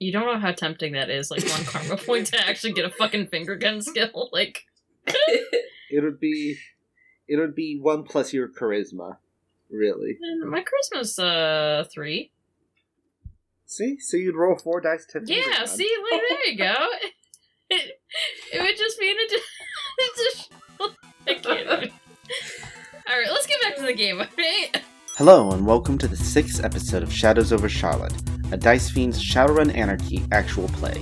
You 0.00 0.12
don't 0.12 0.24
know 0.24 0.38
how 0.40 0.50
tempting 0.52 0.94
that 0.94 1.10
is. 1.10 1.30
Like 1.30 1.46
one 1.46 1.64
karma 1.64 1.96
point 2.04 2.26
to 2.28 2.40
actually 2.48 2.72
get 2.72 2.86
a 2.86 2.90
fucking 2.90 3.26
finger 3.28 3.54
gun 3.54 3.80
skill. 3.82 4.30
Like 4.32 4.64
It 5.06 6.02
would 6.02 6.18
be, 6.18 6.56
it 7.28 7.36
would 7.38 7.54
be 7.54 7.78
one 7.80 8.04
plus 8.04 8.32
your 8.32 8.48
charisma, 8.48 9.18
really. 9.70 10.18
and 10.20 10.50
my 10.50 10.62
Christmas 10.62 11.18
uh 11.18 11.84
three. 11.92 12.32
See, 13.66 13.98
so 14.00 14.16
you'd 14.16 14.34
roll 14.36 14.56
four 14.56 14.80
dice 14.80 15.04
to. 15.10 15.20
Yeah, 15.24 15.42
gun. 15.58 15.66
see, 15.68 15.88
like, 16.10 16.20
there 16.28 16.46
you 16.48 16.58
go. 16.58 16.74
It, 17.70 18.00
it 18.52 18.60
would 18.62 18.76
just 18.76 18.98
be 18.98 19.10
an 19.10 19.16
addition. 19.20 20.96
I 21.28 21.34
can't. 21.34 21.92
Alright, 23.08 23.30
let's 23.30 23.46
get 23.46 23.60
back 23.62 23.76
to 23.76 23.82
the 23.82 23.92
game, 23.92 24.16
alright? 24.16 24.82
Hello, 25.16 25.52
and 25.52 25.64
welcome 25.66 25.98
to 25.98 26.08
the 26.08 26.16
sixth 26.16 26.64
episode 26.64 27.02
of 27.04 27.12
Shadows 27.12 27.52
over 27.52 27.68
Charlotte, 27.68 28.14
a 28.52 28.56
Dice 28.56 28.90
Fiends 28.90 29.22
Shadowrun 29.22 29.74
Anarchy 29.74 30.24
actual 30.32 30.68
play. 30.68 31.00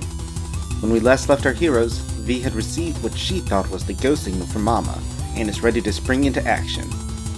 When 0.81 0.91
we 0.91 0.99
last 0.99 1.29
left 1.29 1.45
our 1.45 1.53
heroes, 1.53 1.97
V 1.97 2.39
had 2.39 2.53
received 2.53 3.03
what 3.03 3.17
she 3.17 3.39
thought 3.39 3.69
was 3.69 3.85
the 3.85 3.93
go 3.93 4.15
signal 4.15 4.47
from 4.47 4.63
Mama, 4.63 5.01
and 5.35 5.49
is 5.49 5.63
ready 5.63 5.81
to 5.81 5.91
spring 5.91 6.25
into 6.25 6.45
action. 6.45 6.89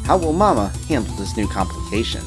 How 0.03 0.17
will 0.17 0.33
Mama 0.33 0.71
handle 0.87 1.15
this 1.15 1.37
new 1.37 1.47
complication? 1.47 2.21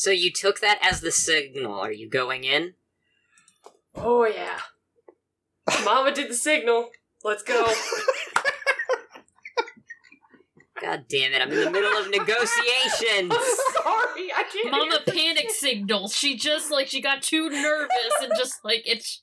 So 0.00 0.10
you 0.10 0.32
took 0.32 0.60
that 0.60 0.78
as 0.80 1.02
the 1.02 1.12
signal. 1.12 1.78
Are 1.78 1.92
you 1.92 2.08
going 2.08 2.44
in? 2.44 2.72
Oh 3.94 4.24
yeah. 4.24 4.60
Mama 5.84 6.10
did 6.14 6.30
the 6.30 6.34
signal. 6.34 6.88
Let's 7.22 7.42
go. 7.42 7.70
God 10.80 11.04
damn 11.06 11.32
it, 11.34 11.42
I'm 11.42 11.52
in 11.52 11.64
the 11.66 11.70
middle 11.70 11.94
of 11.98 12.08
negotiations. 12.08 13.30
I'm 13.30 13.54
sorry, 13.74 14.32
I 14.34 14.44
can't. 14.50 14.70
Mama 14.70 15.00
hear. 15.04 15.14
panic 15.14 15.50
signal. 15.50 16.08
She 16.08 16.34
just 16.34 16.70
like 16.70 16.86
she 16.86 17.02
got 17.02 17.20
too 17.20 17.50
nervous 17.50 18.14
and 18.22 18.32
just 18.38 18.64
like 18.64 18.82
it's 18.86 19.20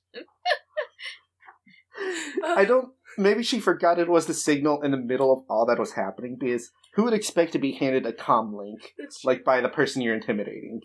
I 2.46 2.66
don't. 2.66 2.94
Maybe 3.18 3.44
she 3.44 3.60
forgot 3.60 4.00
it 4.00 4.10
was 4.10 4.28
the 4.28 4.34
signal 4.34 4.82
in 4.82 4.92
the 4.92 4.98
middle 4.98 5.34
of 5.34 5.44
all 5.50 5.66
that 5.66 5.80
was 5.80 5.94
happening, 5.94 6.38
because 6.40 6.72
who 6.94 7.04
would 7.04 7.14
expect 7.14 7.52
to 7.54 7.60
be 7.60 7.74
handed 7.74 8.06
a 8.06 8.14
comm 8.14 8.54
link, 8.56 8.94
like 9.24 9.44
by 9.44 9.62
the 9.62 9.70
person 9.70 10.02
you're 10.02 10.16
intimidating? 10.16 10.82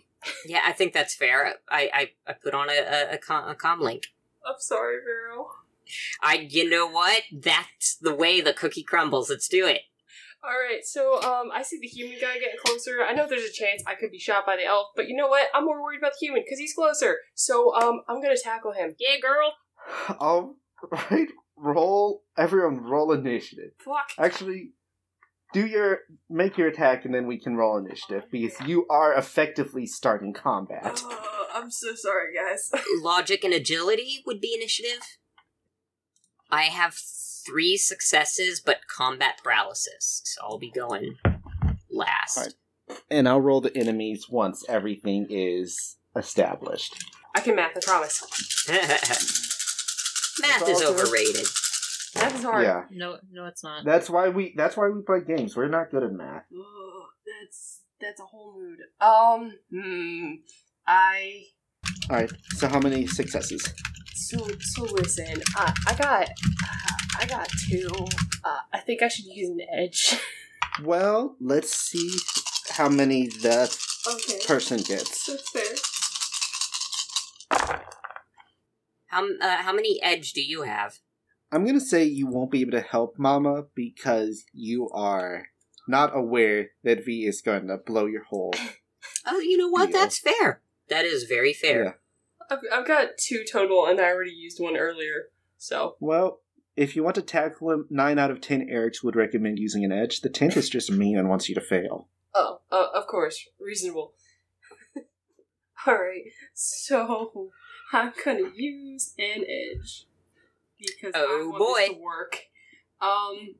yeah, 0.46 0.60
I 0.64 0.72
think 0.72 0.92
that's 0.92 1.14
fair. 1.14 1.54
I 1.70 1.90
I, 1.92 2.10
I 2.26 2.32
put 2.32 2.54
on 2.54 2.70
a, 2.70 2.72
a, 2.72 3.14
a, 3.14 3.18
com, 3.18 3.48
a 3.48 3.54
com 3.54 3.80
link. 3.80 4.04
I'm 4.46 4.56
sorry, 4.58 4.96
Vero. 5.04 5.48
I, 6.22 6.46
you 6.48 6.68
know 6.68 6.88
what? 6.88 7.22
That's 7.32 7.96
the 7.96 8.14
way 8.14 8.40
the 8.40 8.54
cookie 8.54 8.82
crumbles. 8.82 9.28
Let's 9.28 9.48
do 9.48 9.66
it. 9.66 9.82
All 10.44 10.50
right, 10.50 10.84
so 10.84 11.22
um, 11.22 11.50
I 11.54 11.62
see 11.62 11.78
the 11.80 11.86
human 11.86 12.18
guy 12.20 12.34
getting 12.34 12.58
closer. 12.64 13.04
I 13.04 13.12
know 13.12 13.28
there's 13.28 13.44
a 13.44 13.52
chance 13.52 13.84
I 13.86 13.94
could 13.94 14.10
be 14.10 14.18
shot 14.18 14.44
by 14.44 14.56
the 14.56 14.64
elf, 14.64 14.88
but 14.96 15.06
you 15.06 15.14
know 15.14 15.28
what? 15.28 15.46
I'm 15.54 15.64
more 15.64 15.80
worried 15.80 15.98
about 15.98 16.12
the 16.18 16.26
human 16.26 16.42
because 16.44 16.58
he's 16.58 16.74
closer. 16.74 17.18
So 17.34 17.72
um, 17.76 18.00
I'm 18.08 18.20
gonna 18.20 18.36
tackle 18.36 18.72
him. 18.72 18.96
Yeah, 18.98 19.20
girl. 19.20 19.52
All 20.18 20.56
right, 20.90 21.28
roll. 21.62 22.22
Everyone, 22.36 22.82
roll 22.82 23.12
initiative. 23.12 23.72
Fuck. 23.78 24.10
Actually, 24.18 24.72
do 25.52 25.66
your 25.66 26.00
make 26.28 26.58
your 26.58 26.68
attack, 26.68 27.04
and 27.04 27.14
then 27.14 27.26
we 27.26 27.38
can 27.38 27.56
roll 27.56 27.76
initiative 27.76 28.24
oh 28.24 28.28
because 28.30 28.66
you 28.66 28.86
are 28.88 29.14
effectively 29.14 29.86
starting 29.86 30.32
combat. 30.32 31.00
Oh, 31.04 31.46
I'm 31.54 31.70
so 31.70 31.94
sorry, 31.94 32.34
guys. 32.34 32.70
Logic 33.02 33.42
and 33.44 33.54
agility 33.54 34.22
would 34.26 34.40
be 34.40 34.54
initiative. 34.54 35.18
I 36.50 36.64
have 36.64 36.94
three 36.94 37.76
successes, 37.76 38.60
but 38.60 38.86
combat 38.88 39.40
paralysis, 39.42 40.22
so 40.24 40.40
I'll 40.42 40.58
be 40.58 40.70
going 40.70 41.16
last. 41.90 42.38
Alright. 42.38 42.54
And 43.10 43.28
I'll 43.28 43.40
roll 43.40 43.60
the 43.60 43.76
enemies 43.76 44.26
once 44.28 44.64
everything 44.68 45.26
is 45.30 45.96
established. 46.16 47.04
I 47.34 47.40
can 47.40 47.56
math. 47.56 47.76
I 47.76 47.80
promise. 47.80 49.48
Math 50.40 50.68
is 50.68 50.82
overrated. 50.82 51.46
Math 52.14 52.34
is 52.36 52.44
hard. 52.44 52.64
Yeah, 52.64 52.84
No, 52.90 53.18
no, 53.30 53.46
it's 53.46 53.62
not. 53.64 53.84
that's 53.84 54.08
why 54.10 54.28
we 54.28 54.54
that's 54.56 54.76
why 54.76 54.88
we 54.88 55.02
play 55.02 55.20
games. 55.20 55.56
We're 55.56 55.68
not 55.68 55.90
good 55.90 56.02
at 56.02 56.12
math. 56.12 56.44
Ugh, 56.54 57.04
that's 57.26 57.80
that's 58.00 58.20
a 58.20 58.24
whole 58.24 58.54
mood. 58.58 58.78
Um, 59.00 59.52
hmm. 59.70 60.34
I 60.86 61.44
All 62.10 62.16
right. 62.16 62.30
So 62.56 62.68
how 62.68 62.80
many 62.80 63.06
successes? 63.06 63.66
so 64.14 64.38
so 64.60 64.82
listen. 64.84 65.42
I 65.56 65.72
I 65.86 65.94
got 65.94 66.28
I 67.20 67.26
got 67.26 67.48
two. 67.68 67.88
Uh, 68.44 68.58
I 68.72 68.78
think 68.78 69.02
I 69.02 69.08
should 69.08 69.26
use 69.26 69.50
an 69.50 69.60
edge. 69.72 70.18
Well, 70.82 71.36
let's 71.40 71.74
see 71.74 72.10
how 72.70 72.88
many 72.88 73.28
that 73.42 73.76
okay, 74.08 74.38
person 74.46 74.78
gets. 74.78 75.26
that's 75.26 75.50
fair. 75.50 75.62
How 79.12 79.26
uh, 79.42 79.56
how 79.58 79.74
many 79.74 80.02
edge 80.02 80.32
do 80.32 80.42
you 80.42 80.62
have? 80.62 80.98
I'm 81.52 81.66
gonna 81.66 81.80
say 81.80 82.02
you 82.02 82.26
won't 82.26 82.50
be 82.50 82.62
able 82.62 82.72
to 82.72 82.80
help 82.80 83.18
Mama 83.18 83.64
because 83.74 84.44
you 84.54 84.88
are 84.90 85.48
not 85.86 86.16
aware 86.16 86.70
that 86.82 87.04
V 87.04 87.26
is 87.26 87.42
going 87.42 87.68
to 87.68 87.76
blow 87.76 88.06
your 88.06 88.24
hole. 88.24 88.54
Oh, 89.24 89.38
you 89.38 89.56
know 89.56 89.68
what? 89.68 89.90
Yeah. 89.90 89.98
That's 90.00 90.18
fair. 90.18 90.62
That 90.88 91.04
is 91.04 91.24
very 91.24 91.52
fair. 91.52 91.84
Yeah. 91.84 91.92
I've 92.50 92.58
I've 92.72 92.86
got 92.86 93.18
two 93.18 93.44
total, 93.44 93.86
and 93.86 94.00
I 94.00 94.04
already 94.10 94.32
used 94.32 94.60
one 94.60 94.76
earlier. 94.76 95.28
So 95.58 95.96
Well, 96.00 96.40
if 96.76 96.96
you 96.96 97.04
want 97.04 97.14
to 97.16 97.22
tackle 97.22 97.70
him, 97.70 97.86
nine 97.90 98.18
out 98.18 98.30
of 98.32 98.40
ten 98.40 98.66
Erics 98.68 99.02
would 99.04 99.14
recommend 99.16 99.58
using 99.60 99.84
an 99.84 99.92
edge. 99.92 100.20
The 100.22 100.28
tenth 100.28 100.56
is 100.56 100.68
just 100.68 100.90
mean 100.90 101.16
and 101.18 101.28
wants 101.28 101.48
you 101.48 101.54
to 101.54 101.60
fail. 101.60 102.08
oh, 102.34 102.60
uh, 102.70 102.88
of 102.94 103.06
course, 103.06 103.48
reasonable. 103.60 104.14
All 105.86 105.94
right, 105.94 106.24
so 106.54 107.50
I'm 107.92 108.12
gonna 108.24 108.50
use 108.54 109.14
an 109.18 109.44
edge 109.48 110.06
because 110.78 111.12
I 111.14 111.18
Oh, 111.24 111.48
want 111.50 111.58
boy. 111.58 111.74
this 111.78 111.88
to 111.90 111.94
work. 112.02 112.38
Um. 113.00 113.54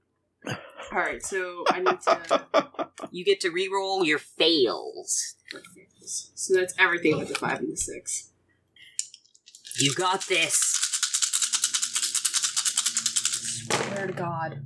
All 0.91 0.99
right, 0.99 1.23
so 1.23 1.65
I 1.69 1.81
need 1.81 2.01
to. 2.03 2.47
You 3.15 3.27
get 3.27 3.41
to 3.41 3.51
re-roll 3.51 4.05
your 4.07 4.19
fails. 4.19 5.35
So 6.35 6.55
that's 6.55 6.73
everything 6.79 7.19
but 7.19 7.29
the 7.29 7.35
five 7.35 7.59
and 7.59 7.71
the 7.73 7.77
six. 7.77 8.31
You 9.79 9.93
got 9.95 10.23
this. 10.29 10.57
Swear 13.71 14.07
to 14.07 14.13
God. 14.15 14.63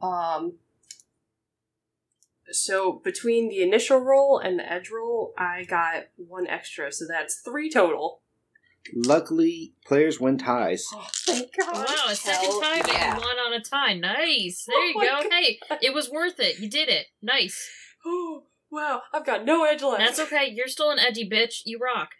Um. 0.00 0.54
So 2.52 3.00
between 3.04 3.48
the 3.48 3.62
initial 3.62 3.98
roll 3.98 4.38
and 4.38 4.58
the 4.58 4.70
edge 4.70 4.90
roll, 4.90 5.32
I 5.38 5.64
got 5.64 6.04
one 6.16 6.46
extra, 6.46 6.92
so 6.92 7.04
that's 7.08 7.40
three 7.44 7.70
total. 7.70 8.20
Luckily, 8.94 9.74
players 9.86 10.18
win 10.20 10.38
ties. 10.38 10.84
Oh, 10.92 11.06
thank 11.26 11.50
God! 11.56 11.74
Wow, 11.74 12.04
a 12.08 12.14
second 12.16 12.50
Hell 12.50 12.60
time 12.60 12.82
yeah. 12.88 13.14
and 13.14 13.20
one 13.22 13.36
on 13.38 13.52
a 13.52 13.60
tie. 13.60 13.94
Nice. 13.94 14.66
Oh 14.70 14.72
there 14.72 14.86
you 14.86 14.94
Oh 14.96 14.98
my 14.98 15.22
go. 15.22 15.28
God. 15.28 15.32
Hey, 15.32 15.58
it 15.82 15.94
was 15.94 16.10
worth 16.10 16.40
it. 16.40 16.58
You 16.58 16.68
did 16.68 16.88
it. 16.88 17.06
Nice. 17.22 17.68
Oh 18.04 18.44
wow, 18.72 19.02
I've 19.14 19.24
got 19.24 19.44
no 19.44 19.64
edge 19.64 19.82
left. 19.82 19.98
That's 20.00 20.18
okay. 20.18 20.50
You're 20.52 20.66
still 20.68 20.90
an 20.90 20.98
edgy 20.98 21.28
bitch. 21.28 21.60
You 21.64 21.78
rock. 21.78 22.10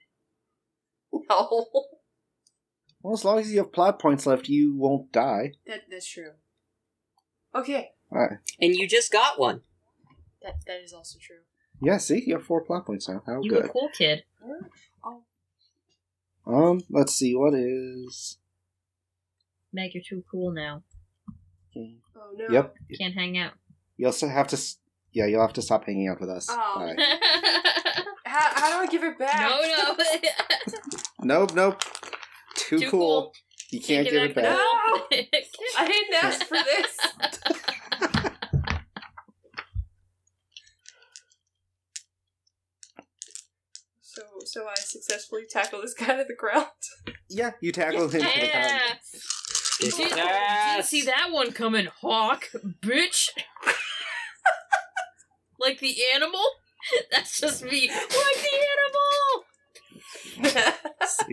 No, 1.13 1.67
Well, 3.03 3.15
as 3.15 3.25
long 3.25 3.41
as 3.41 3.51
you 3.53 3.59
have 3.59 3.73
plot 3.73 3.99
points 3.99 4.27
left, 4.27 4.49
you 4.49 4.77
won't 4.77 5.11
die. 5.11 5.55
that 5.67 5.83
that's 5.91 6.09
true. 6.09 6.31
Okay, 7.55 7.91
Alright. 8.13 8.39
And 8.61 8.75
you 8.77 8.87
just 8.89 9.11
got 9.13 9.39
one. 9.39 9.63
That 10.43 10.65
that 10.67 10.81
is 10.83 10.93
also 10.93 11.19
true. 11.21 11.41
Yeah, 11.81 11.99
see, 11.99 12.23
you 12.27 12.35
have 12.35 12.45
four 12.45 12.63
plot 12.63 12.87
points 12.87 13.09
now. 13.09 13.23
How 13.27 13.41
You 13.43 13.59
a 13.59 13.63
good. 13.63 13.71
cool 13.73 13.89
kid. 13.97 14.25
Oh, 15.05 15.23
Um, 16.47 16.83
let's 16.91 17.15
see, 17.15 17.35
what 17.35 17.55
is. 17.55 18.39
Meg, 19.73 19.95
you're 19.95 20.03
too 20.03 20.23
cool 20.31 20.53
now. 20.53 20.83
oh 21.77 21.89
no. 22.37 22.47
Yep. 22.51 22.75
Can't 22.99 23.15
hang 23.15 23.39
out. 23.39 23.53
You 23.97 24.07
also 24.07 24.29
have 24.29 24.49
to. 24.49 24.57
s- 24.57 24.79
Yeah, 25.13 25.27
you'll 25.27 25.43
have 25.43 25.53
to 25.55 25.63
stop 25.63 25.85
hanging 25.87 26.09
out 26.09 26.21
with 26.21 26.31
us. 26.31 26.47
Oh. 26.51 26.75
Bye. 26.77 26.97
How, 28.25 28.49
how 28.55 28.71
do 28.81 28.87
I 28.89 28.91
give 28.91 29.03
it 29.05 29.19
back? 29.19 29.41
no, 29.41 29.61
no. 29.61 29.97
Nope, 31.23 31.55
nope. 31.55 31.83
Too, 32.57 32.79
Too 32.79 32.91
cool. 32.91 33.23
cool. 33.23 33.33
You 33.71 33.81
can't, 33.81 34.09
give 34.09 34.23
it 34.23 34.35
back. 34.35 34.45
No! 34.45 34.59
I 34.59 35.29
I 35.79 35.87
didn't 35.87 36.15
ask 36.25 36.43
for 36.47 36.57
this. 36.57 36.99
So, 44.53 44.61
so 44.61 44.67
I 44.69 44.75
successfully 44.75 45.45
tackle 45.49 45.81
this 45.81 45.95
guy 45.95 46.17
to 46.17 46.25
the 46.29 46.35
ground. 46.35 46.67
Yeah, 47.31 47.53
you 47.63 47.73
tackle 47.73 48.03
him. 48.03 48.11
to 48.11 48.19
the 48.19 48.25
ground. 48.25 48.51
Yeah. 48.53 48.81
Did, 49.81 49.95
didn't 49.95 50.85
see 50.85 51.03
that 51.05 51.29
one 51.31 51.53
coming, 51.53 51.89
Hawk, 52.03 52.51
bitch. 52.83 53.31
like 55.59 55.81
the 55.81 55.97
animal. 56.15 56.43
That's 57.11 57.41
just 57.41 57.65
me. 57.65 57.89
Like 57.89 58.09
the 58.11 58.59
animal! 60.45 60.61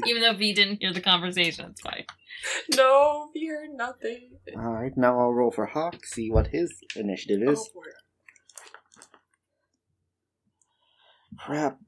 Even 0.08 0.22
though 0.22 0.36
V 0.36 0.54
didn't 0.54 0.78
hear 0.80 0.94
the 0.94 1.02
conversation, 1.02 1.72
it's 1.72 1.82
fine. 1.82 2.06
no, 2.78 3.32
we 3.36 3.48
heard 3.48 3.72
nothing. 3.74 4.30
Alright, 4.56 4.96
now 4.96 5.20
I'll 5.20 5.34
roll 5.34 5.52
for 5.52 5.66
Hawk, 5.66 6.06
see 6.06 6.32
what 6.32 6.48
his 6.48 6.74
initiative 6.96 7.42
oh, 7.46 7.52
is. 7.52 7.70
for 7.74 7.84
it. 7.86 7.96
Crap. 11.38 11.80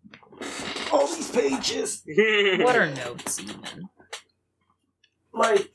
All 0.91 1.07
these 1.07 1.31
pages! 1.31 2.03
What 2.63 2.75
are 2.75 2.89
notes, 2.89 3.39
even? 3.39 3.89
Like, 5.33 5.71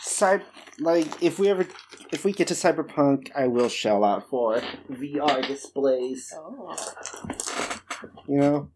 cy- 0.00 0.42
like 0.78 1.22
if 1.22 1.38
we 1.38 1.48
ever, 1.48 1.66
if 2.12 2.24
we 2.24 2.32
get 2.32 2.48
to 2.48 2.54
Cyberpunk, 2.54 3.30
I 3.36 3.46
will 3.46 3.68
shell 3.68 4.04
out 4.04 4.28
for 4.30 4.62
VR 4.90 5.46
displays. 5.46 6.32
Oh. 6.34 6.74
You 8.26 8.38
know, 8.38 8.70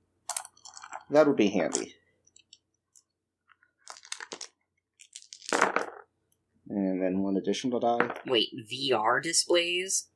that 1.11 1.27
would 1.27 1.37
be 1.37 1.49
handy. 1.49 1.95
And 6.69 7.03
then 7.03 7.23
one 7.23 7.37
additional 7.37 7.81
die, 7.81 8.15
Wait, 8.27 8.49
VR 8.71 9.23
displays? 9.23 10.09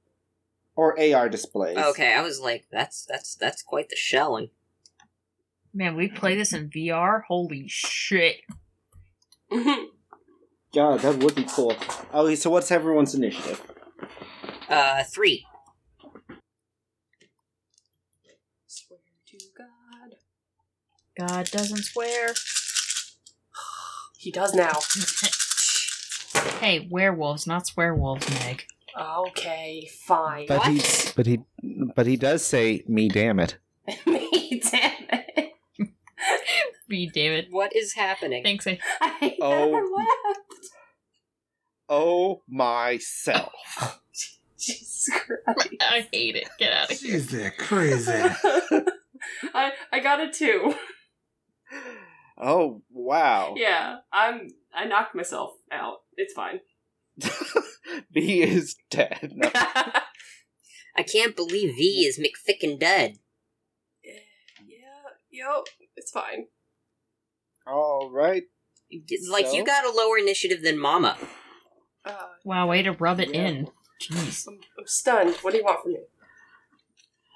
or 0.74 0.98
AR 1.00 1.28
displays. 1.30 1.78
Okay, 1.78 2.12
I 2.14 2.20
was 2.20 2.38
like, 2.40 2.66
that's 2.70 3.06
that's 3.06 3.34
that's 3.34 3.62
quite 3.62 3.88
the 3.88 3.96
shelling. 3.96 4.50
Man, 5.76 5.94
we 5.94 6.08
play 6.08 6.34
this 6.34 6.54
in 6.54 6.70
VR? 6.70 7.24
Holy 7.28 7.64
shit. 7.68 8.36
God, 9.50 11.00
that 11.00 11.18
would 11.18 11.34
be 11.34 11.44
cool. 11.44 11.76
Okay, 12.14 12.34
so 12.34 12.48
what's 12.48 12.72
everyone's 12.72 13.14
initiative? 13.14 13.60
Uh, 14.70 15.04
three. 15.04 15.44
Swear 18.66 19.00
to 19.26 19.36
God. 19.58 20.14
God 21.28 21.50
doesn't 21.50 21.84
swear. 21.84 22.32
He 24.18 24.32
does 24.32 24.54
now. 24.54 24.72
hey, 26.60 26.88
werewolves, 26.90 27.46
not 27.46 27.64
swearwolves, 27.66 28.28
Meg. 28.40 28.64
Okay, 28.98 29.88
fine. 30.06 30.46
But 30.48 30.60
What? 30.60 30.72
he, 30.72 30.82
but 31.14 31.26
he, 31.26 31.40
but 31.94 32.06
he 32.06 32.16
does 32.16 32.44
say, 32.44 32.82
"Me 32.88 33.08
damn 33.08 33.38
it." 33.38 33.58
Me, 36.88 37.06
damn 37.06 37.32
it. 37.32 37.36
David. 37.42 37.46
What 37.52 37.74
is 37.76 37.94
happening? 37.94 38.42
Thanks, 38.42 38.66
eh? 38.66 38.76
I 39.00 39.16
I 39.22 39.36
Oh. 39.40 39.70
never 39.72 39.86
laughed. 39.96 40.70
Oh 41.88 42.42
myself. 42.48 43.52
Jesus 44.58 45.08
Christ. 45.12 45.74
I 45.80 46.06
hate 46.12 46.34
it. 46.36 46.48
Get 46.58 46.72
out 46.72 46.90
of 46.90 46.98
here. 46.98 47.12
She's 47.12 47.28
that 47.30 47.56
crazy. 47.58 48.12
I 49.54 49.72
I 49.92 50.00
got 50.00 50.20
a 50.20 50.30
two. 50.32 50.74
Oh 52.38 52.82
wow. 52.90 53.54
Yeah, 53.56 53.98
I'm. 54.12 54.48
I 54.74 54.84
knocked 54.86 55.14
myself 55.14 55.52
out. 55.70 55.98
It's 56.16 56.34
fine. 56.34 56.60
B 58.12 58.42
is 58.42 58.74
dead. 58.90 59.32
No. 59.34 59.50
I 59.54 61.02
can't 61.02 61.36
believe 61.36 61.76
V 61.76 62.06
is 62.06 62.18
McFickin' 62.18 62.78
dead. 62.78 63.16
yeah, 64.02 64.86
yo, 65.30 65.62
it's 65.96 66.10
fine. 66.10 66.46
All 67.66 68.10
right. 68.12 68.44
Like 69.30 69.46
So? 69.46 69.52
you 69.54 69.64
got 69.64 69.84
a 69.84 69.90
lower 69.90 70.18
initiative 70.18 70.62
than 70.62 70.78
Mama. 70.78 71.16
Uh, 72.04 72.28
Wow, 72.44 72.68
way 72.68 72.82
to 72.82 72.92
rub 72.92 73.18
it 73.20 73.34
Yeah. 73.34 73.46
in. 73.48 73.70
Jeez. 74.00 74.46
I'm, 74.46 74.60
I'm 74.78 74.86
stunned. 74.86 75.34
What 75.36 75.52
do 75.52 75.58
you 75.58 75.64
want 75.64 75.82
from 75.82 75.92
me? 75.92 75.98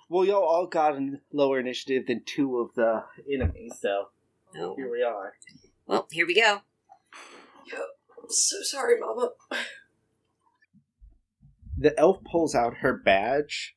Well, 0.09 0.25
y'all 0.25 0.43
all 0.45 0.67
got 0.67 0.97
a 0.97 1.21
lower 1.33 1.59
initiative 1.59 2.07
than 2.07 2.23
two 2.25 2.59
of 2.59 2.75
the 2.75 3.05
enemies, 3.33 3.73
so 3.81 4.09
Oh. 4.57 4.75
here 4.77 4.91
we 4.91 5.03
are. 5.03 5.35
Well, 5.87 6.07
here 6.11 6.27
we 6.27 6.35
go. 6.35 6.61
I'm 7.73 8.29
so 8.29 8.57
sorry, 8.63 9.01
Mama. 9.01 9.31
The 11.77 11.99
elf 11.99 12.23
pulls 12.25 12.55
out 12.55 12.79
her 12.79 12.93
badge, 12.93 13.77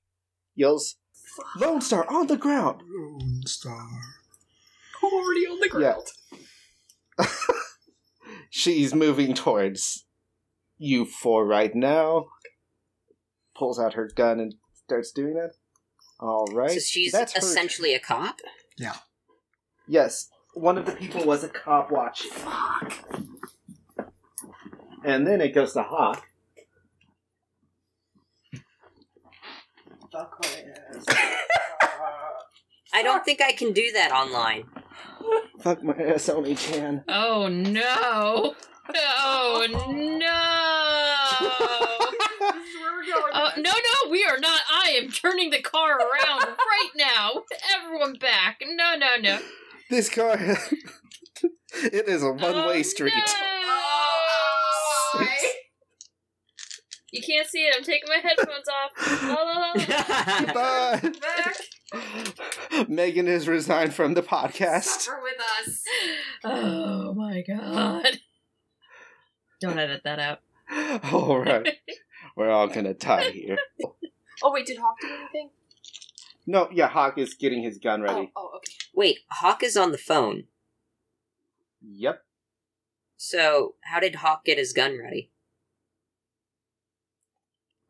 yells, 0.55 0.97
"Lone 1.55 1.79
Star 1.81 2.05
on 2.11 2.27
the 2.27 2.35
ground!" 2.37 2.81
Lone 2.85 3.43
Star. 3.45 3.87
I'm 5.01 5.13
already 5.13 5.47
on 5.47 5.59
the 5.59 5.69
ground. 5.69 6.05
She's 8.49 8.93
moving 8.93 9.33
towards 9.33 10.05
you 10.77 11.05
four 11.05 11.45
right 11.45 11.73
now. 11.73 12.27
Pulls 13.55 13.79
out 13.79 13.93
her 13.93 14.09
gun 14.13 14.39
and 14.39 14.55
starts 14.73 15.11
doing 15.11 15.35
that. 15.35 15.51
All 16.19 16.45
right. 16.53 16.71
So 16.71 16.79
she's 16.79 17.11
That's 17.11 17.33
her- 17.33 17.39
essentially 17.39 17.93
a 17.93 17.99
cop. 17.99 18.39
Yeah. 18.77 18.95
Yes, 19.87 20.29
one 20.53 20.77
of 20.77 20.85
the 20.85 20.93
people 20.93 21.25
was 21.25 21.43
a 21.43 21.49
cop 21.49 21.91
watching. 21.91 22.31
Fuck. 22.31 22.93
And 25.03 25.27
then 25.27 25.41
it 25.41 25.53
goes 25.53 25.73
to 25.73 25.83
Hawk. 25.83 26.25
Fuck 30.11 30.37
my 30.41 30.63
ass. 30.95 31.05
I 32.93 33.01
don't 33.01 33.25
think 33.25 33.41
I 33.41 33.51
can 33.51 33.73
do 33.73 33.91
that 33.93 34.11
online. 34.11 34.65
Fuck 35.59 35.83
my 35.83 35.93
ass, 35.95 36.29
only 36.29 36.55
can. 36.55 37.03
Oh 37.07 37.47
no! 37.47 38.55
Oh 38.95 39.65
no! 39.69 39.77
this 42.53 42.67
is 42.67 42.75
where 42.81 42.91
we're 42.93 43.05
going. 43.05 43.31
Oh 43.33 43.49
no 43.57 43.71
no! 43.71 44.11
We 44.11 44.25
are 44.25 44.37
not. 44.39 44.61
I 44.71 44.89
am 45.01 45.09
turning 45.09 45.49
the 45.51 45.61
car 45.61 45.97
around 45.97 46.41
right 46.57 46.89
now. 46.95 47.43
Everyone 47.75 48.15
back! 48.19 48.61
No 48.65 48.95
no 48.97 49.15
no! 49.21 49.39
This 49.89 50.09
car. 50.09 50.35
it 51.75 52.07
is 52.07 52.23
a 52.23 52.31
one 52.33 52.65
way 52.67 52.79
Oh, 52.79 52.83
street. 52.83 53.13
no. 53.15 53.23
Oh, 55.15 55.25
you 57.11 57.21
can't 57.21 57.47
see 57.47 57.59
it. 57.59 57.75
I'm 57.77 57.83
taking 57.83 58.09
my 58.09 58.17
headphones 58.17 58.67
off. 58.67 58.91
La, 59.23 59.43
la, 59.43 59.59
la. 59.59 60.53
Bye. 60.53 60.99
Back. 61.21 61.55
Megan 62.87 63.27
is 63.27 63.47
resigned 63.47 63.93
from 63.93 64.13
the 64.13 64.23
podcast. 64.23 64.83
Suffer 64.83 65.19
with 65.21 65.67
us. 65.67 65.83
Oh 66.45 67.13
my 67.13 67.41
god! 67.47 68.19
Don't 69.61 69.79
edit 69.79 70.01
that 70.03 70.19
out. 70.19 70.39
All 71.13 71.39
right. 71.39 71.77
We're 72.35 72.49
all 72.49 72.67
gonna 72.67 72.93
die 72.93 73.29
here. 73.31 73.57
Oh 74.43 74.51
wait, 74.51 74.65
did 74.65 74.77
Hawk 74.77 74.95
do 74.99 75.07
anything? 75.07 75.51
No, 76.45 76.67
yeah, 76.71 76.87
Hawk 76.87 77.17
is 77.17 77.33
getting 77.35 77.63
his 77.63 77.77
gun 77.77 78.01
oh, 78.01 78.03
ready. 78.03 78.31
Oh, 78.35 78.49
oh, 78.53 78.57
okay. 78.57 78.73
Wait, 78.93 79.19
Hawk 79.29 79.63
is 79.63 79.77
on 79.77 79.91
the 79.91 79.97
phone. 79.97 80.45
Yep. 81.81 82.23
So 83.15 83.75
how 83.83 83.99
did 83.99 84.15
Hawk 84.15 84.43
get 84.43 84.57
his 84.57 84.73
gun 84.73 84.99
ready? 84.99 85.31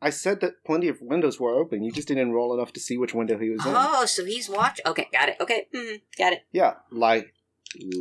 I 0.04 0.10
said 0.10 0.42
that 0.42 0.62
plenty 0.64 0.88
of 0.88 1.00
windows 1.00 1.40
were 1.40 1.54
open. 1.54 1.82
You 1.82 1.90
just 1.90 2.08
didn't 2.08 2.32
roll 2.32 2.52
enough 2.52 2.74
to 2.74 2.80
see 2.80 2.98
which 2.98 3.14
window 3.14 3.38
he 3.38 3.48
was 3.48 3.64
in. 3.64 3.72
Oh, 3.74 4.04
so 4.04 4.22
he's 4.26 4.50
watch. 4.50 4.78
Okay, 4.84 5.08
got 5.10 5.30
it. 5.30 5.36
Okay, 5.40 5.66
mm, 5.74 6.02
got 6.18 6.34
it. 6.34 6.44
Yeah, 6.52 6.74
like 6.90 7.32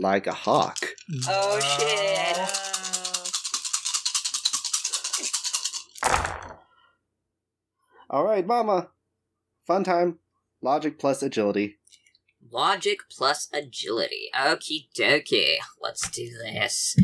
like 0.01 0.27
a 0.27 0.33
hawk. 0.33 0.79
Oh 1.29 1.62
shit! 1.62 2.38
All 8.10 8.25
right, 8.25 8.45
Mama. 8.45 8.89
Fun 9.65 9.86
time. 9.86 10.19
Logic 10.62 11.00
plus 11.00 11.24
agility. 11.24 11.77
Logic 12.51 13.00
plus 13.10 13.48
agility. 13.53 14.29
Okie 14.36 14.89
dokie. 14.93 15.55
Let's 15.81 16.10
do 16.10 16.29
this. 16.43 16.98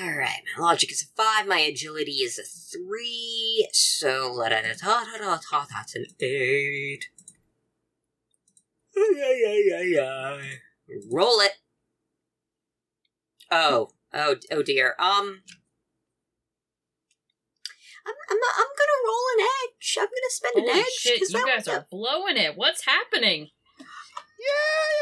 Alright, 0.00 0.42
my 0.56 0.62
logic 0.64 0.90
is 0.90 1.02
a 1.02 1.06
5, 1.22 1.46
my 1.46 1.58
agility 1.60 2.12
is 2.22 2.38
a 2.38 2.42
3, 2.42 3.68
so 3.72 4.40
da 4.42 4.48
da 4.48 4.62
da 4.62 4.72
da 4.74 5.18
da 5.18 5.38
da 5.50 5.64
that's 5.70 5.94
an 5.94 6.06
8. 6.20 7.04
Roll 11.10 11.40
it. 11.40 11.52
Oh, 13.50 13.90
oh, 14.12 14.36
oh 14.50 14.62
dear. 14.62 14.94
Um, 14.98 15.42
I'm, 18.06 18.14
I'm, 18.30 18.38
I'm 18.38 18.72
gonna 18.78 19.00
roll 19.06 19.24
an 19.38 19.46
edge. 19.64 19.96
I'm 19.98 20.06
gonna 20.06 20.30
spend 20.30 20.56
an 20.56 20.62
Holy 20.68 20.80
edge. 20.80 20.92
shit! 20.92 21.20
'cause 21.20 21.32
You 21.32 21.46
guys 21.46 21.68
are 21.68 21.86
blowing 21.90 22.36
it. 22.36 22.56
What's 22.56 22.84
happening? 22.84 23.50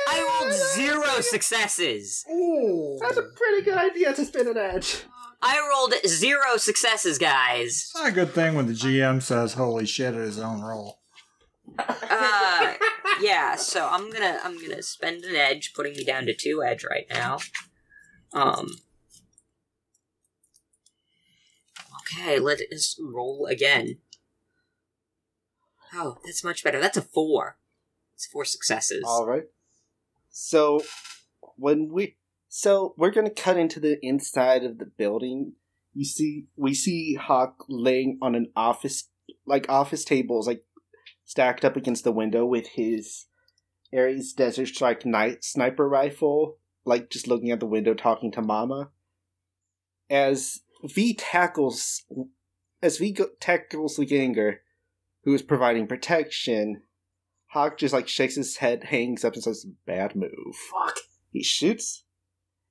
I 0.09 0.41
rolled 0.41 0.53
zero 0.55 1.21
successes. 1.21 2.25
Ooh. 2.31 2.99
That's 3.01 3.17
a 3.17 3.23
pretty 3.23 3.63
good 3.63 3.79
idea 3.79 4.13
to 4.15 4.25
spin 4.25 4.49
an 4.49 4.59
edge. 4.59 5.03
I 5.41 5.59
rolled 5.69 5.95
zero 6.07 6.57
successes, 6.57 7.19
guys. 7.19 7.67
It's 7.67 7.95
not 7.95 8.09
a 8.09 8.13
good 8.13 8.33
thing 8.33 8.55
when 8.55 8.67
the 8.67 8.75
GM 8.75 9.21
says 9.23 9.55
"Holy 9.55 9.87
shit" 9.87 10.15
at 10.15 10.21
his 10.21 10.39
own 10.39 10.61
roll. 10.61 11.01
Uh, 11.79 12.75
yeah. 13.21 13.57
So 13.57 13.89
I'm 13.91 14.11
gonna 14.11 14.39
I'm 14.45 14.61
gonna 14.61 14.83
spend 14.83 15.25
an 15.25 15.35
edge, 15.35 15.73
putting 15.75 15.95
me 15.95 16.05
down 16.05 16.27
to 16.27 16.35
two 16.35 16.63
edge 16.63 16.85
right 16.85 17.07
now. 17.11 17.39
Um. 18.33 18.69
Okay, 22.03 22.39
let 22.39 22.61
us 22.73 23.01
roll 23.01 23.47
again. 23.47 23.99
Oh, 25.95 26.19
that's 26.25 26.45
much 26.45 26.63
better. 26.63 26.81
That's 26.81 26.97
a 26.97 27.03
four. 27.03 27.57
It's 28.23 28.31
four 28.31 28.45
successes. 28.45 29.03
All 29.05 29.27
right. 29.27 29.47
So 30.31 30.81
when 31.57 31.93
we 31.93 32.19
so 32.49 32.95
we're 32.97 33.11
gonna 33.11 33.31
cut 33.31 33.57
into 33.57 33.81
the 33.81 33.99
inside 34.01 34.63
of 34.63 34.79
the 34.79 34.85
building. 34.85 35.55
You 35.93 36.05
see, 36.05 36.47
we 36.57 36.73
see 36.73 37.15
Hawk 37.15 37.65
laying 37.69 38.19
on 38.23 38.37
an 38.37 38.53
office 38.55 39.09
like 39.45 39.69
office 39.69 40.05
tables, 40.05 40.47
like 40.47 40.63
stacked 41.25 41.65
up 41.65 41.77
against 41.77 42.05
the 42.05 42.13
window 42.13 42.47
with 42.47 42.69
his 42.69 43.27
Ares 43.93 44.33
Desert 44.33 44.69
Strike 44.69 45.05
night 45.05 45.43
sniper 45.43 45.89
rifle, 45.89 46.59
like 46.85 47.11
just 47.11 47.27
looking 47.27 47.51
at 47.51 47.59
the 47.59 47.67
window, 47.67 47.93
talking 47.93 48.31
to 48.33 48.41
Mama. 48.41 48.91
As 50.09 50.61
V 50.85 51.15
tackles, 51.15 52.05
as 52.81 52.99
V 52.99 53.17
tackles 53.41 53.97
the 53.97 54.07
ganger, 54.07 54.61
who 55.25 55.35
is 55.35 55.43
providing 55.43 55.89
protection, 55.89 56.83
Hawk 57.53 57.79
just 57.79 57.93
like 57.93 58.09
shakes 58.09 58.37
his 58.37 58.57
head, 58.57 58.85
hangs 58.85 59.25
up, 59.25 59.35
and 59.35 59.43
says, 59.43 59.67
"Bad 59.87 60.17
move." 60.17 60.57
Fuck. 60.73 60.97
He 61.31 61.43
shoots, 61.43 62.05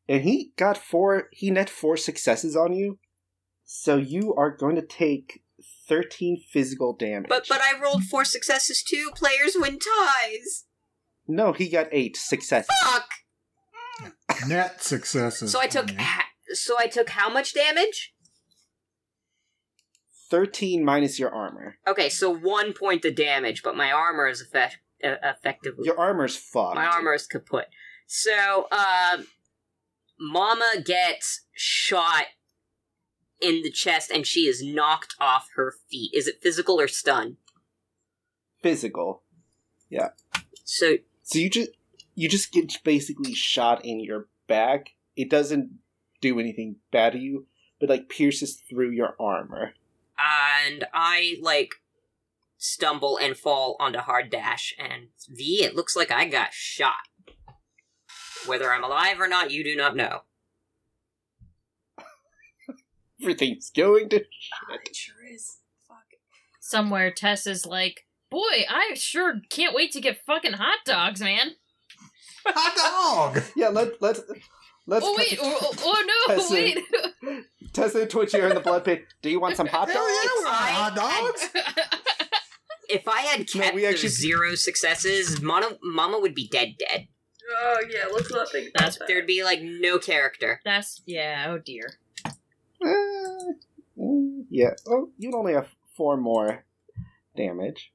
and 0.08 0.24
he 0.24 0.54
got 0.58 0.78
four. 0.78 1.30
He 1.32 1.52
net 1.52 1.70
four 1.70 1.98
successes 1.98 2.56
on 2.56 2.74
you, 2.74 2.98
so 3.64 3.98
you 3.98 4.34
are 4.36 4.50
going 4.56 4.76
to 4.76 4.82
take 4.86 5.44
thirteen 5.88 6.42
physical 6.52 6.94
damage. 6.94 7.30
But 7.30 7.46
but 7.48 7.62
I 7.62 7.80
rolled 7.80 8.04
four 8.06 8.26
successes 8.26 8.82
too. 8.84 9.12
Players 9.16 9.56
win 9.56 9.78
ties. 9.80 10.66
no, 11.28 11.54
he 11.54 11.70
got 11.70 11.88
eight 11.92 12.18
successes. 12.18 12.70
Fuck. 12.84 13.10
Net 14.48 14.82
successes. 14.82 15.52
So 15.52 15.60
I 15.60 15.68
took 15.68 15.92
ha- 15.92 16.26
so 16.54 16.76
I 16.80 16.88
took 16.88 17.10
how 17.10 17.30
much 17.30 17.54
damage? 17.54 18.14
Thirteen 20.32 20.84
minus 20.84 21.20
your 21.20 21.30
armor. 21.30 21.78
Okay, 21.86 22.08
so 22.10 22.30
one 22.34 22.72
point 22.74 23.04
of 23.06 23.16
damage, 23.16 23.62
but 23.64 23.76
my 23.76 23.92
armor 23.92 24.28
is 24.28 24.42
effect- 24.42 24.78
uh, 25.04 25.16
effectively 25.24 25.86
Your 25.86 26.00
armor's 26.00 26.38
fucked. 26.38 26.76
my 26.76 26.86
armor 26.88 27.14
is 27.14 27.28
kaput. 27.28 27.66
So 28.08 28.68
um, 28.72 29.28
Mama 30.20 30.76
gets 30.86 31.42
shot 31.52 32.26
in 33.42 33.62
the 33.62 33.72
chest 33.72 34.10
and 34.10 34.26
she 34.26 34.42
is 34.48 34.64
knocked 34.64 35.16
off 35.20 35.50
her 35.56 35.74
feet. 35.90 36.12
Is 36.14 36.28
it 36.28 36.42
physical 36.42 36.80
or 36.80 36.88
stun? 36.88 37.36
Physical. 38.62 39.24
Yeah. 39.90 40.10
So 40.64 40.98
So 41.24 41.40
you 41.40 41.50
just 41.50 41.72
you 42.16 42.30
just 42.30 42.52
get 42.54 42.72
basically 42.84 43.34
shot 43.34 43.84
in 43.84 44.00
your 44.00 44.28
back. 44.48 44.92
It 45.16 45.30
doesn't 45.30 45.72
do 46.22 46.40
anything 46.40 46.78
bad 46.92 47.14
to 47.14 47.20
you, 47.20 47.48
but 47.80 47.90
like 47.90 48.08
pierces 48.08 48.62
through 48.70 48.92
your 48.92 49.16
armor. 49.20 49.74
And 50.22 50.86
I 50.94 51.38
like 51.42 51.76
stumble 52.58 53.18
and 53.18 53.36
fall 53.36 53.76
onto 53.80 54.00
hard 54.00 54.30
dash 54.30 54.74
and 54.78 55.08
V 55.30 55.64
it 55.64 55.76
looks 55.76 55.96
like 55.96 56.12
I 56.12 56.26
got 56.26 56.54
shot. 56.54 57.08
Whether 58.46 58.72
I'm 58.72 58.84
alive 58.84 59.20
or 59.20 59.28
not, 59.28 59.52
you 59.52 59.64
do 59.64 59.76
not 59.76 59.96
know. 59.96 60.22
Everything's 63.22 63.70
going 63.70 64.10
to 64.10 64.18
It 64.18 64.96
sure 64.96 65.16
is. 65.32 65.58
Fuck. 65.88 65.98
Somewhere 66.60 67.12
Tess 67.12 67.46
is 67.46 67.66
like, 67.66 68.06
boy, 68.30 68.66
I 68.70 68.94
sure 68.96 69.42
can't 69.50 69.76
wait 69.76 69.92
to 69.92 70.02
get 70.02 70.26
fucking 70.26 70.54
hot 70.54 70.80
dogs, 70.86 71.22
man. 71.22 71.56
Hot 72.46 73.34
dog! 73.36 73.44
Yeah, 73.56 73.70
let 73.70 74.02
let's 74.02 74.22
let's 74.86 75.06
oh 75.06 75.16
wait, 75.18 75.38
oh, 75.42 75.58
oh, 75.62 75.74
oh, 75.84 76.26
no, 76.28 76.36
Tessa. 76.36 76.54
wait. 76.54 76.80
Tessa 77.74 78.02
and 78.02 78.10
Twitchy 78.10 78.40
are 78.42 78.48
in 78.50 78.56
the 78.56 78.60
blood 78.62 78.84
pit. 78.84 79.06
Do 79.22 79.30
you 79.30 79.40
want 79.40 79.56
some 79.58 79.68
hot 79.68 79.90
Hell 79.90 80.04
dogs? 80.04 80.14
yeah, 80.24 80.30
we 80.38 80.44
want 80.44 80.56
I- 80.62 80.72
hot 80.72 80.96
dogs! 80.96 81.50
If 82.90 83.08
I 83.08 83.22
had 83.22 83.40
No, 83.40 83.46
kept 83.62 83.74
we 83.76 83.84
those 83.84 83.94
actually- 83.94 84.10
zero 84.10 84.56
successes, 84.56 85.42
Mama, 85.42 85.78
Mama 85.82 86.20
would 86.20 86.36
be 86.36 86.50
dead 86.50 86.76
dead. 86.78 87.08
Oh 87.50 87.80
yeah, 87.90 88.06
let's 88.14 88.30
not 88.32 88.50
think 88.52 88.70
about 88.76 88.84
That's 88.84 88.98
that. 88.98 89.08
There'd 89.08 89.26
be 89.28 89.46
like 89.46 89.62
no 89.62 89.98
character. 89.98 90.60
That's 90.66 91.02
yeah. 91.06 91.46
Oh 91.48 91.58
dear. 91.58 91.86
Uh, 92.26 93.54
mm, 93.98 94.44
yeah. 94.50 94.72
Oh, 94.88 95.10
you'd 95.18 95.34
only 95.36 95.54
have 95.54 95.70
four 95.96 96.18
more 96.18 96.66
damage. 97.38 97.94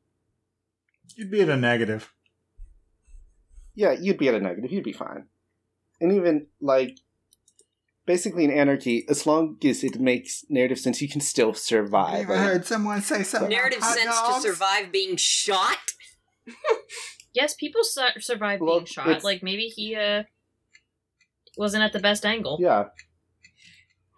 You'd 1.15 1.31
be 1.31 1.43
at 1.43 1.51
a 1.51 1.57
negative. 1.59 2.11
Yeah, 3.75 3.93
you'd 3.93 4.17
be 4.19 4.29
at 4.29 4.35
a 4.35 4.41
negative. 4.41 4.73
You'd 4.73 4.85
be 4.85 4.93
fine. 4.95 5.27
And 6.01 6.13
even 6.13 6.47
like, 6.61 6.99
basically 8.07 8.45
in 8.45 8.51
anarchy, 8.51 9.05
as 9.09 9.27
long 9.27 9.57
as 9.65 9.83
it 9.83 9.99
makes 10.01 10.45
narrative 10.49 10.79
sense, 10.79 11.01
you 11.03 11.09
can 11.09 11.21
still 11.21 11.55
survive. 11.55 12.15
I 12.15 12.21
survive. 12.21 12.37
even 12.37 12.37
heard 12.49 12.67
someone 12.67 13.03
say 13.03 13.23
something. 13.23 13.51
Narrative 13.51 13.79
about 13.79 13.97
sense 13.97 14.15
dogs. 14.15 14.45
to 14.45 14.51
survive 14.53 14.93
being 14.93 15.17
shot. 15.17 15.79
Yes, 17.35 17.55
people 17.55 17.83
su- 17.85 18.21
survive 18.21 18.61
Well, 18.61 18.77
being 18.77 18.87
shot. 18.87 19.25
Like 19.25 19.43
maybe 19.43 19.65
he 19.67 19.95
uh 19.97 20.23
wasn't 21.59 21.83
at 21.83 21.93
the 21.93 21.99
best 22.01 22.25
angle. 22.25 22.59
Yeah. 22.61 22.85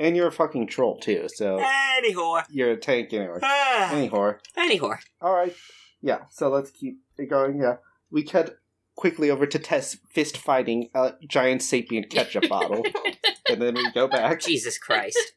And 0.01 0.17
you're 0.17 0.29
a 0.29 0.33
fucking 0.33 0.69
troll 0.69 0.99
too, 1.01 1.27
so 1.35 1.59
Any 1.61 2.15
whore. 2.15 2.45
you're 2.51 2.71
a 2.73 2.77
tank 2.77 3.13
anyway. 3.13 3.39
Ah, 3.43 3.93
Any 3.93 4.09
whore. 4.09 4.39
any 4.57 4.79
whore. 4.79 4.99
All 5.21 5.35
right. 5.35 5.55
Yeah. 6.01 6.19
So 6.31 6.49
let's 6.49 6.71
keep 6.71 6.99
it 7.17 7.29
going. 7.29 7.61
Yeah. 7.61 7.77
We 8.11 8.23
cut 8.23 8.59
quickly 8.99 9.31
over 9.31 9.47
to 9.47 9.59
Tess 9.61 9.97
fist 10.11 10.37
fighting 10.37 10.91
a 10.93 11.13
giant 11.27 11.63
sapient 11.63 12.11
ketchup 12.11 12.49
bottle, 12.49 12.85
and 13.49 13.63
then 13.63 13.77
we 13.77 13.93
go 13.93 14.09
back. 14.09 14.41
Jesus 14.41 14.77
Christ. 14.77 15.35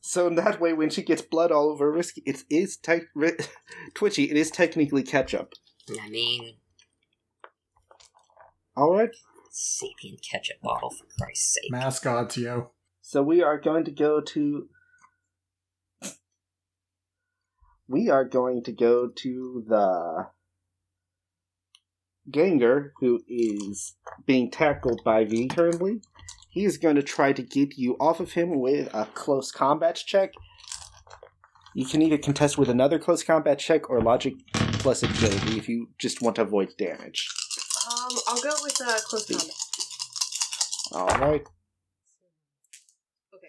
So 0.00 0.26
in 0.26 0.34
that 0.34 0.60
way, 0.60 0.72
when 0.72 0.90
she 0.90 1.02
gets 1.02 1.22
blood 1.22 1.52
all 1.52 1.70
over 1.70 1.92
Risky, 1.92 2.22
it 2.26 2.42
is 2.50 2.76
te- 2.76 3.02
ri- 3.14 3.36
twitchy. 3.94 4.24
It 4.24 4.36
is 4.36 4.50
technically 4.50 5.04
ketchup. 5.04 5.52
I 6.00 6.08
mean, 6.08 6.56
All 8.76 8.92
right. 8.96 9.10
sapient 9.50 10.20
ketchup 10.28 10.60
bottle 10.60 10.90
for 10.90 11.04
Christ's 11.18 11.54
sake. 11.54 11.70
Mascots, 11.70 12.36
yo. 12.36 12.70
So 13.00 13.22
we 13.22 13.42
are 13.42 13.58
going 13.60 13.84
to 13.84 13.92
go 13.92 14.20
to. 14.20 14.68
We 17.86 18.10
are 18.10 18.24
going 18.24 18.64
to 18.64 18.72
go 18.72 19.08
to 19.08 19.64
the 19.68 20.26
Ganger, 22.30 22.92
who 23.00 23.20
is 23.28 23.94
being 24.26 24.50
tackled 24.50 25.02
by 25.04 25.24
V 25.24 25.48
currently. 25.48 26.00
He 26.50 26.64
is 26.64 26.78
going 26.78 26.96
to 26.96 27.02
try 27.02 27.32
to 27.32 27.42
get 27.42 27.76
you 27.76 27.96
off 28.00 28.20
of 28.20 28.32
him 28.32 28.58
with 28.58 28.92
a 28.94 29.06
close 29.14 29.52
combat 29.52 29.96
check. 30.06 30.32
You 31.74 31.84
can 31.84 32.02
either 32.02 32.18
contest 32.18 32.58
with 32.58 32.68
another 32.68 32.98
close 32.98 33.22
combat 33.22 33.58
check 33.58 33.88
or 33.90 34.00
logic 34.00 34.34
plus 34.54 35.02
agility 35.02 35.58
if 35.58 35.68
you 35.68 35.90
just 35.98 36.22
want 36.22 36.36
to 36.36 36.42
avoid 36.42 36.70
damage. 36.78 37.28
Um, 37.90 38.18
I'll 38.28 38.42
go 38.42 38.50
with 38.62 38.80
uh, 38.84 38.98
close 39.04 39.26
combat. 39.26 39.54
Alright. 40.92 41.42
Okay. 43.34 43.48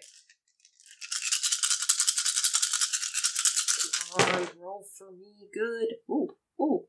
Come 4.12 4.42
on, 4.42 4.48
roll 4.60 4.84
for 4.96 5.10
me. 5.10 5.48
Good. 5.52 5.96
Ooh, 6.10 6.28
ooh. 6.60 6.84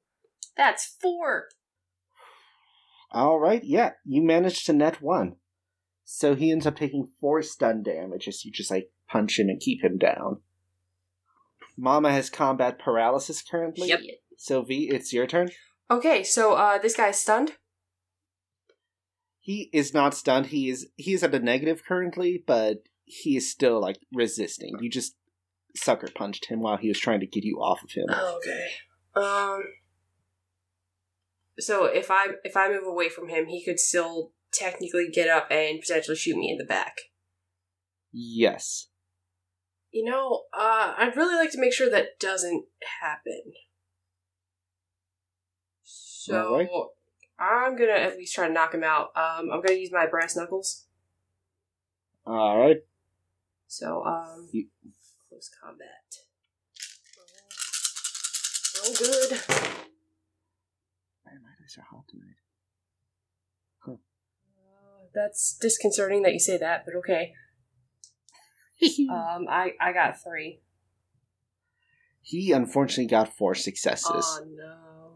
That's 0.58 0.98
four. 1.02 1.50
Alright, 3.14 3.64
yeah, 3.64 3.92
you 4.06 4.24
managed 4.24 4.66
to 4.68 4.74
net 4.74 5.02
one. 5.02 5.36
So 6.04 6.36
he 6.36 6.52
ends 6.52 6.66
up 6.66 6.78
taking 6.78 7.10
four 7.20 7.42
stun 7.42 7.84
damage 7.84 8.28
as 8.28 8.44
you 8.44 8.52
just 8.52 8.72
like 8.72 8.92
punch 9.10 9.40
him 9.40 9.50
and 9.50 9.60
keep 9.60 9.84
him 9.84 9.98
down. 9.98 10.42
Mama 11.78 12.12
has 12.12 12.30
combat 12.30 12.80
paralysis 12.80 13.42
currently. 13.42 13.90
Yep. 13.90 14.00
So 14.38 14.62
V, 14.62 14.90
it's 14.92 15.14
your 15.14 15.28
turn. 15.28 15.52
Okay, 15.90 16.24
so 16.24 16.54
uh, 16.54 16.78
this 16.78 16.96
guy's 16.96 17.20
stunned. 17.20 17.54
He 19.40 19.70
is 19.74 19.94
not 19.94 20.14
stunned. 20.14 20.48
He 20.48 20.70
is 20.70 20.88
he 20.96 21.14
is 21.14 21.24
at 21.24 21.34
a 21.34 21.40
negative 21.40 21.84
currently, 21.86 22.44
but 22.46 22.84
he 23.04 23.36
is 23.36 23.50
still 23.50 23.82
like 23.82 23.98
resisting. 24.14 24.76
You 24.80 24.90
just 24.90 25.16
sucker 25.76 26.08
punched 26.14 26.46
him 26.46 26.62
while 26.62 26.78
he 26.78 26.88
was 26.88 27.00
trying 27.00 27.20
to 27.22 27.26
get 27.26 27.44
you 27.44 27.58
off 27.58 27.84
of 27.84 27.92
him. 27.92 28.06
Okay. 28.10 28.68
Um. 29.16 29.64
So 31.60 31.86
if 31.86 32.10
I 32.10 32.28
if 32.44 32.56
I 32.56 32.70
move 32.70 32.88
away 32.88 33.10
from 33.10 33.30
him, 33.30 33.48
he 33.48 33.64
could 33.64 33.80
still 33.80 34.32
technically 34.52 35.10
get 35.12 35.30
up 35.30 35.48
and 35.52 35.80
potentially 35.80 36.18
shoot 36.18 36.38
me 36.38 36.50
in 36.52 36.58
the 36.58 36.66
back. 36.66 36.98
Yes. 38.12 38.88
You 39.92 40.06
know, 40.06 40.44
uh, 40.54 40.94
I'd 40.98 41.18
really 41.18 41.36
like 41.36 41.52
to 41.52 41.60
make 41.60 41.74
sure 41.74 41.90
that 41.90 42.20
doesn't 42.20 42.66
happen. 43.02 43.54
So 45.84 46.54
Alright. 46.54 46.70
I'm 47.40 47.76
gonna 47.76 47.92
at 47.94 48.18
least 48.18 48.36
try 48.36 48.48
to 48.48 48.54
knock 48.54 48.74
him 48.74 48.84
out. 48.84 49.10
Um, 49.16 49.50
I'm 49.52 49.62
gonna 49.62 49.80
use 49.80 49.92
my 49.92 50.06
brass 50.06 50.36
knuckles. 50.36 50.86
Alright. 52.26 52.84
So 53.68 54.04
um, 54.06 54.48
You- 54.52 54.68
close 55.30 55.50
combat. 55.62 55.88
Oh, 58.84 58.96
good. 58.98 59.88
Man, 61.78 61.84
my 61.88 61.96
are 61.96 61.96
hot 61.96 62.08
tonight. 62.08 62.36
Uh, 63.88 65.06
that's 65.14 65.58
disconcerting 65.60 66.24
that 66.24 66.34
you 66.34 66.40
say 66.40 66.58
that, 66.58 66.86
but 66.86 66.96
okay. 66.96 67.34
Um, 69.12 69.46
I 69.48 69.74
I 69.80 69.94
got 69.94 70.24
three. 70.24 70.60
He 72.24 72.52
unfortunately 72.52 73.06
got 73.06 73.38
four 73.38 73.54
successes. 73.54 74.10
Oh 74.10 74.44
no. 74.44 75.14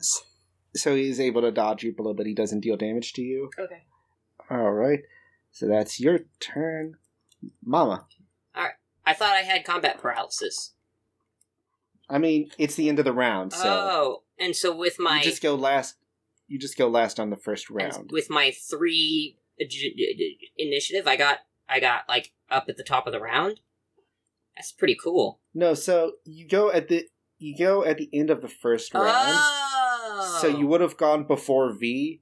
So 0.76 0.96
he's 0.96 1.20
able 1.20 1.42
to 1.42 1.52
dodge 1.52 1.82
you 1.84 1.92
below, 1.92 2.14
but 2.14 2.28
he 2.28 2.36
doesn't 2.36 2.60
deal 2.60 2.78
damage 2.78 3.14
to 3.14 3.24
you. 3.24 3.50
Okay. 3.58 3.86
Alright. 4.52 5.00
So 5.52 5.68
that's 5.68 6.00
your 6.00 6.20
turn. 6.40 6.98
Mama. 7.64 8.06
All 8.56 8.64
right. 8.64 8.74
I 9.04 9.14
thought 9.14 9.34
I 9.34 9.42
had 9.42 9.66
combat 9.66 10.00
paralysis. 10.00 10.74
I 12.08 12.20
mean, 12.20 12.52
it's 12.60 12.76
the 12.76 12.88
end 12.88 13.00
of 13.00 13.06
the 13.06 13.14
round, 13.14 13.52
so 13.52 13.64
oh, 13.68 14.24
and 14.38 14.56
so 14.56 14.76
with 14.76 14.98
my 15.00 15.18
you 15.18 15.24
just 15.24 15.42
go 15.42 15.56
last 15.56 15.96
you 16.48 16.60
just 16.60 16.78
go 16.78 16.88
last 16.88 17.20
on 17.20 17.30
the 17.30 17.36
first 17.36 17.70
and 17.70 17.78
round. 17.78 18.10
with 18.12 18.30
my 18.30 18.52
three 18.52 19.38
initiative, 20.58 21.08
I 21.08 21.16
got 21.16 21.40
I 21.68 21.80
got 21.80 22.04
like 22.08 22.32
up 22.50 22.66
at 22.70 22.78
the 22.78 22.84
top 22.84 23.08
of 23.08 23.14
the 23.14 23.20
round. 23.20 23.60
That's 24.56 24.72
pretty 24.72 24.96
cool. 25.02 25.40
No, 25.54 25.74
so 25.74 26.14
you 26.24 26.48
go 26.48 26.72
at 26.72 26.88
the 26.88 27.08
you 27.38 27.58
go 27.58 27.84
at 27.84 27.98
the 27.98 28.10
end 28.14 28.30
of 28.30 28.42
the 28.42 28.48
first 28.48 28.94
round. 28.94 29.08
Oh, 29.08 30.38
So 30.42 30.48
you 30.48 30.68
would 30.68 30.82
have 30.82 30.98
gone 30.98 31.26
before 31.26 31.74
V, 31.74 32.22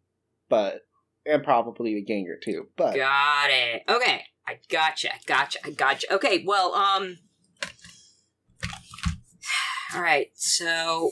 but 0.49 0.81
and 1.25 1.43
probably 1.43 1.93
the 1.93 2.03
Ganger 2.03 2.37
too. 2.43 2.67
But 2.75 2.95
got 2.95 3.49
it. 3.49 3.83
Okay, 3.87 4.23
I 4.47 4.59
gotcha, 4.69 5.13
I 5.13 5.19
gotcha, 5.25 5.59
I 5.65 5.71
gotcha. 5.71 6.13
Okay, 6.13 6.43
well, 6.45 6.73
um, 6.73 7.19
all 9.95 10.01
right. 10.01 10.27
So 10.35 11.11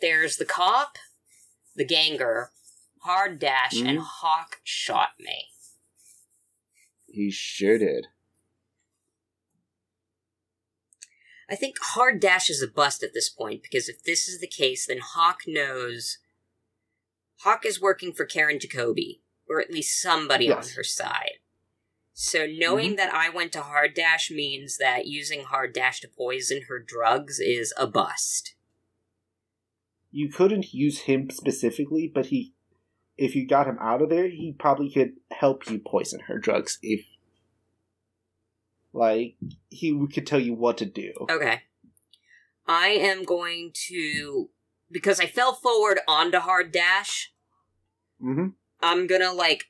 there's 0.00 0.36
the 0.36 0.46
cop, 0.46 0.96
the 1.80 1.84
ganger, 1.86 2.52
hard 3.00 3.38
dash, 3.38 3.80
and 3.80 3.98
Mhm. 3.98 4.04
hawk 4.04 4.60
shot 4.62 5.18
me. 5.18 5.46
he 7.12 7.28
sure 7.28 7.76
did. 7.76 8.06
I 11.48 11.56
think 11.56 11.76
hard 11.80 12.20
dash 12.20 12.48
is 12.48 12.62
a 12.62 12.68
bust 12.68 13.02
at 13.02 13.12
this 13.14 13.28
point 13.28 13.64
because 13.64 13.88
if 13.88 14.04
this 14.04 14.28
is 14.28 14.38
the 14.40 14.46
case, 14.46 14.86
then 14.86 14.98
Hawk 14.98 15.40
knows 15.44 16.18
Hawk 17.38 17.66
is 17.66 17.80
working 17.80 18.12
for 18.12 18.24
Karen 18.26 18.60
Jacoby, 18.60 19.22
or 19.48 19.60
at 19.60 19.72
least 19.72 20.00
somebody 20.00 20.44
Yes. 20.44 20.68
on 20.68 20.74
her 20.74 20.84
side. 20.84 21.38
So 22.12 22.46
knowing 22.46 22.94
that 22.96 23.12
I 23.12 23.28
went 23.30 23.52
to 23.54 23.62
hard 23.62 23.94
dash 23.94 24.30
means 24.30 24.76
that 24.76 25.06
using 25.08 25.42
hard 25.44 25.72
dash 25.72 26.00
to 26.02 26.08
poison 26.08 26.62
her 26.68 26.78
drugs 26.78 27.40
is 27.40 27.72
a 27.76 27.88
bust. 27.88 28.54
You 30.10 30.30
couldn't 30.30 30.72
use 30.72 31.00
him 31.00 31.30
specifically, 31.30 32.10
but 32.12 32.26
he 32.26 32.54
if 33.16 33.34
you 33.34 33.46
got 33.46 33.66
him 33.66 33.76
out 33.80 34.00
of 34.00 34.08
there, 34.08 34.28
he 34.28 34.54
probably 34.58 34.90
could 34.90 35.12
help 35.30 35.68
you 35.70 35.78
poison 35.78 36.20
her 36.20 36.38
drugs 36.38 36.78
if 36.82 37.04
like 38.92 39.36
he 39.68 40.06
could 40.12 40.26
tell 40.26 40.40
you 40.40 40.54
what 40.54 40.78
to 40.78 40.86
do. 40.86 41.12
Okay. 41.28 41.62
I 42.66 42.88
am 42.88 43.24
going 43.24 43.72
to 43.88 44.50
because 44.90 45.20
I 45.20 45.26
fell 45.26 45.52
forward 45.52 46.00
onto 46.08 46.38
hard 46.38 46.72
dash. 46.72 47.32
hmm 48.20 48.48
I'm 48.82 49.06
gonna 49.06 49.32
like 49.32 49.64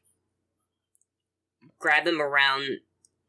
grab 1.79 2.07
him 2.07 2.21
around 2.21 2.79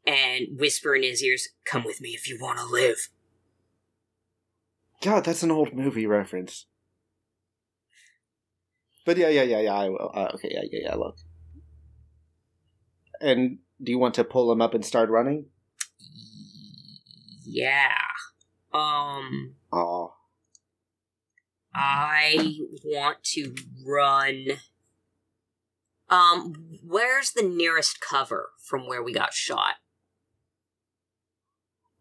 and 0.06 0.46
whisper 0.58 0.94
in 0.94 1.02
his 1.02 1.22
ears, 1.22 1.48
"Come 1.64 1.84
with 1.84 2.00
me 2.00 2.10
if 2.10 2.28
you 2.28 2.38
want 2.40 2.58
to 2.58 2.64
live." 2.64 3.08
God, 5.00 5.24
that's 5.24 5.42
an 5.42 5.50
old 5.50 5.74
movie 5.74 6.06
reference. 6.06 6.66
But 9.04 9.16
yeah, 9.16 9.28
yeah, 9.28 9.42
yeah, 9.42 9.60
yeah. 9.60 9.74
I 9.74 9.88
will. 9.88 10.10
Uh, 10.14 10.28
okay, 10.34 10.50
yeah, 10.52 10.62
yeah, 10.70 10.80
yeah. 10.84 10.94
Look. 10.94 11.16
And 13.20 13.58
do 13.82 13.92
you 13.92 13.98
want 13.98 14.14
to 14.14 14.24
pull 14.24 14.50
him 14.50 14.60
up 14.60 14.74
and 14.74 14.84
start 14.84 15.10
running? 15.10 15.46
Yeah. 17.44 17.92
Um, 18.72 19.54
Oh, 19.72 20.14
I 21.74 22.58
want 22.84 23.22
to 23.24 23.54
run. 23.86 24.46
Um, 26.08 26.78
where's 26.84 27.32
the 27.32 27.42
nearest 27.42 28.00
cover 28.00 28.50
from 28.62 28.86
where 28.86 29.02
we 29.02 29.12
got 29.12 29.32
shot? 29.32 29.74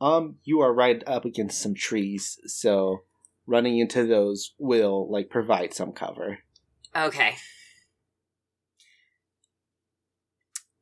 um, 0.01 0.37
you 0.43 0.59
are 0.61 0.73
right 0.73 1.03
up 1.05 1.25
against 1.25 1.61
some 1.61 1.75
trees, 1.75 2.39
so 2.47 3.03
running 3.45 3.77
into 3.77 4.05
those 4.05 4.53
will 4.57 5.09
like 5.11 5.29
provide 5.29 5.73
some 5.73 5.91
cover. 5.91 6.39
Okay. 6.95 7.35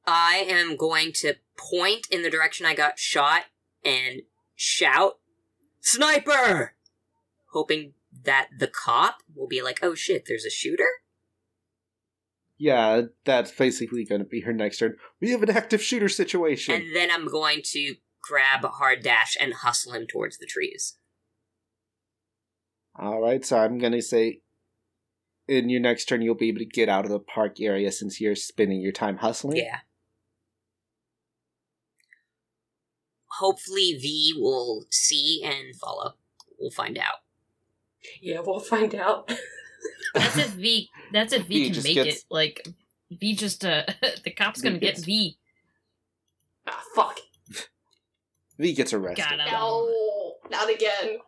I 0.05 0.45
am 0.47 0.75
going 0.75 1.13
to 1.13 1.35
point 1.55 2.07
in 2.09 2.23
the 2.23 2.29
direction 2.29 2.65
I 2.65 2.73
got 2.73 2.97
shot 2.97 3.43
and 3.85 4.23
shout, 4.55 5.19
Sniper! 5.81 6.73
Hoping 7.53 7.93
that 8.23 8.49
the 8.57 8.67
cop 8.67 9.19
will 9.35 9.47
be 9.47 9.61
like, 9.61 9.79
oh 9.83 9.95
shit, 9.95 10.25
there's 10.27 10.45
a 10.45 10.49
shooter? 10.49 10.87
Yeah, 12.57 13.03
that's 13.23 13.51
basically 13.51 14.03
going 14.03 14.19
to 14.19 14.27
be 14.27 14.41
her 14.41 14.51
next 14.51 14.79
turn. 14.79 14.95
We 15.21 15.31
have 15.31 15.43
an 15.43 15.51
active 15.51 15.81
shooter 15.81 16.09
situation. 16.09 16.75
And 16.75 16.95
then 16.95 17.09
I'm 17.09 17.27
going 17.27 17.61
to 17.65 17.95
grab 18.21 18.65
hard 18.65 19.01
dash 19.01 19.37
and 19.39 19.53
hustle 19.53 19.93
him 19.93 20.07
towards 20.07 20.37
the 20.37 20.45
trees. 20.45 20.97
All 22.95 23.21
right, 23.21 23.45
so 23.45 23.57
I'm 23.57 23.77
going 23.77 23.93
to 23.93 24.01
say 24.01 24.41
in 25.49 25.69
your 25.69 25.81
next 25.81 26.05
turn, 26.05 26.21
you'll 26.21 26.35
be 26.35 26.47
able 26.49 26.59
to 26.59 26.65
get 26.65 26.87
out 26.89 27.05
of 27.05 27.11
the 27.11 27.19
park 27.19 27.59
area 27.59 27.91
since 27.91 28.21
you're 28.21 28.35
spending 28.35 28.79
your 28.81 28.91
time 28.91 29.17
hustling. 29.17 29.57
Yeah. 29.57 29.79
Hopefully, 33.39 33.97
V 34.01 34.33
will 34.37 34.85
see 34.89 35.41
and 35.43 35.75
follow. 35.75 36.15
We'll 36.59 36.71
find 36.71 36.97
out. 36.97 37.19
Yeah, 38.21 38.41
we'll 38.45 38.59
find 38.59 38.93
out. 38.95 39.31
That's 40.13 40.37
if 40.37 40.49
V. 40.51 40.89
That's 41.13 41.33
if 41.33 41.43
V, 41.45 41.47
V 41.59 41.65
can 41.65 41.73
just 41.73 41.87
make 41.87 41.95
gets- 41.95 42.17
it. 42.17 42.23
Like 42.29 42.67
V 43.11 43.35
just 43.35 43.63
uh, 43.65 43.83
the 44.23 44.31
cop's 44.31 44.61
gonna 44.61 44.77
get 44.77 44.95
gets- 44.95 45.05
V. 45.05 45.37
ah, 46.67 46.81
fuck. 46.95 47.19
V 48.57 48.73
gets 48.73 48.93
arrested. 48.93 49.23
Got 49.23 49.39
him. 49.39 49.53
No, 49.53 50.33
not 50.51 50.69
again. 50.69 51.19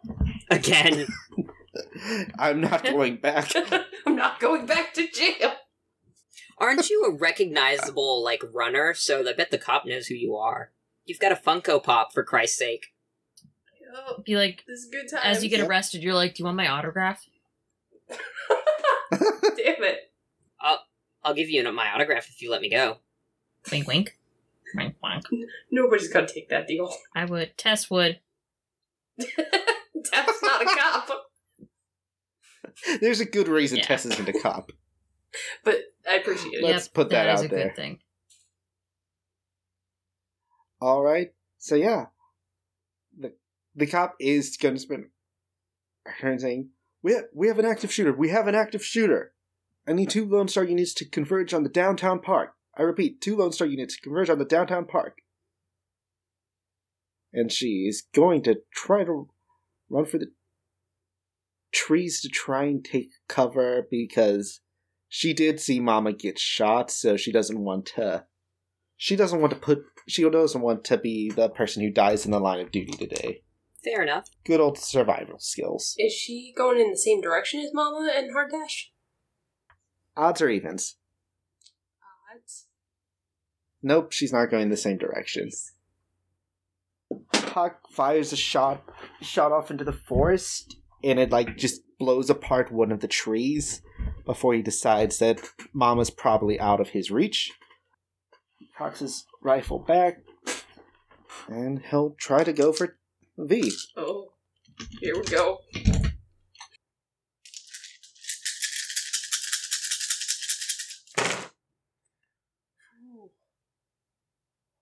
Again. 0.50 1.08
I'm 2.39 2.62
not 2.62 2.84
going 2.96 3.17
back. 3.17 3.52
I'm 4.06 4.15
not 4.15 4.39
going 4.39 4.65
back 4.65 4.94
to 4.96 5.08
jail. 5.08 5.54
Aren't 6.58 6.89
you 6.89 7.04
a 7.06 7.12
recognizable, 7.17 8.24
like, 8.24 8.44
runner? 8.54 8.94
So 8.94 9.28
I 9.28 9.34
bet 9.34 9.50
the 9.52 9.58
cop 9.58 9.86
knows 9.86 10.08
who 10.08 10.15
you 10.15 10.36
are. 10.36 10.72
You've 11.06 11.20
got 11.20 11.32
a 11.32 11.36
Funko 11.36 11.82
Pop, 11.84 12.13
for 12.13 12.24
Christ's 12.24 12.58
sake. 12.60 12.88
Oh, 13.96 14.22
Be 14.24 14.36
like, 14.38 14.63
this 14.67 14.82
is 14.82 14.89
good 14.91 15.10
time. 15.10 15.22
as 15.24 15.44
you 15.44 15.50
get 15.50 15.60
Yep. 15.60 15.67
arrested, 15.70 16.04
you're 16.04 16.13
like, 16.13 16.36
"Do 16.36 16.41
you 16.41 16.46
want 16.46 16.56
my 16.58 16.67
autograph?" 16.67 17.26
Damn 18.08 19.84
it. 19.84 20.12
I'll 21.24 21.34
give 21.36 21.50
you 21.50 21.70
my 21.72 21.91
autograph 21.91 22.30
if 22.30 22.41
you 22.41 22.50
let 22.50 22.62
me 22.62 22.70
go. 22.70 22.98
Wink, 23.72 23.88
wink. 23.88 24.17
Wink, 24.76 24.96
wink. 25.04 25.24
Nobody's 25.70 26.08
gonna 26.08 26.28
take 26.28 26.50
that 26.50 26.67
deal. 26.67 26.91
I 27.13 27.26
would. 27.26 27.58
Tess 27.58 27.89
would. 27.91 28.20
That's 29.17 30.41
not 30.41 30.62
a 30.62 30.65
cop. 30.65 31.31
There's 33.02 33.19
a 33.19 33.26
good 33.26 33.47
reason 33.47 33.78
Yeah. 33.78 33.84
Tess 33.86 34.06
isn't 34.06 34.30
a 34.30 34.34
cop. 34.39 34.71
But 35.63 35.78
I 36.10 36.15
appreciate 36.15 36.56
it. 36.56 36.63
Let's 36.63 36.89
put 36.89 37.10
that 37.12 37.30
out 37.30 37.45
a 37.45 37.47
there. 37.47 37.67
good 37.67 37.76
thing. 37.78 38.00
All 40.82 41.02
right, 41.04 41.34
so 41.58 41.76
yeah, 41.76 42.08
the 43.17 43.34
the 43.76 43.86
cop 43.88 44.15
is 44.19 44.58
going 44.58 44.76
to 44.76 44.82
spend 44.82 45.06
her 46.06 46.13
turn 46.19 46.39
saying, 46.39 46.69
"We 47.04 47.13
ha- 47.13 47.28
we 47.34 47.47
have 47.47 47.60
an 47.60 47.65
active 47.65 47.93
shooter. 47.93 48.12
We 48.12 48.30
have 48.30 48.47
an 48.47 48.56
active 48.56 48.84
shooter. 48.84 49.34
I 49.88 49.93
need 49.93 50.10
two 50.10 50.26
Lone 50.26 50.47
Star 50.47 50.63
units 50.63 50.93
to 50.95 51.06
converge 51.06 51.54
on 51.54 51.63
the 51.63 51.69
downtown 51.69 52.19
park. 52.19 52.56
I 52.78 52.82
repeat, 52.82 53.21
two 53.21 53.38
Lone 53.38 53.52
Star 53.52 53.67
units 53.67 53.95
to 53.95 54.02
converge 54.02 54.30
on 54.30 54.39
the 54.39 54.45
downtown 54.45 54.86
park." 54.86 55.19
And 57.32 57.52
she 57.52 57.86
is 57.88 58.02
going 58.13 58.41
to 58.43 58.62
try 58.74 59.04
to 59.06 59.30
run 59.89 60.06
for 60.06 60.17
the 60.17 60.32
trees 61.72 62.22
to 62.22 62.30
try 62.30 62.64
and 62.64 62.84
take 62.84 63.12
cover 63.28 63.88
because 63.90 64.62
she 65.10 65.34
did 65.34 65.60
see 65.60 65.80
Mama 65.80 66.14
get 66.14 66.40
shot, 66.40 66.92
so 66.92 67.18
she 67.18 67.32
doesn't 67.32 67.60
want 67.60 67.86
to. 67.98 68.26
She 68.98 69.16
doesn't 69.16 69.42
want 69.42 69.52
to 69.54 69.60
put. 69.60 69.84
She 70.08 70.28
doesn't 70.30 70.62
want 70.62 70.84
to 70.86 70.98
be 70.98 71.30
the 71.30 71.50
person 71.50 71.84
who 71.84 71.90
dies 71.90 72.26
in 72.26 72.32
the 72.32 72.40
line 72.40 72.60
of 72.60 72.72
duty 72.72 72.94
today. 72.94 73.42
Fair 73.84 74.04
enough. 74.04 74.28
Good 74.46 74.60
old 74.60 74.78
survival 74.78 75.40
skills. 75.40 75.96
Is 75.98 76.14
she 76.14 76.54
going 76.56 76.80
in 76.80 76.92
the 76.92 76.98
same 76.98 77.20
direction 77.20 77.60
as 77.62 77.74
Mama 77.74 78.12
and 78.16 78.32
Hard 78.32 78.52
Dash? 78.52 78.92
Odds 80.16 80.42
or 80.42 80.50
evens? 80.50 80.98
Odds. 82.34 82.68
Nope, 83.82 84.12
she's 84.12 84.32
not 84.32 84.52
going 84.52 84.70
the 84.70 84.78
same 84.78 84.98
direction. 84.98 85.50
Hawk 87.34 87.90
fires 87.92 88.32
a 88.32 88.38
shot 88.38 88.84
shot 89.22 89.52
off 89.52 89.72
into 89.72 89.84
the 89.84 89.92
forest, 89.92 90.78
and 91.04 91.20
it 91.20 91.32
like 91.32 91.58
just 91.58 91.82
blows 92.00 92.30
apart 92.30 92.72
one 92.72 92.92
of 92.92 93.00
the 93.00 93.08
trees 93.08 93.82
before 94.26 94.54
he 94.54 94.62
decides 94.62 95.20
that 95.20 95.40
Mama's 95.74 96.10
probably 96.10 96.60
out 96.60 96.80
of 96.80 96.90
his 96.90 97.12
reach. 97.12 97.52
He 98.60 98.68
cocks 98.78 99.00
his 99.00 99.26
rifle 99.42 99.80
back, 99.80 100.22
and 101.48 101.82
he'll 101.90 102.16
try 102.20 102.44
to 102.44 102.54
go 102.54 102.72
for 102.72 102.98
V. 103.38 103.72
Oh. 103.98 104.30
Here 105.00 105.16
we 105.16 105.24
go. 105.26 105.60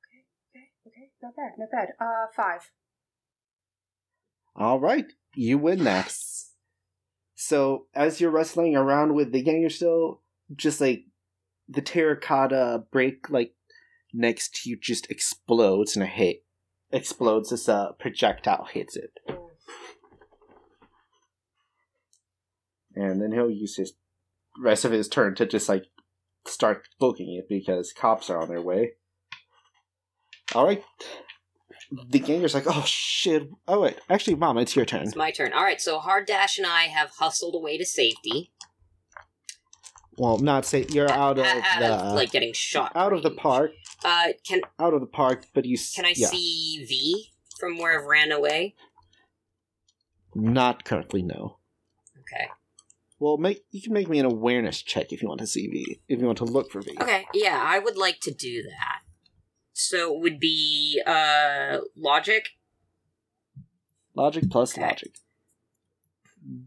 Okay, 0.06 0.24
okay, 0.56 0.66
okay. 0.88 1.12
Not 1.22 1.36
bad, 1.36 1.52
not 1.58 1.72
bad. 1.72 1.90
Uh, 2.00 2.28
five. 2.36 2.72
All 4.60 4.80
right, 4.80 5.06
you 5.36 5.58
win 5.58 5.86
that. 5.86 6.06
Yes. 6.08 6.52
So 7.36 7.86
as 7.96 8.20
you're 8.20 8.30
wrestling 8.30 8.76
around 8.76 9.16
with 9.16 9.32
the 9.32 9.42
gang, 9.42 9.62
you're 9.62 9.70
still 9.70 10.22
just 10.54 10.82
like 10.82 11.06
the 11.70 11.82
terracotta 11.82 12.84
break 12.92 13.30
like 13.30 13.54
next 14.14 14.56
to 14.56 14.70
you 14.70 14.78
just 14.78 15.10
explodes 15.10 15.96
and 15.96 16.04
a 16.04 16.08
hit 16.08 16.44
explodes 16.92 17.54
as 17.54 17.70
a 17.70 17.96
projectile 18.00 18.66
hits 18.66 18.98
it, 18.98 19.12
and 22.96 23.22
then 23.22 23.32
he'll 23.32 23.50
use 23.50 23.78
his 23.78 23.94
rest 24.60 24.84
of 24.84 24.92
his 24.92 25.08
turn 25.08 25.36
to 25.36 25.46
just 25.46 25.70
like 25.70 25.86
start 26.46 26.90
booking 27.00 27.34
it 27.36 27.48
because 27.48 27.94
cops 27.94 28.30
are 28.30 28.42
on 28.42 28.50
their 28.50 28.62
way. 28.62 28.92
All 30.54 30.66
right. 30.66 30.84
The 32.10 32.20
ganger's 32.20 32.54
like, 32.54 32.66
oh 32.68 32.84
shit. 32.86 33.50
Oh 33.68 33.82
wait, 33.82 33.98
actually, 34.10 34.36
mom, 34.36 34.58
it's 34.58 34.76
your 34.76 34.86
turn. 34.86 35.04
It's 35.04 35.16
my 35.16 35.32
turn. 35.32 35.54
All 35.54 35.64
right, 35.64 35.82
so 35.82 36.00
Hard 36.00 36.26
Dash 36.26 36.58
and 36.58 36.68
I 36.68 36.84
have 36.84 37.12
hustled 37.20 37.56
away 37.56 37.78
to 37.78 37.86
safety. 37.86 38.52
Well, 40.18 40.38
not 40.40 40.66
say 40.66 40.86
you're 40.90 41.10
out 41.10 41.40
of 41.40 41.46
out 41.46 41.80
the 41.80 41.88
of, 41.94 42.16
like 42.16 42.32
getting 42.32 42.54
shot. 42.54 42.92
out 42.96 43.14
of 43.14 43.24
the 43.24 43.32
park, 43.32 43.72
Uh, 44.04 44.30
can 44.46 44.62
out 44.80 44.94
of 44.94 45.00
the 45.02 45.08
park, 45.08 45.46
but 45.54 45.66
you 45.66 45.78
can 45.96 46.06
I 46.06 46.14
yeah, 46.16 46.28
see 46.28 46.86
V 46.88 47.32
from 47.60 47.78
where 47.78 48.00
I've 48.00 48.06
ran 48.06 48.32
away? 48.32 48.76
not 50.36 50.84
currently 50.86 51.22
no. 51.24 51.58
Okay. 52.20 52.48
Well, 53.20 53.38
make 53.38 53.64
you 53.72 53.82
can 53.82 53.94
make 53.94 54.08
me 54.08 54.20
an 54.20 54.26
awareness 54.26 54.82
check 54.82 55.12
if 55.12 55.22
you 55.22 55.28
want 55.28 55.40
to 55.42 55.48
see 55.48 55.68
V, 55.68 56.02
if 56.08 56.20
you 56.20 56.26
want 56.26 56.38
to 56.40 56.46
look 56.46 56.72
for 56.72 56.82
V. 56.82 56.96
Okay. 57.02 57.26
Yeah, 57.34 57.60
I 57.62 57.80
would 57.80 57.98
like 57.98 58.20
to 58.22 58.32
do 58.34 58.62
that. 58.64 59.00
So 59.80 60.16
it 60.16 60.22
would 60.22 60.40
be 60.40 61.02
uh 61.06 61.80
logic. 61.96 62.50
Logic 64.16 64.44
plus 64.50 64.74
Okay. 64.78 64.86
logic, 64.86 65.16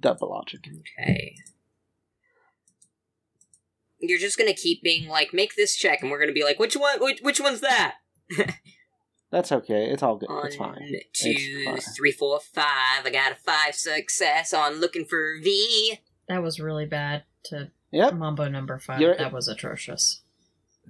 double 0.00 0.30
logic. 0.30 0.66
Okay. 0.98 1.34
You're 4.00 4.18
just 4.18 4.38
gonna 4.38 4.54
keep 4.54 4.82
being 4.82 5.08
like, 5.08 5.32
make 5.32 5.54
this 5.54 5.76
check, 5.76 6.02
and 6.02 6.10
we're 6.10 6.18
gonna 6.20 6.32
be 6.32 6.44
like, 6.44 6.58
which 6.58 6.74
one? 6.76 7.00
Which, 7.00 7.20
which 7.20 7.40
one's 7.40 7.60
that? 7.60 7.96
That's 9.30 9.52
okay. 9.52 9.86
It's 9.90 10.02
all 10.02 10.16
good. 10.16 10.28
One, 10.28 10.46
it's 10.46 10.56
fine. 10.56 10.78
two, 11.14 11.64
fine. 11.64 11.78
three, 11.96 12.12
four, 12.12 12.40
five. 12.40 13.04
I 13.06 13.10
got 13.10 13.32
a 13.32 13.36
five 13.36 13.74
success 13.74 14.52
on 14.52 14.74
looking 14.80 15.04
for 15.04 15.38
V. 15.42 15.98
That 16.28 16.42
was 16.42 16.60
really 16.60 16.84
bad 16.86 17.24
to 17.44 17.70
Yep, 17.92 18.14
Mambo 18.14 18.48
number 18.48 18.78
5 18.78 19.00
You're- 19.00 19.16
that 19.18 19.32
was 19.32 19.48
atrocious. 19.48 20.22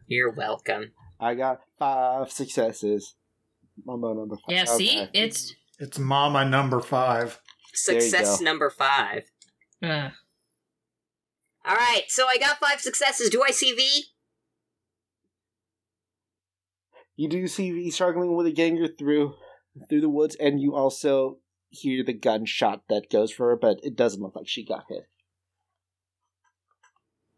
You're 0.07 0.31
welcome. 0.31 0.93
I 1.23 1.35
got 1.35 1.61
five 1.79 2.33
successes. 2.33 3.15
Mambo 3.87 4.13
number 4.13 4.37
five. 4.37 4.45
Yeah, 4.49 4.65
see? 4.65 5.01
Okay. 5.03 5.11
It's 5.15 5.55
It's 5.79 5.99
Mama 5.99 6.45
number 6.45 6.81
five. 6.81 7.41
Success 7.73 8.41
number 8.41 8.69
five. 8.71 9.23
uh, 9.83 10.11
All 11.65 11.77
right, 11.77 12.03
so 12.09 12.27
I 12.29 12.37
got 12.39 12.59
five 12.59 12.81
successes. 12.81 13.31
Do 13.31 13.43
I 13.47 13.51
see 13.53 13.73
V? 13.73 14.05
You 17.17 17.29
do 17.29 17.47
see 17.47 17.71
V 17.71 17.91
struggling 17.91 18.35
with 18.35 18.47
a 18.47 18.53
ganger 18.53 18.89
through 18.89 19.35
through 19.89 20.01
the 20.01 20.09
woods, 20.11 20.35
and 20.37 20.61
you 20.61 20.75
also 20.75 21.39
hear 21.71 22.05
the 22.05 22.13
gunshot 22.13 22.83
that 22.89 23.09
goes 23.11 23.31
for 23.33 23.49
her, 23.51 23.57
but 23.57 23.79
it 23.83 23.97
doesn't 23.97 24.21
look 24.21 24.35
like 24.37 24.49
she 24.49 24.65
got 24.65 24.85
hit. 24.89 25.07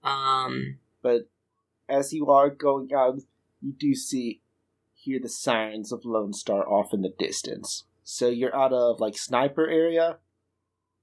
Um, 0.03 0.79
But 1.03 1.29
as 1.89 2.13
you 2.13 2.29
are 2.31 2.51
going 2.51 2.93
out, 2.95 3.21
you 3.65 3.73
do 3.73 3.95
see 3.95 4.43
hear 4.93 5.19
the 5.21 5.29
signs 5.29 5.91
of 5.91 6.05
Lone 6.05 6.33
Star 6.35 6.69
off 6.69 6.93
in 6.93 7.01
the 7.01 7.13
distance. 7.19 7.85
So 8.03 8.29
you're 8.29 8.55
out 8.55 8.73
of 8.75 9.01
like 9.01 9.17
sniper 9.17 9.67
area, 9.67 10.19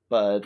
but 0.09 0.45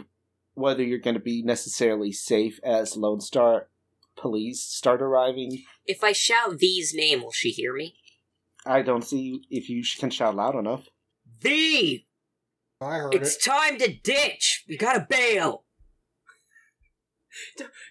whether 0.53 0.81
you're 0.81 0.99
going 0.99 1.15
to 1.15 1.19
be 1.19 1.43
necessarily 1.43 2.13
safe 2.13 2.59
as 2.63 2.95
Lone 2.95 3.19
Star 3.19 3.67
police 4.15 4.61
start 4.61 5.01
arriving, 5.01 5.63
if 5.85 6.03
I 6.03 6.13
shout 6.13 6.57
V's 6.57 6.93
name, 6.93 7.21
will 7.21 7.33
she 7.33 7.49
hear 7.51 7.73
me? 7.73 7.95
I 8.65 8.81
don't 8.81 9.03
see 9.03 9.41
if 9.49 9.69
you 9.69 9.83
can 9.99 10.09
shout 10.09 10.35
loud 10.35 10.55
enough. 10.55 10.87
V! 11.41 12.07
I 12.81 12.97
heard 12.97 13.13
It's 13.13 13.35
it. 13.35 13.43
time 13.43 13.77
to 13.79 13.93
ditch! 13.93 14.63
We 14.69 14.77
gotta 14.77 15.05
bail! 15.07 15.64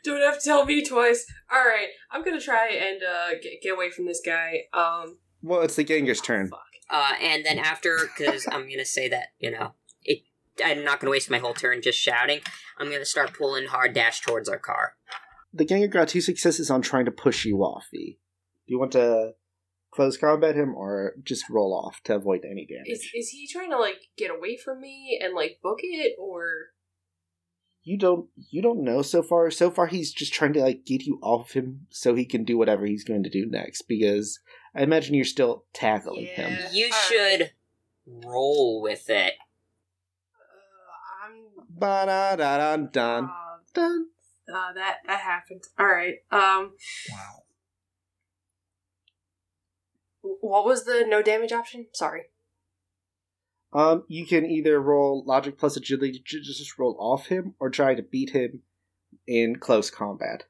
Don't 0.04 0.20
have 0.22 0.38
to 0.38 0.44
tell 0.44 0.64
me 0.64 0.84
twice. 0.84 1.26
All 1.52 1.64
right, 1.64 1.88
I'm 2.10 2.24
gonna 2.24 2.40
try 2.40 2.68
and 2.68 3.02
uh, 3.02 3.30
get, 3.42 3.62
get 3.62 3.74
away 3.74 3.90
from 3.90 4.06
this 4.06 4.20
guy. 4.24 4.62
Um, 4.72 5.18
Well, 5.42 5.62
it's 5.62 5.76
the 5.76 5.84
ganger's 5.84 6.20
turn. 6.20 6.48
fuck. 6.48 6.60
Uh, 6.90 7.12
and 7.20 7.44
then 7.44 7.58
after, 7.58 7.98
because 8.16 8.46
I'm 8.50 8.68
gonna 8.68 8.84
say 8.84 9.08
that, 9.08 9.28
you 9.38 9.50
know, 9.50 9.72
it, 10.02 10.20
I'm 10.64 10.84
not 10.84 11.00
gonna 11.00 11.10
waste 11.10 11.30
my 11.30 11.38
whole 11.38 11.54
turn 11.54 11.80
just 11.82 11.98
shouting. 11.98 12.40
I'm 12.78 12.90
gonna 12.90 13.04
start 13.04 13.32
pulling 13.32 13.66
hard 13.66 13.94
dash 13.94 14.20
towards 14.20 14.48
our 14.48 14.58
car. 14.58 14.94
The 15.52 15.64
ganger 15.64 15.86
got 15.86 16.08
two 16.08 16.20
successes 16.20 16.70
on 16.70 16.82
trying 16.82 17.04
to 17.04 17.10
push 17.10 17.44
you 17.44 17.58
off, 17.58 17.86
V. 17.92 18.18
Do 18.66 18.72
you 18.72 18.78
want 18.78 18.92
to 18.92 19.32
close 19.92 20.16
combat 20.16 20.56
him 20.56 20.74
or 20.74 21.14
just 21.22 21.48
roll 21.48 21.72
off 21.72 22.00
to 22.04 22.16
avoid 22.16 22.44
any 22.44 22.66
damage? 22.66 22.88
Is 22.88 23.08
is 23.14 23.28
he 23.30 23.46
trying 23.50 23.70
to 23.70 23.78
like 23.78 23.98
get 24.16 24.30
away 24.30 24.56
from 24.56 24.80
me 24.80 25.18
and 25.22 25.34
like 25.34 25.60
book 25.62 25.78
it 25.82 26.16
or? 26.18 26.42
You 27.84 27.98
don't 27.98 28.28
you 28.50 28.62
don't 28.62 28.82
know 28.82 29.02
so 29.02 29.22
far. 29.22 29.50
So 29.50 29.70
far 29.70 29.86
he's 29.86 30.12
just 30.12 30.32
trying 30.32 30.54
to 30.54 30.60
like 30.60 30.84
get 30.84 31.02
you 31.04 31.18
off 31.22 31.52
him 31.52 31.86
so 31.90 32.14
he 32.14 32.24
can 32.24 32.42
do 32.44 32.56
whatever 32.58 32.86
he's 32.86 33.04
going 33.04 33.22
to 33.24 33.30
do 33.30 33.46
next 33.46 33.82
because 33.82 34.40
I 34.74 34.82
imagine 34.82 35.14
you're 35.14 35.24
still 35.24 35.64
tackling 35.74 36.26
him. 36.26 36.56
You 36.72 36.86
Alright. 36.86 37.02
should 37.08 37.50
roll 38.06 38.80
with 38.82 39.08
it. 39.10 39.34
Uh, 40.34 41.26
I'm 41.26 41.66
Ba 41.68 42.04
da 42.06 42.36
da 42.36 42.56
dun 42.58 42.88
dun 42.92 43.24
uh, 43.24 43.28
dun. 43.74 44.06
uh, 44.48 44.72
that 44.72 44.96
that 45.06 45.20
happened. 45.20 45.62
All 45.78 45.86
right. 45.86 46.16
Um, 46.32 46.72
Wow. 47.10 47.42
what 50.40 50.64
was 50.64 50.84
the 50.84 51.04
no 51.06 51.20
damage 51.22 51.52
option? 51.52 51.86
Sorry. 51.92 52.22
Um, 53.74 54.04
you 54.06 54.24
can 54.24 54.46
either 54.46 54.80
roll 54.80 55.24
logic 55.26 55.58
plus 55.58 55.76
agility 55.76 56.22
to 56.24 56.40
just 56.40 56.78
roll 56.78 56.96
off 57.00 57.26
him, 57.26 57.54
or 57.58 57.70
try 57.70 57.94
to 57.94 58.02
beat 58.02 58.30
him 58.30 58.62
in 59.26 59.56
close 59.56 59.90
combat. 59.90 60.44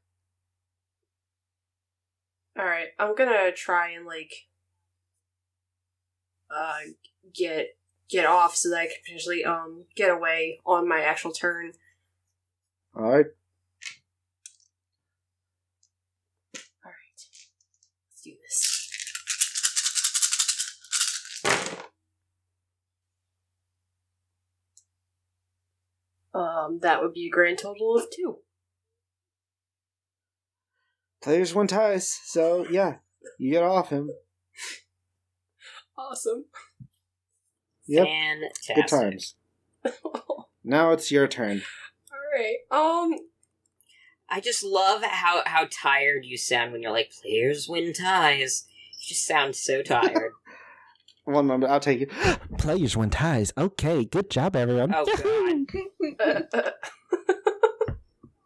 All 2.59 2.65
right, 2.65 2.89
I'm 2.99 3.15
gonna 3.15 3.51
try 3.53 3.91
and 3.91 4.07
like 4.07 4.33
uh 6.55 6.81
get 7.35 7.79
get 8.09 8.27
off 8.27 8.55
so 8.55 8.71
that 8.71 8.79
I 8.79 8.87
can 8.87 8.97
potentially 9.05 9.45
um 9.45 9.87
get 9.97 10.11
away 10.11 10.61
on 10.67 10.89
my 10.89 11.01
actual 11.01 11.33
turn. 11.33 11.73
All 12.95 13.11
right. 13.11 13.27
Um, 26.35 26.81
that 26.83 27.01
would 27.01 27.15
be 27.15 27.27
a 27.27 27.31
grand 27.31 27.59
total 27.59 27.97
of 27.97 28.07
two. 28.15 28.39
Players 31.23 31.55
one 31.55 31.69
ties, 31.69 32.19
so 32.25 32.67
yeah, 32.69 32.97
you 33.39 33.53
get 33.53 33.63
off 33.63 33.91
him. 33.91 34.11
Awesome. 35.97 36.47
Yep, 37.87 38.07
Fantastic. 38.07 38.77
good 38.77 38.89
times. 38.89 39.35
Now 40.65 40.93
it's 40.93 41.11
your 41.11 41.29
turn. 41.29 41.63
All 42.13 42.19
right. 42.41 42.57
Um, 42.71 43.19
I 44.29 44.41
just 44.41 44.65
love 44.65 45.03
how 45.05 45.43
how 45.47 45.69
tired 45.71 46.25
you 46.25 46.37
sound 46.37 46.73
when 46.73 46.83
you're 46.83 46.91
like 46.91 47.13
players 47.23 47.69
win 47.69 47.93
ties. 47.93 48.67
You 48.93 49.09
just 49.09 49.27
sound 49.27 49.55
so 49.55 49.83
tired. 49.83 50.33
One 51.25 51.47
moment, 51.47 51.73
I'll 51.73 51.81
take 51.81 52.03
it. 52.03 52.11
Players 52.59 52.97
win 52.97 53.11
ties. 53.11 53.53
Okay, 53.57 54.05
good 54.05 54.31
job, 54.31 54.57
everyone. 54.57 54.95
Oh, 54.95 55.05
God. 55.05 56.73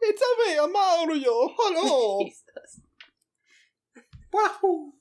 It's 0.00 0.22
a 0.22 0.64
me, 0.66 0.72
Mario. 0.72 1.50
Hello. 1.58 2.20
Jesus. 2.24 2.80
Wahoo! 4.32 4.92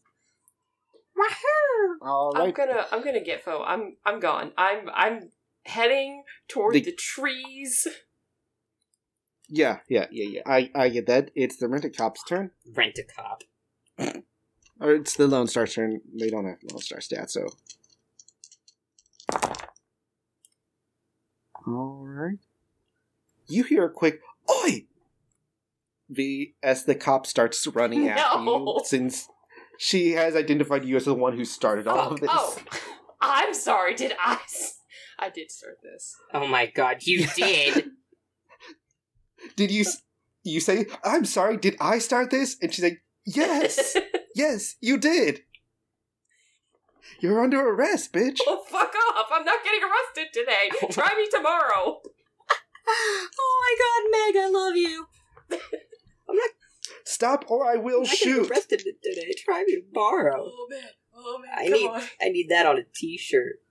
All 2.02 2.34
I'm 2.36 2.52
gonna 2.52 2.86
I'm 2.92 3.04
gonna 3.04 3.24
get 3.24 3.44
Fo. 3.44 3.64
I'm 3.64 3.96
I'm 4.06 4.20
gone. 4.20 4.52
I'm 4.58 4.90
I'm 4.94 5.30
heading 5.66 6.24
toward 6.48 6.74
The- 6.76 6.82
the, 6.82 6.92
trees. 6.94 7.88
Yeah, 9.50 9.78
yeah, 9.90 10.08
yeah, 10.12 10.28
yeah. 10.30 10.42
I, 10.46 10.70
I 10.76 10.90
get 10.90 11.08
that. 11.08 11.32
It's 11.34 11.56
the 11.56 11.70
rent 11.70 11.86
a 11.86 11.90
cop's 11.90 12.22
turn, 12.24 12.52
Rent 12.76 13.00
a 13.00 13.04
cop. 13.04 13.44
or 14.80 14.94
it's 14.94 15.16
the 15.16 15.28
Lone 15.28 15.48
Star's 15.48 15.74
turn. 15.74 16.02
They 16.14 16.30
don't 16.30 16.46
have 16.46 16.58
Lone 16.72 16.82
Star 16.82 17.00
stats, 17.00 17.32
so. 17.32 17.48
All 21.66 22.06
right. 22.08 22.38
You 23.48 23.64
hear 23.64 23.86
a 23.86 23.90
quick 23.90 24.22
"Oi!" 24.50 24.86
V 26.10 26.54
as 26.64 26.86
the 26.86 26.96
cop 26.96 27.26
starts 27.26 27.66
running 27.68 28.08
after 28.08 28.40
you, 28.44 28.80
since 28.86 29.28
she 29.78 30.12
has 30.14 30.36
identified 30.36 30.86
you 30.86 30.96
as 30.96 31.06
the 31.06 31.14
one 31.14 31.36
who 31.36 31.44
started 31.46 31.88
all 31.88 31.98
Oh, 31.98 32.14
of 32.14 32.20
this. 32.22 32.30
oh, 32.32 32.58
I'm 33.20 33.54
sorry. 33.54 33.96
Did 33.96 34.14
I? 34.24 34.40
I 35.20 35.30
did 35.30 35.52
start 35.52 35.80
this. 35.84 36.16
Oh 36.34 36.48
my 36.48 36.68
god, 36.68 36.98
you 37.02 37.28
did. 37.36 37.90
Did 39.56 39.72
you? 39.72 39.86
You 40.44 40.60
say, 40.62 40.86
"I'm 41.04 41.26
sorry." 41.26 41.58
Did 41.58 41.76
I 41.82 42.00
start 42.00 42.30
this? 42.30 42.56
And 42.62 42.74
she's 42.74 42.84
like, 42.84 43.02
"Yes, 43.26 43.98
yes, 44.38 44.76
you 44.82 44.98
did." 44.98 45.44
You're 47.20 47.42
under 47.42 47.68
arrest, 47.70 48.14
bitch. 48.14 48.40
oh, 48.46 48.64
fuck 48.70 48.94
off! 49.16 49.28
I'm 49.32 49.44
not 49.46 49.64
getting 49.64 49.82
arrested 49.84 50.28
today. 50.34 50.70
Try 50.92 51.14
me 51.18 51.28
tomorrow. 51.32 52.02
oh 52.88 53.62
my 53.64 53.76
god, 53.80 54.04
Meg, 54.12 54.44
I 54.44 54.50
love 54.50 54.76
you. 54.76 55.08
I'm 56.30 56.36
not. 56.36 56.50
Stop, 57.06 57.46
or 57.50 57.66
I 57.70 57.76
will 57.78 58.06
shoot. 58.06 58.50
arrested 58.52 58.84
today. 59.04 59.34
Try 59.44 59.64
me 59.66 59.82
tomorrow. 59.82 60.44
Oh 60.46 60.68
man. 60.70 60.90
Oh 61.16 61.40
man. 61.40 61.52
I 61.58 61.64
Come 61.70 61.74
need 61.74 61.88
on. 61.88 62.02
I 62.22 62.30
need 62.30 62.50
that 62.50 62.66
on 62.66 62.78
a 62.78 62.84
t-shirt. 62.94 63.62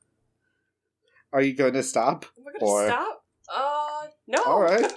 Are 1.33 1.42
you 1.42 1.55
going 1.55 1.74
to 1.74 1.83
stop? 1.83 2.24
Am 2.38 2.44
I 2.48 2.59
gonna 2.59 2.72
Or- 2.72 2.87
stop? 2.87 3.24
Uh, 3.55 4.07
no. 4.26 4.42
All 4.44 4.62
right. 4.62 4.92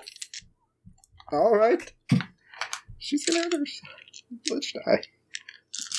All 1.32 1.54
right. 1.56 1.92
She's 2.98 3.26
gonna 3.26 3.44
have 3.44 3.52
her 3.52 3.60
glitch 4.50 4.74
die. 4.74 5.04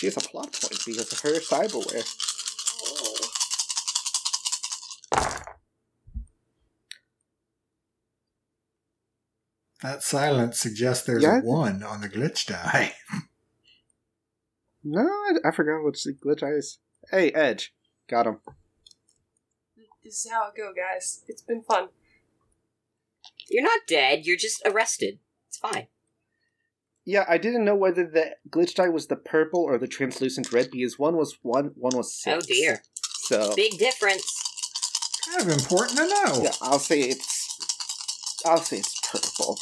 She 0.01 0.07
has 0.07 0.17
a 0.17 0.21
plot 0.21 0.51
point 0.59 0.83
because 0.87 1.13
of 1.13 1.21
her 1.21 1.39
cyberware. 1.41 2.07
That 9.83 10.03
silence 10.03 10.59
suggests 10.59 11.07
there's 11.07 11.23
Yeah. 11.23 11.41
a 11.41 11.43
one 11.43 11.83
on 11.83 12.01
the 12.01 12.09
glitch 12.09 12.47
die. 12.47 12.95
No, 14.83 15.03
I, 15.03 15.49
I 15.49 15.51
forgot 15.51 15.83
what 15.83 15.95
the 16.03 16.15
glitch 16.15 16.41
die 16.41 16.53
is. 16.53 16.79
Hey, 17.11 17.31
Edge, 17.33 17.75
got 18.09 18.27
him. 18.27 18.41
This 20.03 20.25
is 20.25 20.31
how 20.31 20.49
it 20.49 20.55
go, 20.57 20.73
guys. 20.73 21.23
It's 21.29 21.43
been 21.43 21.61
fun. 21.61 21.91
You're 23.51 23.63
not 23.63 23.81
dead, 23.87 24.25
you're 24.25 24.39
just 24.39 24.63
arrested. 24.65 25.19
It's 25.49 25.59
fine. 25.59 25.89
Yeah, 27.11 27.25
I 27.29 27.39
didn't 27.39 27.65
know 27.65 27.75
whether 27.75 28.07
the 28.07 28.37
glitch 28.51 28.77
die 28.77 28.89
was 28.89 29.09
the 29.09 29.17
purple 29.17 29.63
or 29.63 29.79
the 29.79 29.89
translucent 29.89 30.53
red 30.53 30.71
because 30.71 30.97
one 30.97 31.17
was 31.17 31.37
one, 31.43 31.73
one 31.75 31.97
was 31.97 32.15
six. 32.15 32.37
Oh 32.37 32.47
dear. 32.47 32.83
So 33.25 33.53
Big 33.57 33.79
difference. 33.79 34.33
Kind 35.29 35.43
of 35.43 35.59
important 35.59 35.99
to 35.99 36.07
know. 36.07 36.43
yeah, 36.45 36.53
I'll 36.63 36.79
say 36.79 37.01
it's. 37.01 37.59
I'll 38.47 38.59
say 38.59 38.77
it's 38.77 38.95
purple. 39.11 39.59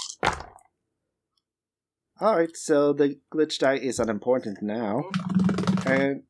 All 2.21 2.37
right, 2.37 2.55
so 2.55 2.93
the 2.93 3.19
glitch 3.33 3.59
die 3.61 3.79
is 3.79 3.99
unimportant 3.99 4.59
now, 4.61 5.05
and 5.87 6.25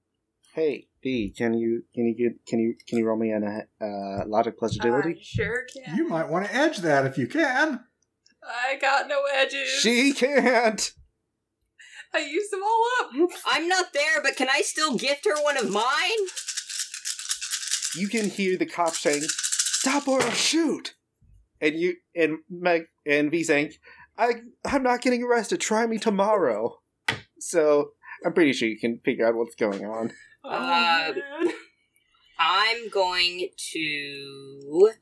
hey, 0.55 0.87
B, 1.03 1.35
can 1.37 1.53
you 1.55 1.83
can 1.97 2.07
you 2.07 2.15
get 2.15 2.47
can 2.47 2.61
you 2.61 2.75
can 2.89 2.99
you 2.99 3.07
roll 3.09 3.19
me 3.19 3.33
on 3.35 3.43
a 3.43 3.85
uh, 3.85 4.25
logic 4.29 4.57
plus 4.57 4.77
agility? 4.77 5.17
I 5.19 5.21
sure 5.21 5.65
can. 5.75 5.97
You 5.97 6.07
might 6.07 6.29
want 6.29 6.47
to 6.47 6.55
edge 6.55 6.79
that 6.79 7.07
if 7.07 7.19
you 7.19 7.27
can. 7.27 7.81
I 8.41 8.77
got 8.77 9.09
no 9.09 9.23
edges. 9.35 9.69
She 9.81 10.13
can't. 10.13 10.93
I 12.15 12.19
used 12.21 12.53
them 12.53 12.63
all 12.63 12.85
up. 13.01 13.31
I'm 13.47 13.69
not 13.69 13.93
there, 13.93 14.23
but 14.23 14.37
can 14.37 14.49
I 14.51 14.63
still 14.63 14.97
gift 14.97 15.27
her 15.27 15.43
one 15.43 15.57
of 15.57 15.71
mine? 15.71 16.27
You 17.95 18.09
can 18.09 18.29
hear 18.31 18.57
the 18.57 18.67
cop 18.67 18.95
saying, 18.95 19.23
"Stop 19.29 20.09
or 20.09 20.23
I'll 20.23 20.31
shoot," 20.33 20.95
and 21.61 21.75
you 21.79 21.97
and 22.15 22.39
Meg 22.51 22.87
and 23.07 23.31
V 23.31 23.43
saying, 23.45 23.73
"I 24.17 24.43
I'm 24.65 24.83
not 24.83 25.01
getting 25.03 25.23
arrested. 25.23 25.61
Try 25.61 25.87
me 25.87 25.99
tomorrow." 25.99 26.81
So 27.39 27.93
I'm 28.25 28.33
pretty 28.33 28.53
sure 28.53 28.69
you 28.69 28.79
can 28.79 29.01
figure 29.05 29.27
out 29.27 29.35
what's 29.37 29.55
going 29.55 29.85
on. 29.85 30.13
Oh, 30.45 30.51
Uh. 30.51 31.15
I'm 32.39 32.89
going 32.91 33.49
to. 33.73 34.93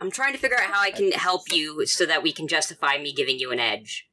I'm 0.00 0.10
trying 0.10 0.32
to 0.32 0.38
figure 0.38 0.56
out 0.58 0.70
how 0.70 0.80
I 0.80 0.90
can 0.90 1.10
help 1.12 1.52
you 1.52 1.84
so 1.86 2.06
that 2.06 2.22
we 2.22 2.32
can 2.32 2.46
justify 2.48 2.96
me 2.98 3.12
giving 3.12 3.38
you 3.38 3.50
an 3.50 3.58
edge. 3.58 4.08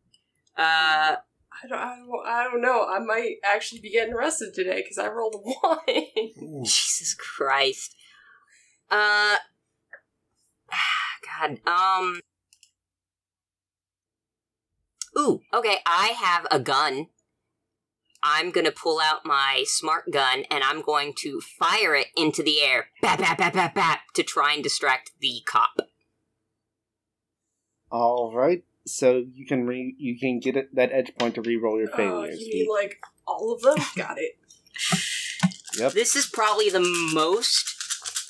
Uh, 0.57 1.17
I 1.63 1.67
don't, 1.67 1.77
I 1.77 1.95
don't, 1.95 2.27
I 2.27 2.43
don't 2.43 2.61
know. 2.61 2.85
I 2.87 2.99
might 2.99 3.35
actually 3.43 3.81
be 3.81 3.91
getting 3.91 4.13
arrested 4.13 4.53
today 4.53 4.81
because 4.81 4.97
I 4.97 5.07
rolled 5.07 5.35
a 5.35 5.37
one. 5.67 6.63
Jesus 6.65 7.13
Christ. 7.13 7.95
Uh, 8.89 9.37
God. 11.39 11.59
Um. 11.65 12.19
Ooh, 15.17 15.41
okay. 15.53 15.77
I 15.85 16.07
have 16.07 16.45
a 16.51 16.59
gun. 16.59 17.07
I'm 18.21 18.49
gonna 18.49 18.71
pull 18.71 18.99
out 18.99 19.23
my 19.23 19.63
smart 19.67 20.11
gun 20.11 20.45
and 20.49 20.63
I'm 20.63 20.81
going 20.81 21.13
to 21.19 21.39
fire 21.41 21.95
it 21.95 22.07
into 22.17 22.41
the 22.41 22.59
air, 22.61 22.87
bap 23.01 23.19
bap 23.19 23.37
bap 23.37 23.53
bap 23.53 23.75
bap, 23.75 23.99
to 24.15 24.23
try 24.23 24.53
and 24.53 24.63
distract 24.63 25.11
the 25.21 25.41
cop. 25.45 25.79
All 27.91 28.33
right. 28.33 28.63
So 28.87 29.23
you 29.33 29.45
can 29.47 29.65
re 29.65 29.95
you 29.97 30.17
can 30.19 30.39
get 30.39 30.55
it, 30.55 30.75
that 30.75 30.91
edge 30.91 31.11
point 31.17 31.35
to 31.35 31.41
re-roll 31.41 31.79
your 31.79 31.89
Oh, 31.93 31.97
failures. 31.97 32.39
you 32.39 32.53
mean 32.53 32.67
like 32.69 32.97
all 33.27 33.53
of 33.53 33.61
them? 33.61 33.77
Got 33.95 34.17
it. 34.19 34.33
yep. 35.77 35.93
This 35.93 36.15
is 36.15 36.27
probably 36.27 36.69
the 36.69 36.79
most 37.13 37.73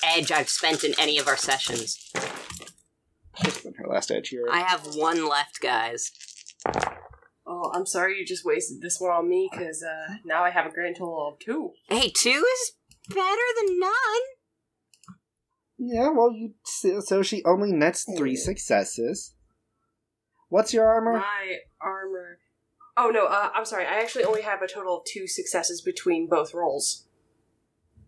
edge 0.02 0.32
I've 0.32 0.48
spent 0.48 0.82
in 0.84 0.94
any 0.98 1.18
of 1.18 1.28
our 1.28 1.36
sessions. 1.36 2.10
This 3.44 3.62
has 3.64 3.74
her 3.76 3.86
last 3.86 4.10
edge 4.10 4.30
here. 4.30 4.46
I 4.50 4.60
have 4.60 4.94
one 4.94 5.28
left, 5.28 5.60
guys. 5.60 6.10
Oh, 7.46 7.70
I'm 7.74 7.86
sorry 7.86 8.18
you 8.18 8.24
just 8.24 8.44
wasted 8.44 8.80
this 8.80 8.98
one 8.98 9.10
on 9.12 9.28
me 9.28 9.48
because 9.52 9.82
uh, 9.82 10.14
now 10.24 10.42
I 10.42 10.50
have 10.50 10.66
a 10.66 10.70
grand 10.70 10.96
total 10.96 11.28
of 11.34 11.38
two. 11.38 11.72
Hey, 11.88 12.08
two 12.10 12.44
is 12.54 12.72
better 13.08 13.42
than 13.60 13.78
none. 13.78 13.92
Yeah. 15.78 16.08
Well, 16.08 16.32
you 16.32 16.54
so 16.64 17.00
so 17.00 17.22
she 17.22 17.44
only 17.44 17.72
nets 17.72 18.06
three 18.16 18.34
successes. 18.36 19.34
What's 20.48 20.72
your 20.72 20.86
armor? 20.86 21.14
My 21.18 21.56
armor. 21.80 22.38
Oh 22.96 23.10
no, 23.10 23.26
uh, 23.26 23.50
I'm 23.54 23.64
sorry. 23.64 23.84
I 23.86 24.00
actually 24.00 24.24
only 24.24 24.42
have 24.42 24.62
a 24.62 24.68
total 24.68 24.98
of 24.98 25.04
two 25.04 25.26
successes 25.26 25.80
between 25.82 26.28
both 26.28 26.54
rolls. 26.54 27.04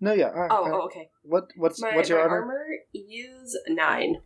No, 0.00 0.12
yeah. 0.12 0.26
uh, 0.28 0.48
Oh, 0.50 0.64
uh, 0.64 0.70
oh 0.72 0.80
okay. 0.86 1.10
What 1.22 1.48
what's 1.56 1.80
My, 1.82 1.94
what's 1.96 2.08
your 2.08 2.20
armor? 2.20 2.40
armor 2.42 2.66
is 2.94 3.58
nine. 3.68 4.20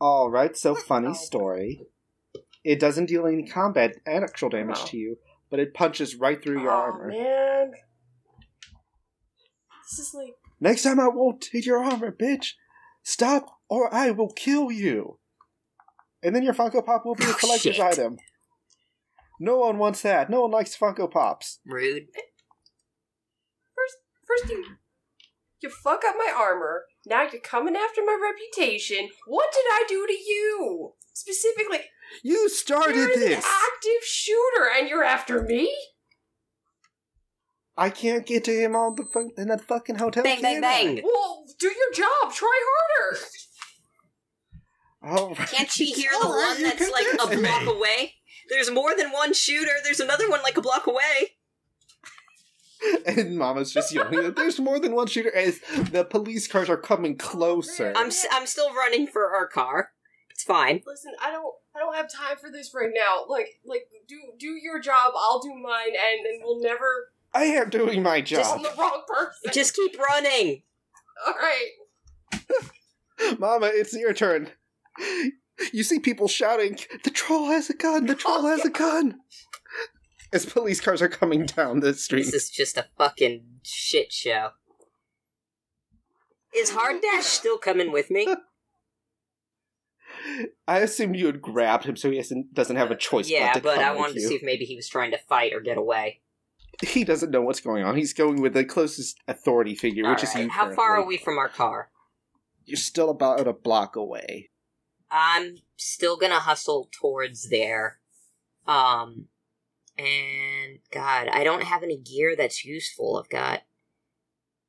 All 0.00 0.28
right. 0.30 0.56
So 0.56 0.74
funny 0.74 1.08
Oh. 1.08 1.12
story. 1.14 1.86
It 2.64 2.80
doesn't 2.80 3.06
deal 3.06 3.26
any 3.26 3.44
combat 3.46 3.96
and 4.06 4.24
actual 4.24 4.48
damage 4.48 4.78
Oh. 4.80 4.86
to 4.86 4.96
you, 4.96 5.18
but 5.50 5.60
it 5.60 5.72
punches 5.74 6.16
right 6.16 6.42
through 6.42 6.60
your 6.62 6.72
oh, 6.72 6.74
armor. 6.74 7.08
man. 7.08 7.72
This 9.90 9.98
is 9.98 10.14
like 10.14 10.34
Next 10.60 10.82
time 10.82 10.98
I 10.98 11.08
won't 11.08 11.40
take 11.40 11.66
your 11.66 11.82
armor, 11.84 12.10
bitch. 12.10 12.52
Stop, 13.02 13.60
or 13.68 13.92
I 13.94 14.10
will 14.12 14.30
kill 14.32 14.70
you. 14.72 15.18
And 16.24 16.34
then 16.34 16.42
your 16.42 16.54
Funko 16.54 16.84
Pop 16.84 17.04
will 17.04 17.14
be 17.14 17.24
a 17.24 17.28
Oh, 17.28 17.34
collector's 17.34 17.76
shit. 17.76 17.84
item. 17.84 18.16
No 19.38 19.58
one 19.58 19.78
wants 19.78 20.02
that. 20.02 20.30
No 20.30 20.42
one 20.42 20.50
likes 20.50 20.76
Funko 20.76 21.10
Pops. 21.10 21.60
Really? 21.66 22.08
first 23.74 23.96
first 24.26 24.48
you 24.50 24.64
you 25.60 25.68
fuck 25.70 26.02
up 26.06 26.14
my 26.18 26.32
armor. 26.36 26.84
Now 27.06 27.22
you're 27.30 27.40
coming 27.40 27.74
after 27.76 28.02
my 28.04 28.16
reputation. 28.20 29.08
What 29.26 29.52
did 29.52 29.64
I 29.70 29.84
do 29.88 30.06
to 30.06 30.12
you? 30.12 30.92
Specifically, 31.12 31.80
You 32.22 32.48
started 32.48 32.96
you're 32.96 33.12
an 33.12 33.18
this. 33.20 33.44
active 33.44 34.02
shooter 34.04 34.68
and 34.76 34.88
you're 34.88 35.04
after 35.04 35.42
me? 35.42 35.74
I 37.76 37.90
can't 37.90 38.24
get 38.26 38.44
to 38.44 38.52
him 38.52 38.76
on 38.76 38.94
the 38.94 39.04
fun- 39.12 39.32
in 39.36 39.48
that 39.48 39.62
fucking 39.62 39.96
hotel. 39.96 40.22
Bang, 40.22 40.40
bang, 40.42 40.56
can 40.56 40.64
I? 40.64 40.84
bang. 40.84 41.00
Well, 41.04 41.44
do 41.58 41.66
your 41.66 41.92
job. 41.92 42.32
Try 42.32 42.60
harder. 42.66 43.18
All 45.04 45.34
right. 45.34 45.48
Can't 45.48 45.70
she 45.70 45.86
hear 45.86 46.10
the 46.20 46.26
All 46.26 46.32
right, 46.34 46.48
one 46.48 46.58
you 46.60 46.64
that's 46.64 46.90
like 46.90 47.06
a 47.12 47.16
convinced 47.18 47.42
block 47.44 47.62
me. 47.66 47.72
away? 47.72 48.14
There's 48.50 48.70
more 48.70 48.96
than 48.96 49.10
one 49.12 49.32
shooter. 49.34 49.72
There's 49.84 50.00
another 50.00 50.28
one 50.30 50.42
like 50.42 50.56
a 50.56 50.60
block 50.62 50.86
away. 50.86 51.02
And 53.06 53.38
Mama's 53.38 53.72
just 53.72 53.94
yelling 53.94 54.22
that 54.22 54.36
there's 54.36 54.60
more 54.60 54.78
than 54.78 54.94
one 54.94 55.06
shooter 55.06 55.34
as 55.34 55.58
the 55.90 56.04
police 56.04 56.46
cars 56.46 56.68
are 56.68 56.76
coming 56.76 57.16
closer. 57.16 57.94
I'm 57.96 58.08
s- 58.08 58.26
I'm 58.30 58.46
still 58.46 58.74
running 58.74 59.06
for 59.06 59.34
our 59.34 59.46
car. 59.48 59.92
It's 60.30 60.42
fine. 60.42 60.82
Listen, 60.86 61.12
I 61.22 61.30
don't 61.30 61.54
I 61.74 61.78
don't 61.78 61.94
have 61.96 62.12
time 62.12 62.36
for 62.38 62.50
this 62.50 62.74
right 62.74 62.90
now. 62.94 63.24
Like 63.26 63.58
like 63.64 63.86
do 64.06 64.16
do 64.38 64.48
your 64.48 64.80
job, 64.80 65.12
I'll 65.16 65.40
do 65.40 65.54
mine 65.54 65.88
and 65.94 66.26
and 66.26 66.42
we'll 66.44 66.60
never 66.60 67.10
I 67.32 67.44
am 67.44 67.70
doing 67.70 68.02
my 68.02 68.16
I'm 68.16 68.24
job. 68.24 68.62
the 68.62 68.70
wrong 68.78 69.02
person. 69.08 69.50
Just 69.54 69.74
keep 69.74 69.98
running. 69.98 70.62
All 71.26 71.34
right. 71.40 73.38
Mama, 73.38 73.70
it's 73.72 73.94
your 73.96 74.12
turn. 74.12 74.50
You 75.72 75.82
see 75.84 75.98
people 75.98 76.28
shouting, 76.28 76.78
The 77.04 77.10
troll 77.10 77.46
has 77.46 77.70
a 77.70 77.74
gun! 77.74 78.06
The 78.06 78.14
troll 78.14 78.46
has 78.46 78.64
a 78.64 78.70
gun! 78.70 79.20
As 80.32 80.46
police 80.46 80.80
cars 80.80 81.00
are 81.00 81.08
coming 81.08 81.46
down 81.46 81.80
the 81.80 81.94
street. 81.94 82.24
This 82.24 82.34
is 82.34 82.50
just 82.50 82.76
a 82.76 82.86
fucking 82.98 83.44
shit 83.62 84.12
show. 84.12 84.50
Is 86.54 86.70
Hard 86.70 87.00
Dash 87.02 87.24
still 87.24 87.58
coming 87.58 87.92
with 87.92 88.10
me? 88.10 88.26
I 90.66 90.78
assumed 90.78 91.16
you 91.16 91.26
had 91.26 91.42
grabbed 91.42 91.84
him, 91.84 91.96
so 91.96 92.10
he 92.10 92.22
doesn't 92.52 92.76
have 92.76 92.90
a 92.90 92.96
choice. 92.96 93.28
yeah, 93.28 93.52
but, 93.52 93.58
to 93.58 93.64
but 93.64 93.78
I 93.78 93.94
wanted 93.94 94.14
to 94.14 94.20
see 94.22 94.34
if 94.34 94.42
maybe 94.42 94.64
he 94.64 94.76
was 94.76 94.88
trying 94.88 95.10
to 95.10 95.18
fight 95.18 95.52
or 95.52 95.60
get 95.60 95.76
away. 95.76 96.20
he 96.82 97.04
doesn't 97.04 97.30
know 97.30 97.42
what's 97.42 97.60
going 97.60 97.84
on. 97.84 97.96
He's 97.96 98.12
going 98.12 98.40
with 98.40 98.54
the 98.54 98.64
closest 98.64 99.18
authority 99.28 99.74
figure, 99.74 100.08
which 100.08 100.22
is 100.22 100.34
you. 100.34 100.48
How 100.48 100.72
far 100.72 100.96
are 100.96 101.06
we 101.06 101.16
from 101.16 101.38
our 101.38 101.48
car? 101.48 101.90
You're 102.64 102.76
still 102.76 103.10
about 103.10 103.46
a 103.46 103.52
block 103.52 103.96
away. 103.96 104.50
I'm 105.14 105.58
still 105.76 106.16
gonna 106.16 106.40
hustle 106.40 106.88
towards 106.90 107.48
there. 107.48 108.00
Um, 108.66 109.28
and 109.96 110.80
God, 110.90 111.28
I 111.28 111.44
don't 111.44 111.62
have 111.62 111.84
any 111.84 111.96
gear 111.96 112.34
that's 112.34 112.64
useful. 112.64 113.16
I've 113.16 113.30
got 113.30 113.62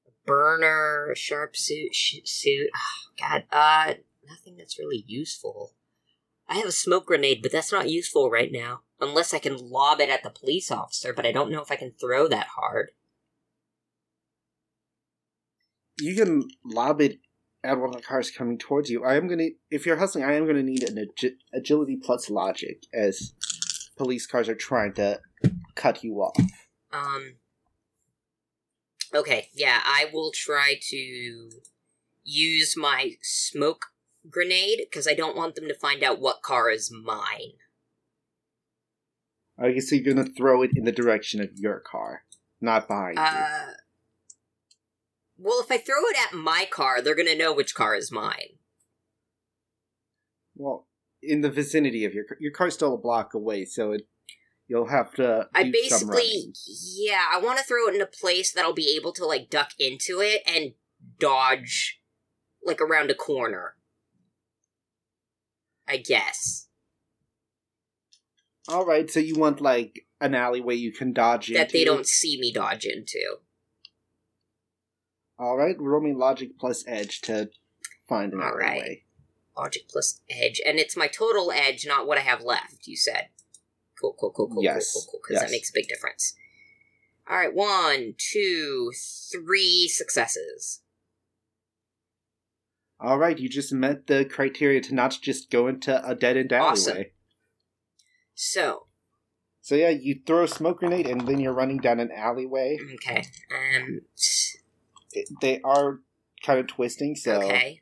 a 0.08 0.12
burner, 0.28 1.10
a 1.12 1.16
sharp 1.16 1.58
suit, 1.58 1.96
sh- 1.96 2.20
suit. 2.26 2.70
Oh, 2.76 3.12
God, 3.20 3.46
uh, 3.52 3.96
nothing 4.30 4.56
that's 4.56 4.78
really 4.78 5.04
useful. 5.08 5.74
I 6.48 6.58
have 6.58 6.68
a 6.68 6.72
smoke 6.72 7.08
grenade, 7.08 7.42
but 7.42 7.52
that's 7.52 7.72
not 7.72 7.90
useful 7.90 8.30
right 8.30 8.52
now. 8.52 8.82
Unless 9.02 9.34
I 9.34 9.40
can 9.40 9.58
lob 9.58 10.00
it 10.00 10.10
at 10.10 10.22
the 10.22 10.30
police 10.30 10.70
officer, 10.70 11.12
but 11.12 11.26
I 11.26 11.32
don't 11.32 11.50
know 11.52 11.64
if 11.64 11.72
I 11.72 11.76
can 11.76 11.94
throw 12.00 12.28
that 12.28 12.48
hard. 12.56 12.92
You 16.00 16.16
can 16.16 16.48
lob 16.64 17.02
it 17.02 17.18
at 17.66 17.80
one 17.80 17.90
of 17.90 17.96
the 17.96 18.02
cars 18.02 18.32
coming 18.32 18.58
towards 18.58 18.90
you. 18.90 19.04
I 19.04 19.16
am 19.16 19.28
gonna, 19.28 19.50
if 19.70 19.86
you're 19.86 19.98
hustling, 19.98 20.24
I 20.24 20.34
am 20.34 20.46
gonna 20.46 20.64
need 20.64 20.84
an 20.84 20.96
agi- 20.96 21.38
agility 21.54 21.98
plus 22.02 22.30
logic 22.30 22.84
as 22.94 23.34
police 23.98 24.28
cars 24.28 24.48
are 24.50 24.56
trying 24.56 24.94
to 24.94 25.20
cut 25.76 26.04
you 26.04 26.16
off. 26.16 26.38
Um. 26.92 27.36
Okay, 29.14 29.50
yeah, 29.54 29.82
I 29.84 30.08
will 30.12 30.32
try 30.34 30.76
to 30.90 31.50
use 32.24 32.76
my 32.76 33.12
smoke 33.22 33.88
grenade 34.30 34.80
because 34.90 35.08
I 35.08 35.14
don't 35.14 35.38
want 35.38 35.56
them 35.56 35.68
to 35.68 35.76
find 35.76 36.04
out 36.04 36.20
what 36.20 36.42
car 36.42 36.70
is 36.70 36.92
mine. 36.92 37.54
I 39.58 39.72
guess 39.72 39.92
you're 39.92 40.14
gonna 40.14 40.28
throw 40.30 40.64
it 40.64 40.72
in 40.76 40.84
the 40.84 40.92
direction 40.92 41.42
of 41.42 41.50
your 41.56 41.80
car, 41.80 42.24
not 42.60 42.88
behind 42.88 43.18
you. 43.18 43.24
Well, 45.38 45.60
if 45.62 45.72
I 45.72 45.78
throw 45.78 46.06
it 46.06 46.18
at 46.18 46.38
my 46.38 46.68
car, 46.70 47.02
they're 47.02 47.16
gonna 47.16 47.36
know 47.36 47.54
which 47.54 47.76
car 47.76 47.96
is 47.96 48.12
mine. 48.12 48.58
Well, 50.56 50.88
in 51.22 51.42
the 51.42 51.50
vicinity 51.50 52.06
of 52.06 52.14
your 52.14 52.24
car. 52.24 52.38
Your 52.40 52.52
car's 52.52 52.74
still 52.74 52.94
a 52.94 52.98
block 52.98 53.34
away, 53.34 53.66
so 53.66 53.92
it 53.92 54.08
you'll 54.68 54.88
have 54.88 55.14
to. 55.16 55.48
I 55.54 55.72
basically, 55.72 56.54
yeah, 56.96 57.26
I 57.32 57.40
want 57.40 57.60
to 57.60 57.66
throw 57.66 57.88
it 57.88 57.96
in 57.96 58.02
a 58.02 58.08
place 58.08 58.54
that 58.54 58.64
I'll 58.64 58.74
be 58.74 58.96
able 59.00 59.12
to 59.14 59.26
like 59.26 59.50
duck 59.50 59.72
into 59.80 60.22
it 60.22 60.42
and 60.46 60.74
dodge, 61.20 62.00
like 62.64 62.82
around 62.82 63.12
a 63.12 63.16
corner. 63.16 63.76
I 65.88 65.98
guess. 65.98 66.68
All 68.68 68.86
right, 68.86 69.10
so 69.10 69.20
you 69.20 69.36
want 69.36 69.62
like 69.62 70.06
an 70.20 70.34
alleyway 70.34 70.76
you 70.76 70.92
can 70.92 71.14
dodge 71.14 71.50
into. 71.50 71.60
that 71.60 71.72
they 71.72 71.84
don't 71.84 72.08
see 72.08 72.40
me 72.40 72.52
dodge 72.52 72.86
into. 72.86 73.38
All 75.38 75.58
right, 75.58 75.76
roll 75.80 76.02
me 76.02 76.14
logic 76.14 76.58
plus 76.60 76.84
edge 76.88 77.22
to 77.22 77.50
find 78.08 78.34
an 78.34 78.42
All 78.42 78.54
right. 78.56 78.70
alleyway. 78.82 79.04
Logic 79.58 79.84
plus 79.90 80.22
edge, 80.30 80.62
and 80.66 80.80
it's 80.80 80.98
my 80.98 81.08
total 81.08 81.52
edge, 81.52 81.86
not 81.88 82.08
what 82.08 82.18
I 82.18 82.22
have 82.22 82.42
left. 82.42 82.88
You 82.88 82.98
said, 82.98 83.30
cool, 84.00 84.16
cool, 84.20 84.32
cool, 84.32 84.50
cool, 84.50 84.64
Yes, 84.64 84.92
cool, 84.94 85.02
cool, 85.04 85.12
cool, 85.12 85.20
because 85.24 85.42
yes. 85.42 85.44
that 85.44 85.52
makes 85.52 85.70
a 85.70 85.74
big 85.74 85.88
difference. 85.88 86.36
All 87.30 87.38
right, 87.38 87.54
one, 87.54 88.16
two, 88.18 88.92
three 89.32 89.88
successes. 89.88 90.82
All 93.00 93.18
right, 93.18 93.38
you 93.38 93.50
just 93.50 93.74
met 93.74 94.08
the 94.08 94.26
criteria 94.26 94.80
to 94.82 94.96
not 94.96 95.18
just 95.22 95.50
go 95.50 95.68
into 95.68 96.06
a 96.08 96.16
dead 96.16 96.38
end 96.38 96.54
alleyway. 96.54 96.72
Awesome. 96.72 97.04
So, 98.36 98.88
So 99.62 99.76
yeah, 99.76 99.90
you 99.90 100.20
throw 100.26 100.44
a 100.44 100.48
smoke 100.48 100.80
grenade 100.80 101.08
and 101.08 101.22
then 101.28 101.40
you're 101.40 101.54
running 101.54 101.78
down 101.78 102.00
an 102.00 102.12
alleyway. 102.12 102.78
okay, 102.96 103.26
um, 103.54 104.02
It- 105.16 105.30
they 105.42 105.62
are 105.62 106.00
kind 106.44 106.60
of 106.60 106.68
twisting, 106.68 107.16
so 107.16 107.42
okay, 107.42 107.82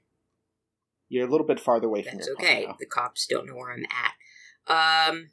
you're 1.09 1.27
a 1.27 1.29
little 1.31 1.47
bit 1.47 1.59
farther 1.59 1.87
away 1.87 2.03
from 2.03 2.17
that's 2.17 2.29
okay. 2.39 2.65
now. 2.67 2.75
The 2.79 2.85
cops 2.85 3.25
don't 3.27 3.47
know 3.47 3.55
where 3.55 3.71
I'm 3.73 3.85
at. 4.69 5.09
Um, 5.09 5.31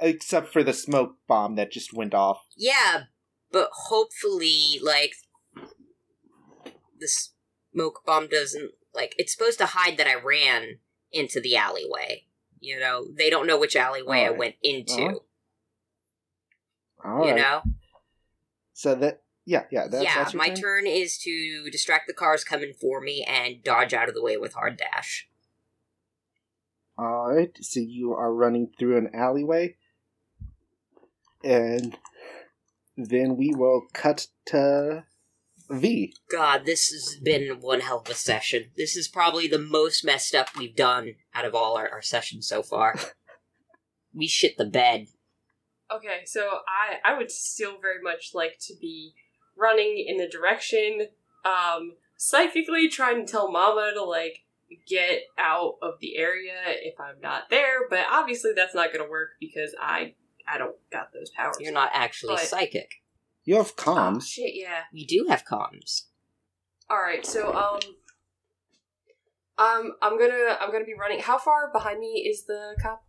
Except 0.00 0.52
for 0.52 0.64
the 0.64 0.72
smoke 0.72 1.16
bomb 1.28 1.54
that 1.56 1.70
just 1.70 1.92
went 1.92 2.14
off. 2.14 2.40
yeah, 2.56 3.04
but 3.52 3.68
hopefully, 3.72 4.80
like, 4.82 5.12
the 6.98 7.08
smoke 7.08 8.02
bomb 8.04 8.28
doesn't 8.28 8.72
like 8.94 9.14
it's 9.18 9.32
supposed 9.32 9.58
to 9.58 9.66
hide 9.66 9.96
that 9.98 10.06
I 10.06 10.14
ran 10.14 10.78
into 11.12 11.40
the 11.40 11.56
alleyway. 11.56 12.26
You 12.60 12.78
know, 12.80 13.06
they 13.12 13.28
don't 13.30 13.46
know 13.46 13.58
which 13.58 13.76
alleyway 13.76 14.24
I 14.24 14.30
went 14.30 14.54
into. 14.62 15.02
Uh-huh. 15.02 15.18
All 17.04 17.26
you 17.26 17.32
right. 17.32 17.36
know, 17.40 17.62
So 18.72 18.94
that 18.94 19.22
yeah, 19.46 19.64
yeah, 19.70 19.86
that's, 19.88 20.04
yeah. 20.04 20.14
that's 20.16 20.32
your 20.32 20.42
My 20.42 20.48
turn? 20.48 20.56
turn 20.56 20.86
is 20.86 21.18
to 21.18 21.68
distract 21.70 22.06
the 22.06 22.14
cars 22.14 22.44
coming 22.44 22.72
for 22.80 23.00
me 23.00 23.24
and 23.24 23.62
dodge 23.62 23.92
out 23.92 24.08
of 24.08 24.14
the 24.14 24.22
way 24.22 24.36
with 24.36 24.54
hard 24.54 24.76
dash. 24.76 25.28
All 26.96 27.34
right, 27.34 27.50
so 27.60 27.80
you 27.80 28.12
are 28.12 28.32
running 28.32 28.70
through 28.78 28.98
an 28.98 29.10
alleyway, 29.12 29.74
and 31.42 31.98
then 32.96 33.36
we 33.36 33.52
will 33.52 33.86
cut 33.92 34.28
to 34.46 35.04
V. 35.68 36.14
God, 36.30 36.66
this 36.66 36.90
has 36.90 37.18
been 37.20 37.60
one 37.60 37.80
hell 37.80 38.02
of 38.04 38.10
a 38.10 38.14
session. 38.14 38.66
This 38.76 38.96
is 38.96 39.08
probably 39.08 39.48
the 39.48 39.58
most 39.58 40.04
messed 40.04 40.34
up 40.34 40.56
we've 40.56 40.76
done 40.76 41.16
out 41.34 41.44
of 41.44 41.54
all 41.54 41.76
our, 41.76 41.88
our 41.88 42.02
sessions 42.02 42.46
so 42.46 42.62
far. 42.62 42.94
we 44.14 44.28
shit 44.28 44.56
the 44.56 44.64
bed. 44.64 45.08
Okay, 45.92 46.20
so 46.26 46.60
I 46.68 47.12
I 47.12 47.18
would 47.18 47.30
still 47.30 47.80
very 47.80 48.00
much 48.02 48.30
like 48.34 48.58
to 48.68 48.74
be 48.80 49.14
running 49.56 50.04
in 50.06 50.16
the 50.18 50.28
direction, 50.28 51.08
um, 51.44 51.94
psychically 52.16 52.88
trying 52.88 53.24
to 53.24 53.30
tell 53.30 53.50
Mama 53.50 53.92
to 53.94 54.02
like 54.04 54.40
get 54.88 55.22
out 55.38 55.74
of 55.82 55.94
the 56.00 56.16
area 56.16 56.54
if 56.66 56.98
I'm 57.00 57.20
not 57.22 57.44
there. 57.50 57.88
But 57.88 58.06
obviously 58.10 58.52
that's 58.54 58.74
not 58.74 58.92
gonna 58.92 59.08
work 59.08 59.30
because 59.40 59.74
I 59.80 60.14
I 60.46 60.58
don't 60.58 60.76
got 60.90 61.12
those 61.12 61.30
powers. 61.30 61.56
You're 61.60 61.72
not 61.72 61.90
actually 61.92 62.34
But- 62.34 62.46
psychic. 62.46 62.90
You 63.46 63.56
have 63.56 63.72
Oh, 63.78 63.82
comms. 63.82 64.26
shit, 64.26 64.54
yeah. 64.54 64.84
We 64.92 65.04
do 65.04 65.26
have 65.28 65.44
comms. 65.44 66.04
All 66.88 66.96
right, 66.96 67.26
so 67.26 67.52
um, 67.54 67.78
um, 69.58 69.92
I'm 70.00 70.18
gonna 70.18 70.56
I'm 70.60 70.72
gonna 70.72 70.84
be 70.86 70.94
running. 70.98 71.20
How 71.20 71.36
far 71.38 71.70
behind 71.70 72.00
me 72.00 72.26
is 72.26 72.44
the 72.46 72.74
cop? 72.80 73.04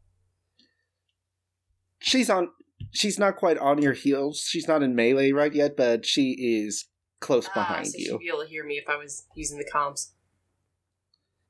She's 2.00 2.30
on. 2.30 2.50
She's 2.91 3.19
not 3.19 3.36
quite 3.36 3.58
on 3.58 3.82
your 3.82 3.93
heels. 3.93 4.39
She's 4.48 4.67
not 4.67 4.82
in 4.84 4.95
melee 4.95 5.32
right 5.32 5.54
yet, 5.54 5.76
but 5.76 6.06
she 6.06 6.32
is 6.65 6.86
close 7.19 7.48
Ah, 7.50 7.54
behind 7.54 7.88
so 7.88 7.98
you. 7.98 8.06
she'd 8.06 8.19
be 8.19 8.28
able 8.30 8.43
to 8.43 8.48
hear 8.50 8.63
me 8.65 8.76
if 8.76 8.88
I 8.89 8.95
was 8.98 9.26
using 9.36 9.58
the 9.58 9.69
comms. 9.74 10.12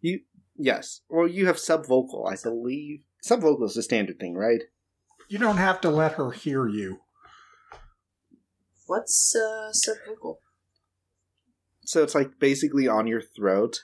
You 0.02 0.21
yes. 0.58 1.02
Well, 1.10 1.28
you 1.28 1.45
have 1.48 1.58
subvocal, 1.58 2.32
I 2.32 2.36
believe. 2.41 3.02
Subvocal 3.28 3.65
is 3.65 3.78
a 3.78 3.84
standard 3.84 4.19
thing, 4.19 4.36
right? 4.36 4.62
You 5.30 5.38
don't 5.39 5.58
have 5.58 5.82
to 5.82 5.89
let 5.89 6.13
her 6.13 6.32
hear 6.32 6.67
you. 6.67 7.00
What's 8.88 9.36
uh 9.36 9.71
subvocal? 9.74 10.38
So 11.86 12.04
it's 12.04 12.15
like 12.15 12.39
basically 12.39 12.88
on 12.88 13.08
your 13.08 13.21
throat. 13.21 13.82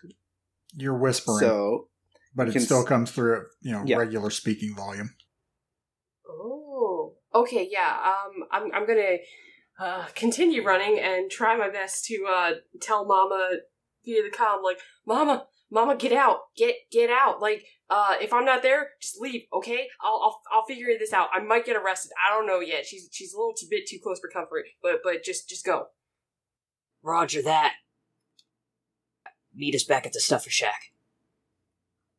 You're 0.73 0.97
whispering, 0.97 1.39
So 1.39 1.89
but 2.35 2.47
it 2.55 2.59
still 2.61 2.81
s- 2.81 2.87
comes 2.87 3.11
through 3.11 3.37
at 3.37 3.43
you 3.61 3.71
know 3.71 3.83
Yeah. 3.85 3.97
regular 3.97 4.29
speaking 4.29 4.75
volume. 4.75 5.15
Okay, 7.41 7.67
yeah. 7.71 7.97
Um, 8.04 8.43
I'm 8.51 8.71
I'm 8.73 8.86
gonna 8.88 9.17
uh 9.80 10.06
continue 10.13 10.63
running 10.63 10.99
and 10.99 11.32
try 11.32 11.58
my 11.58 11.69
best 11.69 12.06
to 12.06 12.25
uh 12.30 12.51
tell 12.82 13.06
Mama 13.06 13.58
via 14.05 14.24
the 14.24 14.36
comm, 14.36 14.63
like, 14.63 14.80
Mama, 15.05 15.47
Mama, 15.70 15.95
get 15.95 16.11
out, 16.11 16.39
get 16.55 16.76
get 16.91 17.09
out. 17.09 17.41
Like, 17.41 17.65
uh, 17.89 18.15
if 18.22 18.34
I'm 18.34 18.45
not 18.45 18.61
there, 18.61 18.91
just 19.01 19.20
leave, 19.20 19.43
okay? 19.53 19.88
I'll 20.01 20.20
I'll 20.24 20.41
I'll 20.51 20.65
figure 20.65 20.88
this 20.99 21.13
out. 21.13 21.30
I 21.34 21.39
might 21.39 21.65
get 21.65 21.78
arrested. 21.78 22.11
I 22.26 22.36
don't 22.36 22.47
know 22.47 22.59
yet. 22.59 22.86
She's 22.86 23.09
she's 23.11 23.34
a 23.34 23.38
little 23.38 23.53
too 23.53 23.68
bit 23.70 23.88
too 23.88 23.99
close 24.01 24.20
for 24.20 24.30
comfort, 24.30 24.65
but 24.82 25.01
but 25.03 25.24
just 25.24 25.47
just 25.49 25.65
go. 25.65 25.88
Roger 27.03 27.41
that. 27.41 27.74
Meet 29.53 29.76
us 29.76 29.84
back 29.84 30.05
at 30.05 30.13
the 30.13 30.20
Stuffer 30.20 30.49
Shack. 30.49 30.91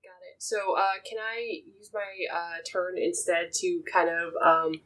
Got 0.03 0.21
it. 0.29 0.37
So, 0.39 0.77
uh, 0.77 1.01
can 1.09 1.19
I 1.19 1.63
use 1.79 1.91
my 1.95 2.01
uh, 2.33 2.57
turn 2.71 2.99
instead 2.99 3.53
to 3.55 3.83
kind 3.91 4.11
of, 4.11 4.35
um, 4.45 4.81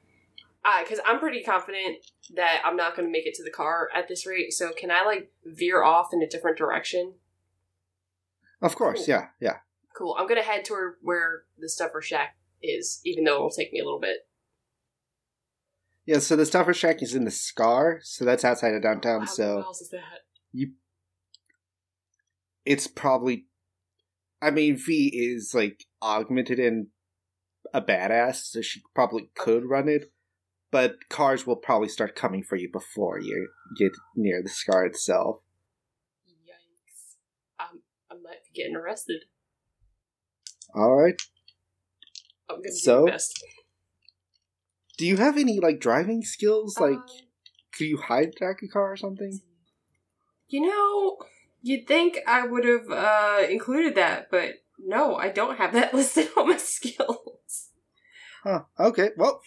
because 0.83 1.01
I'm 1.07 1.19
pretty 1.19 1.43
confident 1.43 1.99
that 2.35 2.63
I'm 2.65 2.77
not 2.77 2.97
going 2.97 3.07
to 3.07 3.13
make 3.13 3.27
it 3.27 3.35
to 3.35 3.45
the 3.45 3.51
car 3.51 3.89
at 3.95 4.09
this 4.09 4.27
rate. 4.27 4.53
So, 4.53 4.73
can 4.73 4.91
I 4.91 5.05
like 5.05 5.31
veer 5.45 5.83
off 5.83 6.09
in 6.13 6.23
a 6.23 6.29
different 6.29 6.59
direction? 6.59 7.15
of 8.63 8.75
course, 8.75 9.01
Cool. 9.01 9.09
yeah, 9.09 9.27
yeah. 9.41 9.57
Cool. 9.97 10.17
I'm 10.19 10.27
going 10.27 10.41
to 10.41 10.47
head 10.47 10.65
toward 10.65 10.95
where 11.03 11.45
the 11.59 11.69
stuffer 11.69 12.03
shack 12.03 12.37
is, 12.63 13.01
even 13.05 13.25
though 13.25 13.35
it'll 13.35 13.51
take 13.51 13.73
me 13.73 13.81
a 13.81 13.85
little 13.85 14.01
bit. 14.01 14.27
Yeah, 16.07 16.21
so 16.21 16.37
the 16.37 16.47
Stuffer 16.47 16.73
Shack 16.73 17.03
is 17.03 17.17
in 17.17 17.25
the 17.25 17.33
Scar, 17.33 17.99
so 18.03 18.25
that's 18.25 18.45
outside 18.45 18.75
of 18.75 18.83
downtown, 18.83 19.23
How 19.23 19.27
so 19.27 19.55
miles 19.57 19.81
is 19.81 19.91
that? 19.91 20.21
You, 20.53 20.71
it's 22.65 22.87
probably. 22.87 23.47
I 24.41 24.51
mean, 24.53 24.77
V 24.77 25.09
is 25.13 25.53
like 25.53 25.85
augmented 26.01 26.61
and 26.61 26.89
a 27.75 27.83
badass, 27.83 28.37
so 28.51 28.61
she 28.61 28.83
probably 28.95 29.25
oh. 29.25 29.43
could 29.43 29.65
run 29.65 29.89
it. 29.89 30.13
But 30.77 31.09
cars 31.09 31.47
will 31.47 31.57
probably 31.57 31.89
start 31.89 32.15
coming 32.15 32.43
for 32.43 32.55
you 32.55 32.69
before 32.71 33.19
you 33.19 33.49
get 33.79 33.93
near 34.15 34.43
the 34.43 34.51
scar 34.51 34.85
itself. 34.85 35.41
Yikes. 36.29 37.15
Um, 37.59 37.81
I 38.11 38.15
might 38.23 38.45
be 38.45 38.61
getting 38.61 38.77
arrested. 38.77 39.23
All 40.75 40.95
right. 40.95 41.19
I'm 42.51 42.57
gonna 42.57 42.73
So? 42.73 43.07
do 43.07 43.13
best. 43.13 43.43
Do 44.99 45.07
you 45.07 45.17
have 45.17 45.39
any 45.39 45.61
like 45.61 45.81
driving 45.81 46.21
skills? 46.21 46.79
Like, 46.79 46.93
Um, 46.99 47.07
could 47.73 47.87
you 47.87 47.97
hijack 47.97 48.63
a 48.63 48.69
car 48.71 48.93
or 48.93 48.99
something? 48.99 49.41
You 50.49 50.61
know, 50.61 51.17
you'd 51.63 51.87
think 51.89 52.19
I 52.27 52.47
would 52.47 52.67
have 52.67 52.91
uh, 52.91 53.47
included 53.49 53.95
that, 53.95 54.31
but 54.31 54.57
no, 54.79 55.17
I 55.17 55.31
don't 55.31 55.57
have 55.57 55.73
that 55.73 55.95
listed 55.99 56.29
on 56.37 56.51
my 56.51 56.59
skills. 56.59 57.71
Huh. 58.45 58.65
Okay. 58.79 59.13
Well, 59.17 59.41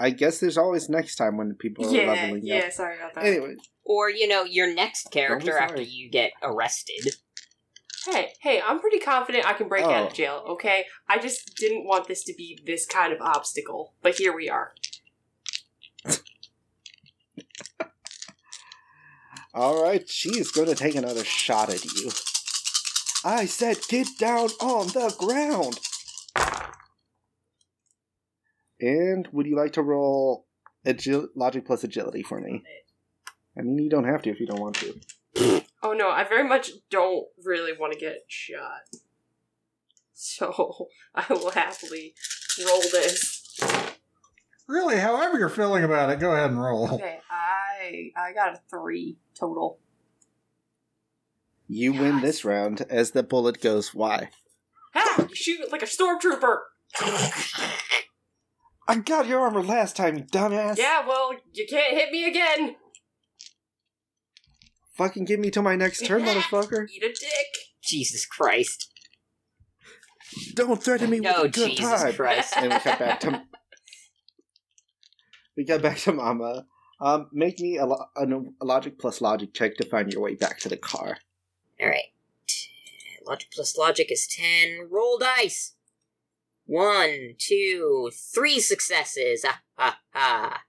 I 0.00 0.08
guess 0.10 0.38
there's 0.40 0.56
always 0.56 0.88
next 0.88 1.16
time 1.16 1.36
when 1.36 1.54
people 1.54 1.86
are 1.86 1.94
yeah, 1.94 2.10
leveling 2.10 2.40
yeah, 2.42 2.60
up. 2.60 2.72
sorry 2.72 2.96
about 2.96 3.14
that. 3.14 3.24
Anyway, 3.24 3.56
Or, 3.84 4.08
you 4.08 4.26
know, 4.26 4.44
your 4.44 4.72
next 4.74 5.10
character 5.10 5.58
after 5.58 5.82
you 5.82 6.08
get 6.10 6.32
arrested. 6.42 7.14
Hey, 8.06 8.32
hey, 8.40 8.62
I'm 8.66 8.80
pretty 8.80 8.98
confident 8.98 9.44
I 9.46 9.52
can 9.52 9.68
break 9.68 9.84
out 9.84 10.04
Oh. 10.04 10.06
of 10.06 10.14
jail, 10.14 10.42
okay? 10.48 10.86
I 11.06 11.18
just 11.18 11.54
didn't 11.56 11.84
want 11.84 12.08
this 12.08 12.24
to 12.24 12.32
be 12.34 12.58
this 12.64 12.86
kind 12.86 13.12
of 13.12 13.20
obstacle, 13.20 13.92
but 14.00 14.14
here 14.16 14.34
we 14.34 14.48
are. 14.48 14.72
all 19.54 19.82
right. 19.82 20.08
She 20.08 20.30
is 20.30 20.50
going 20.50 20.68
to 20.68 20.74
take 20.74 20.94
another 20.94 21.24
shot 21.24 21.68
at 21.68 21.84
you. 21.84 22.10
I 23.22 23.44
said, 23.44 23.76
get 23.88 24.06
down 24.18 24.48
on 24.62 24.86
the 24.88 25.14
ground. 25.18 25.78
And 28.80 29.28
would 29.32 29.46
you 29.46 29.56
like 29.56 29.72
to 29.74 29.82
roll 29.82 30.46
agil- 30.86 31.28
logic 31.34 31.66
plus 31.66 31.84
agility 31.84 32.22
for 32.22 32.40
me? 32.40 32.62
I 33.58 33.62
mean, 33.62 33.78
you 33.78 33.90
don't 33.90 34.04
have 34.04 34.22
to 34.22 34.30
if 34.30 34.40
you 34.40 34.46
don't 34.46 34.60
want 34.60 34.76
to. 34.76 35.62
Oh 35.82 35.94
no, 35.94 36.10
I 36.10 36.24
very 36.24 36.46
much 36.46 36.72
don't 36.90 37.26
really 37.42 37.72
want 37.72 37.94
to 37.94 37.98
get 37.98 38.24
shot. 38.28 38.82
So, 40.12 40.88
I 41.14 41.24
will 41.30 41.52
happily 41.52 42.12
roll 42.66 42.82
this. 42.82 43.58
Really, 44.68 44.98
however 44.98 45.38
you're 45.38 45.48
feeling 45.48 45.82
about 45.82 46.10
it, 46.10 46.20
go 46.20 46.32
ahead 46.32 46.50
and 46.50 46.62
roll. 46.62 46.96
Okay, 46.96 47.20
I 47.30 48.10
I 48.14 48.34
got 48.34 48.52
a 48.52 48.60
3 48.68 49.16
total. 49.34 49.78
You 51.66 51.94
win 51.94 52.20
this 52.20 52.44
round 52.44 52.82
as 52.90 53.12
the 53.12 53.22
bullet 53.22 53.62
goes 53.62 53.94
why? 53.94 54.28
Ha! 54.92 55.26
You 55.28 55.34
shoot 55.34 55.72
like 55.72 55.82
a 55.82 55.86
stormtrooper! 55.86 56.58
I 58.90 58.96
got 58.96 59.28
your 59.28 59.38
armor 59.38 59.62
last 59.62 59.94
time, 59.94 60.18
you 60.18 60.24
dumbass. 60.24 60.76
Yeah, 60.76 61.06
well, 61.06 61.30
you 61.52 61.64
can't 61.70 61.96
hit 61.96 62.10
me 62.10 62.26
again! 62.26 62.74
Fucking 64.96 65.26
give 65.26 65.38
me 65.38 65.48
till 65.50 65.62
my 65.62 65.76
next 65.76 66.04
turn, 66.04 66.22
motherfucker. 66.24 66.88
Eat 66.90 67.04
a 67.04 67.08
dick! 67.08 67.46
Jesus 67.84 68.26
Christ. 68.26 68.90
Don't 70.54 70.82
threaten 70.82 71.08
me 71.08 71.20
with 71.20 71.30
No, 71.30 71.42
a 71.42 71.48
good 71.48 71.70
Jesus 71.70 72.02
time. 72.02 72.14
Christ. 72.14 72.54
and 72.56 72.72
we 72.72 72.78
got 72.80 72.98
back 72.98 73.20
to 73.20 73.42
we 75.56 75.64
got 75.64 75.82
back 75.82 75.98
to 75.98 76.12
Mama. 76.12 76.66
Um, 77.00 77.28
make 77.32 77.60
me 77.60 77.78
a, 77.78 77.86
lo- 77.86 78.06
a, 78.16 78.26
a 78.26 78.64
logic 78.64 78.98
plus 78.98 79.20
logic 79.20 79.54
check 79.54 79.76
to 79.76 79.88
find 79.88 80.12
your 80.12 80.22
way 80.22 80.34
back 80.34 80.58
to 80.60 80.68
the 80.68 80.76
car. 80.76 81.18
Alright. 81.80 82.10
Logic 83.24 83.48
plus 83.54 83.78
logic 83.78 84.10
is 84.10 84.26
10. 84.26 84.88
Roll 84.90 85.16
dice! 85.18 85.74
One, 86.70 87.34
two, 87.36 88.12
three 88.14 88.60
successes! 88.60 89.44
Ah, 89.44 89.60
ha, 89.76 89.98
ha. 90.14 90.62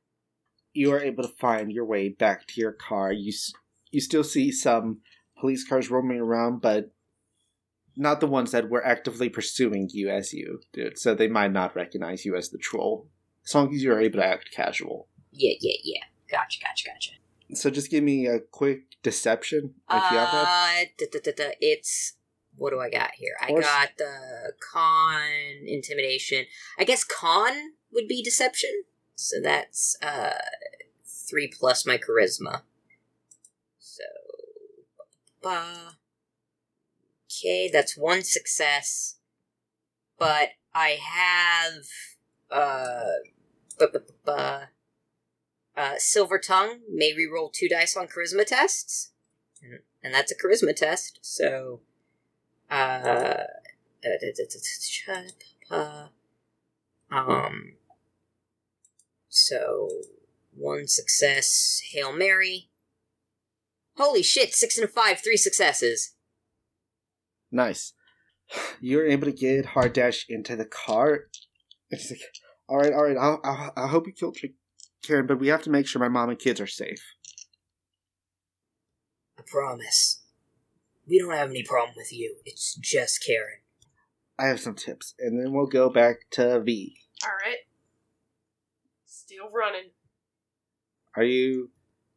You 0.73 0.91
are 0.93 0.99
able 0.99 1.21
to 1.21 1.29
find 1.29 1.71
your 1.71 1.85
way 1.85 2.09
back 2.09 2.47
to 2.47 2.59
your 2.59 2.71
car. 2.71 3.11
You 3.11 3.31
you 3.91 4.01
still 4.01 4.23
see 4.23 4.51
some 4.51 5.01
police 5.39 5.63
cars 5.63 5.91
roaming 5.91 6.19
around, 6.19 6.59
but 6.59 6.89
not 7.95 8.19
the 8.19 8.25
ones 8.25 8.49
that 8.49 8.67
were 8.67 8.83
actively 8.83 9.29
pursuing 9.29 9.91
you 9.93 10.09
as 10.09 10.33
you 10.33 10.61
did. 10.73 10.97
So 10.97 11.13
they 11.13 11.27
might 11.27 11.51
not 11.51 11.75
recognize 11.75 12.25
you 12.25 12.35
as 12.35 12.49
the 12.49 12.57
troll, 12.57 13.07
as 13.45 13.53
long 13.53 13.71
as 13.71 13.83
you 13.83 13.93
are 13.93 14.01
able 14.01 14.21
to 14.21 14.25
act 14.25 14.49
casual. 14.51 15.07
Yeah, 15.31 15.53
yeah, 15.61 15.77
yeah. 15.83 16.03
Gotcha, 16.31 16.61
gotcha, 16.63 16.89
gotcha. 16.89 17.11
So 17.53 17.69
just 17.69 17.91
give 17.91 18.03
me 18.03 18.25
a 18.25 18.39
quick 18.39 18.85
deception 19.03 19.75
if 19.87 20.11
you 20.11 20.17
have 20.17 20.31
that. 20.31 20.87
Uh, 20.97 21.51
it's 21.59 22.13
what 22.61 22.69
do 22.69 22.79
I 22.79 22.91
got 22.91 23.15
here? 23.15 23.33
I 23.41 23.51
got 23.53 23.97
the 23.97 24.53
con 24.59 25.23
intimidation. 25.65 26.45
I 26.77 26.83
guess 26.83 27.03
con 27.03 27.51
would 27.91 28.07
be 28.07 28.21
deception. 28.21 28.83
So 29.15 29.37
that's 29.41 29.97
uh 30.03 30.37
three 31.03 31.47
plus 31.47 31.87
my 31.87 31.97
charisma. 31.97 32.61
So 33.79 34.03
ba- 35.41 35.97
okay, 37.25 37.67
that's 37.73 37.97
one 37.97 38.21
success. 38.21 39.15
But 40.19 40.49
I 40.75 40.99
have 41.01 41.85
uh 42.51 43.05
uh, 45.75 45.93
Silver 45.97 46.37
Tongue 46.37 46.81
may 46.93 47.11
reroll 47.13 47.51
two 47.51 47.67
dice 47.67 47.97
on 47.97 48.07
charisma 48.07 48.45
tests, 48.45 49.13
and 50.03 50.13
that's 50.13 50.31
a 50.31 50.35
charisma 50.35 50.75
test. 50.75 51.17
So, 51.23 51.79
uh, 52.71 53.43
uh, 55.69 56.07
um, 57.11 57.73
so 59.29 59.89
one 60.55 60.87
success, 60.87 61.81
Hail 61.91 62.13
Mary. 62.13 62.69
Holy 63.97 64.23
shit! 64.23 64.53
Six 64.53 64.77
and 64.77 64.85
a 64.85 64.87
five, 64.87 65.19
three 65.21 65.37
successes. 65.37 66.13
Nice. 67.51 67.93
You're 68.79 69.07
able 69.07 69.25
to 69.25 69.33
get 69.33 69.65
Hard 69.67 69.93
Dash 69.93 70.25
into 70.29 70.55
the 70.55 70.65
car. 70.65 71.25
It's 71.89 72.09
like, 72.09 72.21
all 72.67 72.77
right, 72.77 72.93
all 72.93 73.03
right. 73.03 73.17
I'll, 73.17 73.41
I'll, 73.43 73.73
I 73.75 73.87
hope 73.87 74.07
you 74.07 74.13
killed 74.13 74.37
Karen, 75.03 75.27
but 75.27 75.39
we 75.39 75.49
have 75.49 75.61
to 75.63 75.69
make 75.69 75.87
sure 75.87 75.99
my 75.99 76.07
mom 76.07 76.29
and 76.29 76.39
kids 76.39 76.61
are 76.61 76.67
safe. 76.67 77.03
I 79.37 79.43
promise. 79.45 80.20
We 81.11 81.19
don't 81.19 81.33
have 81.33 81.49
any 81.49 81.61
problem 81.61 81.93
with 81.97 82.13
you. 82.13 82.37
It's 82.45 82.73
just 82.75 83.21
Karen. 83.21 83.59
I 84.39 84.45
have 84.45 84.61
some 84.61 84.75
tips, 84.75 85.13
and 85.19 85.37
then 85.37 85.51
we'll 85.51 85.65
go 85.65 85.89
back 85.89 86.29
to 86.31 86.61
V. 86.61 86.95
Alright. 87.21 87.57
Still 89.05 89.49
running. 89.53 89.89
Are 91.17 91.23
you 91.23 91.71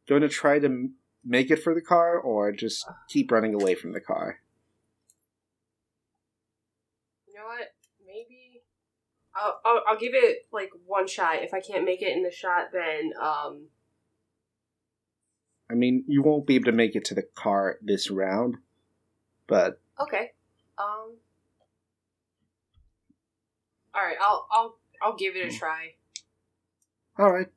going 0.07 0.21
to 0.21 0.29
try 0.29 0.59
to 0.59 0.67
m- 0.67 0.95
make 1.25 1.51
it 1.51 1.61
for 1.61 1.75
the 1.75 1.81
car, 1.81 2.17
or 2.17 2.53
just 2.53 2.85
keep 3.09 3.33
running 3.33 3.53
away 3.53 3.75
from 3.75 3.91
the 3.91 3.99
car? 3.99 4.39
You 7.27 7.33
know 7.33 7.47
what? 7.47 7.73
Maybe 8.07 8.63
I'll, 9.35 9.59
I'll 9.65 9.81
I'll 9.89 9.99
give 9.99 10.13
it 10.13 10.47
like 10.53 10.69
one 10.85 11.09
shot. 11.09 11.43
If 11.43 11.53
I 11.53 11.59
can't 11.59 11.83
make 11.83 12.01
it 12.01 12.15
in 12.15 12.23
the 12.23 12.31
shot, 12.31 12.67
then 12.71 13.11
um 13.21 13.67
I 15.69 15.73
mean, 15.73 16.05
you 16.07 16.21
won't 16.21 16.47
be 16.47 16.55
able 16.55 16.65
to 16.65 16.71
make 16.71 16.95
it 16.95 17.03
to 17.05 17.13
the 17.15 17.23
car 17.35 17.77
this 17.81 18.09
round, 18.09 18.57
but 19.47 19.79
okay. 19.99 20.31
Um. 20.77 21.17
All 23.93 24.01
right, 24.01 24.17
I'll 24.21 24.47
I'll 24.51 24.77
I'll 25.01 25.15
give 25.15 25.35
it 25.35 25.53
a 25.53 25.57
try. 25.57 25.93
all 27.17 27.31
right. 27.31 27.47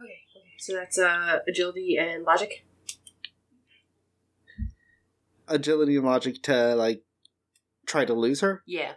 Okay. 0.00 0.18
Okay. 0.36 0.48
So 0.58 0.74
that's 0.74 0.98
uh 0.98 1.40
agility 1.48 1.96
and 1.98 2.24
logic. 2.24 2.64
Agility 5.48 5.96
and 5.96 6.06
logic 6.06 6.42
to 6.44 6.74
like 6.74 7.02
try 7.86 8.04
to 8.04 8.14
lose 8.14 8.40
her. 8.40 8.62
Yeah. 8.66 8.92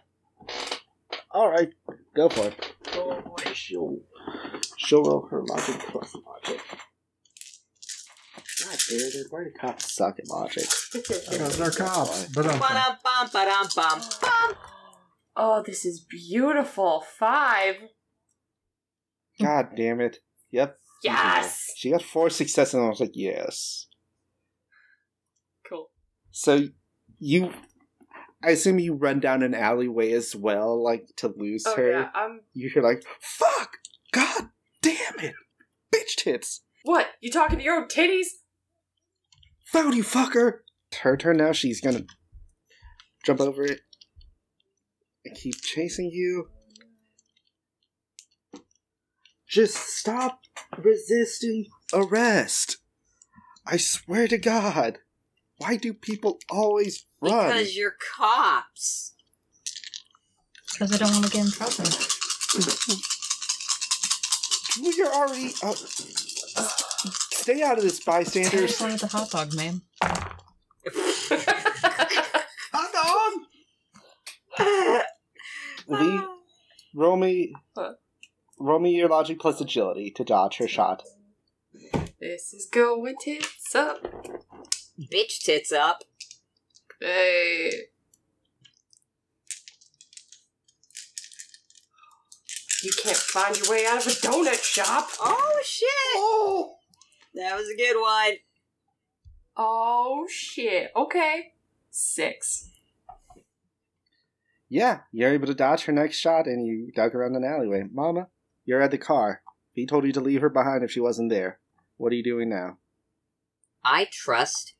All 1.30 1.50
right, 1.50 1.72
go 2.14 2.28
for 2.30 2.46
it. 2.46 2.74
Oh 2.94 3.20
boy. 3.20 3.52
She'll 3.52 3.98
she'll 4.76 5.02
roll 5.02 5.26
her 5.30 5.42
logic 5.42 5.76
plus 5.80 6.14
logic. 6.26 6.60
God 8.68 8.78
damn 8.88 8.98
it! 8.98 9.26
Why 9.30 9.44
do 9.44 9.50
cops 9.58 9.92
suck 9.94 10.18
at 10.18 10.28
logic? 10.28 10.64
Because 10.92 11.58
they're 11.58 11.70
cops. 11.70 12.26
But 12.34 12.44
Ba-dum, 12.44 12.58
bum, 12.58 13.28
ba-dum, 13.32 13.68
bum, 13.74 14.00
bum. 14.20 14.54
oh, 15.36 15.62
this 15.64 15.84
is 15.84 16.00
beautiful. 16.00 17.04
Five. 17.18 17.76
God 19.40 19.68
damn 19.76 20.00
it! 20.00 20.18
Yep. 20.50 20.78
Yes. 21.04 21.66
She 21.76 21.90
got 21.90 22.02
four 22.02 22.30
successes, 22.30 22.74
and 22.74 22.84
I 22.84 22.88
was 22.88 23.00
like, 23.00 23.12
yes. 23.14 23.86
Cool. 25.68 25.90
So 26.30 26.68
you, 27.18 27.52
I 28.42 28.50
assume 28.50 28.78
you 28.78 28.94
run 28.94 29.20
down 29.20 29.42
an 29.42 29.54
alleyway 29.54 30.12
as 30.12 30.34
well, 30.34 30.82
like 30.82 31.06
to 31.18 31.28
lose 31.36 31.64
Oh 31.66 31.76
her. 31.76 31.90
yeah. 31.90 32.08
Um. 32.14 32.40
You 32.54 32.70
hear 32.72 32.82
like, 32.82 33.04
"Fuck! 33.20 33.76
God 34.12 34.48
damn 34.82 35.20
it! 35.20 35.34
Bitch 35.94 36.16
tits! 36.16 36.62
What? 36.84 37.08
You 37.20 37.30
talking 37.30 37.58
to 37.58 37.64
your 37.64 37.76
own 37.76 37.88
titties? 37.88 38.26
Found 39.66 39.94
you, 39.94 40.04
fucker! 40.04 40.60
It's 40.90 41.00
her 41.00 41.16
turn 41.16 41.38
now. 41.38 41.52
She's 41.52 41.80
gonna 41.80 42.04
jump 43.24 43.40
over 43.40 43.64
it 43.64 43.80
and 45.24 45.36
keep 45.36 45.60
chasing 45.60 46.10
you. 46.12 46.48
Just 49.48 49.76
stop 49.76 50.40
resisting 50.78 51.66
arrest. 51.92 52.78
I 53.66 53.76
swear 53.76 54.28
to 54.28 54.38
God. 54.38 54.98
Why 55.58 55.76
do 55.76 55.92
people 55.94 56.38
always 56.50 57.04
run? 57.20 57.48
Because 57.48 57.76
you're 57.76 57.96
cops. 58.16 59.14
Because 60.72 60.92
I 60.92 60.98
don't 60.98 61.12
want 61.12 61.24
to 61.24 61.30
get 61.30 61.46
in 61.46 61.50
trouble. 61.50 61.84
You're 64.96 65.12
already. 65.12 65.54
Uh, 65.62 65.74
stay 67.46 67.62
out 67.62 67.78
of 67.78 67.84
this, 67.84 68.00
I 68.08 68.10
bystanders. 68.10 68.52
just 68.52 68.80
wanted 68.80 68.98
the 68.98 69.06
hot 69.06 69.30
dog, 69.30 69.54
man. 69.54 69.82
Hot 72.72 72.92
dog! 74.58 75.06
V, 75.88 76.20
roll 76.92 77.16
me. 77.16 77.54
Huh? 77.76 77.92
Roll 78.58 78.80
me 78.80 78.96
your 78.96 79.08
logic 79.08 79.38
plus 79.38 79.60
agility 79.60 80.10
to 80.16 80.24
dodge 80.24 80.56
her 80.56 80.66
shot. 80.66 81.04
This 82.20 82.52
is 82.52 82.66
going 82.68 83.14
tits 83.20 83.74
up. 83.76 84.02
Bitch 84.98 85.38
tits 85.44 85.70
up. 85.70 86.02
Hey. 87.00 87.70
You 92.82 92.90
can't 93.02 93.16
find 93.16 93.56
your 93.56 93.70
way 93.70 93.86
out 93.86 94.04
of 94.04 94.08
a 94.08 94.16
donut 94.16 94.64
shop. 94.64 95.08
Oh 95.20 95.60
shit! 95.64 95.88
Oh! 96.16 96.75
That 97.36 97.54
was 97.54 97.68
a 97.68 97.76
good 97.76 98.00
one. 98.00 98.36
Oh 99.56 100.26
shit. 100.28 100.90
Okay. 100.96 101.52
Six. 101.90 102.70
Yeah, 104.68 105.00
you're 105.12 105.32
able 105.32 105.46
to 105.46 105.54
dodge 105.54 105.84
her 105.84 105.92
next 105.92 106.16
shot 106.16 106.46
and 106.46 106.66
you 106.66 106.90
duck 106.94 107.14
around 107.14 107.36
an 107.36 107.44
alleyway. 107.44 107.84
Mama, 107.92 108.28
you're 108.64 108.82
at 108.82 108.90
the 108.90 108.98
car. 108.98 109.42
He 109.72 109.86
told 109.86 110.04
you 110.04 110.12
to 110.12 110.20
leave 110.20 110.40
her 110.40 110.48
behind 110.48 110.82
if 110.82 110.90
she 110.90 111.00
wasn't 111.00 111.30
there. 111.30 111.60
What 111.98 112.10
are 112.12 112.16
you 112.16 112.24
doing 112.24 112.48
now? 112.48 112.78
I 113.84 114.08
trust 114.10 114.74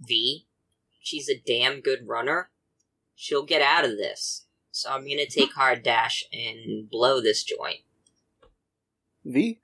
V. 0.00 0.46
She's 1.00 1.28
a 1.28 1.40
damn 1.40 1.80
good 1.80 2.06
runner. 2.06 2.50
She'll 3.14 3.44
get 3.44 3.62
out 3.62 3.84
of 3.84 3.92
this. 3.92 4.46
So 4.72 4.90
I'm 4.90 5.08
gonna 5.08 5.26
take 5.26 5.52
hard 5.54 5.84
dash 5.84 6.24
and 6.32 6.90
blow 6.90 7.20
this 7.20 7.44
joint. 7.44 7.80
V? 9.24 9.60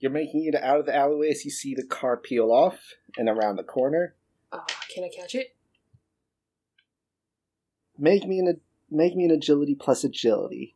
Yep. 0.00 0.02
You're 0.12 0.12
making 0.12 0.44
it 0.46 0.54
out 0.54 0.80
of 0.80 0.86
the 0.86 0.94
alleyway 0.94 1.30
as 1.30 1.44
you 1.44 1.50
see 1.50 1.74
the 1.74 1.84
car 1.84 2.16
peel 2.16 2.50
off 2.52 2.78
and 3.16 3.28
around 3.28 3.56
the 3.56 3.64
corner. 3.64 4.14
Oh, 4.52 4.64
can 4.94 5.04
I 5.04 5.10
catch 5.14 5.34
it? 5.34 5.54
Make 7.98 8.24
me 8.26 8.38
an 8.38 8.60
make 8.90 9.16
me 9.16 9.24
an 9.24 9.30
agility 9.32 9.74
plus 9.74 10.04
agility 10.04 10.74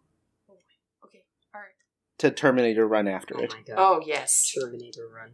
Okay. 1.05 1.23
Alright. 1.55 1.71
to 2.19 2.31
Terminator 2.33 2.87
run 2.87 3.07
after 3.09 3.37
Oh 3.39 3.43
it. 3.45 3.51
my 3.53 3.61
god. 3.63 3.77
Oh, 3.79 4.03
yes. 4.05 4.53
Terminator 4.55 5.09
run. 5.09 5.31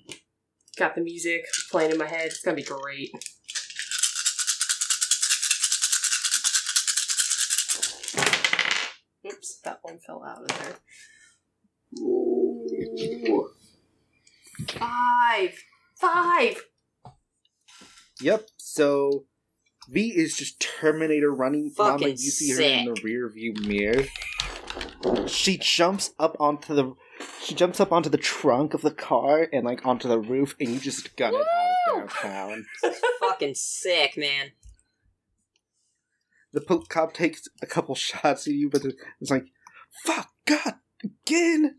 Got 0.77 0.95
the 0.95 1.01
music 1.01 1.47
playing 1.71 1.91
in 1.93 1.99
my 1.99 2.07
head. 2.07 2.27
It's 2.27 2.41
gonna 2.43 2.57
be 2.57 2.63
great. 2.63 3.11
Oops, 9.27 9.61
that 9.65 9.79
one 9.83 9.99
fell 9.99 10.25
out 10.25 10.43
of 10.43 10.49
there. 10.59 10.77
Ooh. 12.01 13.51
Five! 14.73 15.55
Five! 16.01 16.63
Yep. 18.21 18.49
So 18.57 19.27
V 19.89 20.09
is 20.17 20.37
just 20.37 20.61
Terminator 20.61 21.33
running. 21.33 21.73
Mama, 21.77 21.99
Fucking 21.99 22.09
you 22.11 22.17
see 22.17 22.51
her 22.53 22.61
in 22.61 22.85
the 22.91 22.97
sick. 22.97 23.05
rear 23.05 23.29
view 23.29 23.55
mirror. 23.63 24.05
She 25.29 25.57
jumps 25.59 26.13
up 26.19 26.37
onto 26.41 26.75
the 26.75 26.95
she 27.43 27.55
jumps 27.55 27.81
up 27.81 27.93
onto 27.93 28.09
the 28.11 28.19
trunk 28.19 28.75
of 28.75 28.83
the 28.83 28.91
car 28.91 29.49
and 29.53 29.65
like 29.65 29.85
onto 29.87 30.09
the 30.09 30.19
roof, 30.19 30.55
and 30.61 30.69
you 30.69 30.79
just 30.79 31.17
gun 31.17 31.35
it 31.35 31.41
out 31.41 32.03
of 32.05 32.09
downtown. 32.23 32.67
Fucking 33.21 33.55
sick, 33.55 34.17
man. 34.17 34.51
The 36.53 36.61
po- 36.61 36.85
cop 36.89 37.13
takes 37.15 37.43
a 37.63 37.67
couple 37.67 37.95
shots 37.95 38.47
at 38.47 38.55
you, 38.55 38.71
but 38.71 38.83
it's 39.21 39.31
like, 39.31 39.47
"Fuck, 40.05 40.31
God, 40.47 40.75
again, 41.05 41.77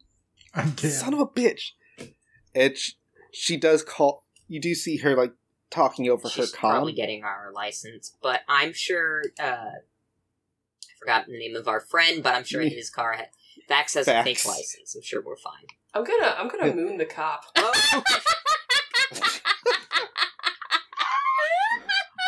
Again. 0.53 0.91
son 0.91 1.13
of 1.13 1.19
a 1.19 1.25
bitch!" 1.27 1.71
And 2.55 2.75
she, 2.77 2.93
she 3.31 3.57
does 3.57 3.83
call. 3.83 4.23
You 4.47 4.59
do 4.59 4.73
see 4.75 4.97
her 4.97 5.15
like 5.15 5.33
talking 5.69 6.09
over 6.09 6.23
her. 6.23 6.29
She's 6.29 6.51
her 6.53 6.57
probably 6.57 6.93
getting 6.93 7.23
our 7.23 7.51
license, 7.53 8.15
but 8.21 8.41
I'm 8.49 8.73
sure. 8.73 9.23
uh 9.39 9.43
I 9.43 10.99
forgot 10.99 11.27
the 11.27 11.37
name 11.39 11.55
of 11.55 11.67
our 11.67 11.79
friend, 11.79 12.21
but 12.23 12.33
I'm 12.35 12.43
sure 12.43 12.61
his 12.63 12.89
car 12.89 13.13
had. 13.13 13.27
Vax 13.69 13.93
has 13.95 14.07
a 14.07 14.23
fake 14.23 14.43
license. 14.45 14.95
I'm 14.95 15.01
sure 15.03 15.21
we're 15.21 15.35
fine. 15.37 15.65
I'm 15.93 16.03
gonna 16.03 16.35
I'm 16.37 16.47
gonna 16.47 16.73
moon 16.75 16.97
the 16.97 17.05
cop. 17.05 17.43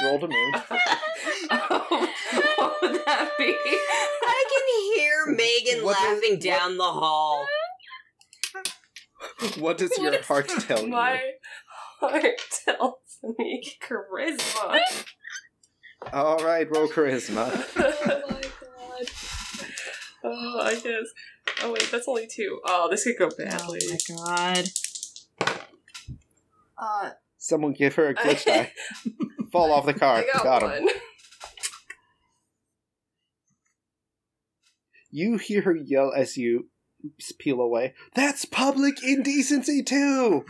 Oh, 0.04 0.08
Roll 0.08 0.20
to 0.20 0.28
move. 0.28 0.64
oh, 1.52 2.10
what 2.58 2.82
would 2.82 3.06
that 3.06 3.30
be? 3.38 3.56
I 3.56 4.46
can 4.50 4.98
hear 4.98 5.26
Megan 5.36 5.86
What 5.86 5.96
is- 5.98 6.04
laughing 6.04 6.32
what- 6.32 6.42
down 6.42 6.78
the 6.78 6.84
hall. 6.92 7.46
What 9.60 9.78
does 9.78 9.92
your 9.98 10.12
What 10.12 10.20
is 10.20 10.26
heart 10.28 10.48
tell 10.68 10.82
you? 10.84 10.88
My 10.90 11.20
heart 12.00 12.24
tells 12.66 13.18
me 13.40 13.64
charisma. 13.82 14.80
All 16.14 16.44
right, 16.44 16.68
roll 16.70 16.88
charisma. 16.88 17.50
oh 17.78 18.22
my 18.30 18.42
god. 18.42 19.10
Oh, 20.24 20.60
I 20.62 20.74
guess. 20.76 21.06
Oh 21.64 21.72
wait, 21.72 21.90
that's 21.92 22.08
only 22.08 22.28
two. 22.28 22.60
Oh, 22.66 22.88
this 22.90 23.04
could 23.04 23.18
go 23.18 23.30
badly. 23.36 23.80
Oh 23.84 24.16
my 24.16 24.56
god. 24.56 25.56
uh, 26.78 27.10
Someone 27.38 27.74
give 27.74 27.96
her 27.96 28.10
a 28.10 28.14
glitch 28.16 28.46
die. 28.46 28.72
Fall 29.52 29.72
off 29.72 29.86
the 29.86 29.94
car. 29.96 30.18
I 30.18 30.28
got, 30.34 30.44
got 30.44 30.78
him. 30.78 30.88
You 35.10 35.38
hear 35.38 35.62
her 35.64 35.76
yell 35.76 36.14
as 36.16 36.38
you 36.38 36.70
peel 37.40 37.60
away. 37.60 37.94
That's 38.14 38.46
public 38.46 39.04
indecency 39.04 39.84
too. 39.84 40.46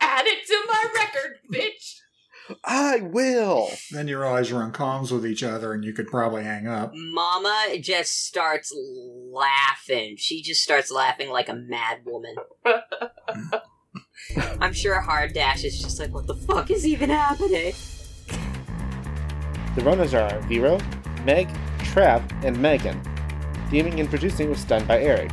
Add 0.00 0.26
it 0.26 0.46
to 0.46 0.62
my 0.66 0.86
record, 0.94 1.38
bitch. 1.52 2.00
I 2.62 3.00
will. 3.00 3.70
Then 3.90 4.06
you 4.06 4.18
realize 4.18 4.50
you're 4.50 4.62
on 4.62 4.72
comms 4.72 5.10
with 5.10 5.26
each 5.26 5.42
other 5.42 5.72
and 5.72 5.82
you 5.84 5.94
could 5.94 6.08
probably 6.08 6.42
hang 6.42 6.66
up. 6.66 6.92
Mama 6.94 7.76
just 7.80 8.26
starts 8.26 8.74
laughing. 9.32 10.16
She 10.18 10.42
just 10.42 10.62
starts 10.62 10.90
laughing 10.90 11.30
like 11.30 11.48
a 11.48 11.54
mad 11.54 12.00
woman. 12.04 12.34
I'm 14.60 14.72
sure 14.72 15.00
Hard 15.00 15.32
Dash 15.32 15.64
is 15.64 15.80
just 15.80 15.98
like, 15.98 16.12
what 16.12 16.26
the 16.26 16.34
fuck 16.34 16.70
is 16.70 16.86
even 16.86 17.10
happening? 17.10 17.72
The 19.76 19.82
runners 19.82 20.14
are 20.14 20.38
Vero, 20.42 20.78
Meg, 21.24 21.48
Trav, 21.78 22.22
and 22.44 22.60
Megan. 22.60 23.00
Theming 23.70 24.00
and 24.00 24.08
producing 24.08 24.50
was 24.50 24.64
done 24.64 24.84
by 24.86 25.00
Eric. 25.00 25.30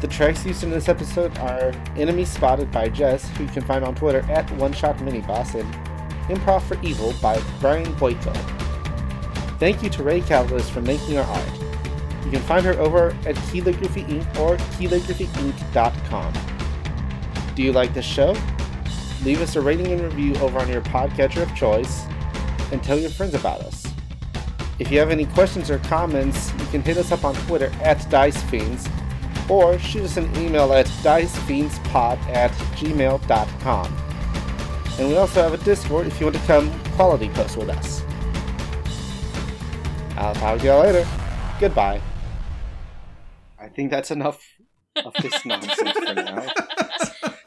The 0.00 0.08
tracks 0.08 0.46
used 0.46 0.64
in 0.64 0.70
this 0.70 0.88
episode 0.88 1.36
are 1.38 1.74
Enemy 1.94 2.24
Spotted 2.24 2.72
by 2.72 2.88
Jess, 2.88 3.28
who 3.36 3.44
you 3.44 3.50
can 3.50 3.62
find 3.62 3.84
on 3.84 3.94
Twitter 3.94 4.20
at 4.30 4.50
One 4.52 4.72
Shot 4.72 4.96
OneShotMiniBoss, 4.96 5.60
and 5.60 5.74
Improv 6.30 6.62
for 6.62 6.80
Evil 6.82 7.12
by 7.20 7.38
Brian 7.60 7.92
Boyko. 7.96 8.34
Thank 9.58 9.82
you 9.82 9.90
to 9.90 10.02
Ray 10.02 10.22
Caldas 10.22 10.70
for 10.70 10.80
making 10.80 11.18
our 11.18 11.24
art. 11.24 11.52
You 12.24 12.30
can 12.30 12.40
find 12.40 12.64
her 12.64 12.72
over 12.74 13.14
at 13.26 13.34
Calligraphy 13.50 14.04
Inc. 14.04 14.38
or 14.38 14.56
calligraphyinc.com. 14.56 16.32
Do 17.54 17.62
you 17.62 17.72
like 17.72 17.92
this 17.92 18.06
show? 18.06 18.34
Leave 19.22 19.42
us 19.42 19.54
a 19.56 19.60
rating 19.60 19.88
and 19.88 20.00
review 20.00 20.34
over 20.36 20.58
on 20.58 20.68
your 20.70 20.80
podcatcher 20.80 21.42
of 21.42 21.54
choice, 21.54 22.04
and 22.72 22.82
tell 22.82 22.98
your 22.98 23.10
friends 23.10 23.34
about 23.34 23.60
us. 23.60 23.86
If 24.78 24.90
you 24.90 24.98
have 24.98 25.10
any 25.10 25.26
questions 25.26 25.70
or 25.70 25.78
comments, 25.80 26.54
you 26.58 26.64
can 26.66 26.80
hit 26.80 26.96
us 26.96 27.12
up 27.12 27.22
on 27.22 27.34
Twitter 27.34 27.70
at 27.82 27.98
DiceFiends, 28.08 28.88
or 29.50 29.78
shoot 29.78 30.04
us 30.04 30.16
an 30.16 30.34
email 30.36 30.72
at 30.72 30.86
dicefiendspod 31.02 32.18
at 32.28 32.50
gmail.com. 32.76 33.96
And 34.98 35.08
we 35.08 35.16
also 35.16 35.42
have 35.42 35.52
a 35.54 35.64
Discord 35.64 36.06
if 36.06 36.20
you 36.20 36.26
want 36.26 36.36
to 36.36 36.42
come 36.42 36.70
quality 36.92 37.28
post 37.30 37.56
with 37.56 37.68
us. 37.70 38.02
I'll 40.16 40.34
talk 40.34 40.60
to 40.60 40.66
y'all 40.66 40.80
later. 40.82 41.06
Goodbye. 41.58 42.00
I 43.58 43.68
think 43.68 43.90
that's 43.90 44.10
enough 44.10 44.40
of 45.04 45.12
this 45.22 45.44
nonsense 45.46 45.92
for 45.92 46.14
now. 46.14 46.46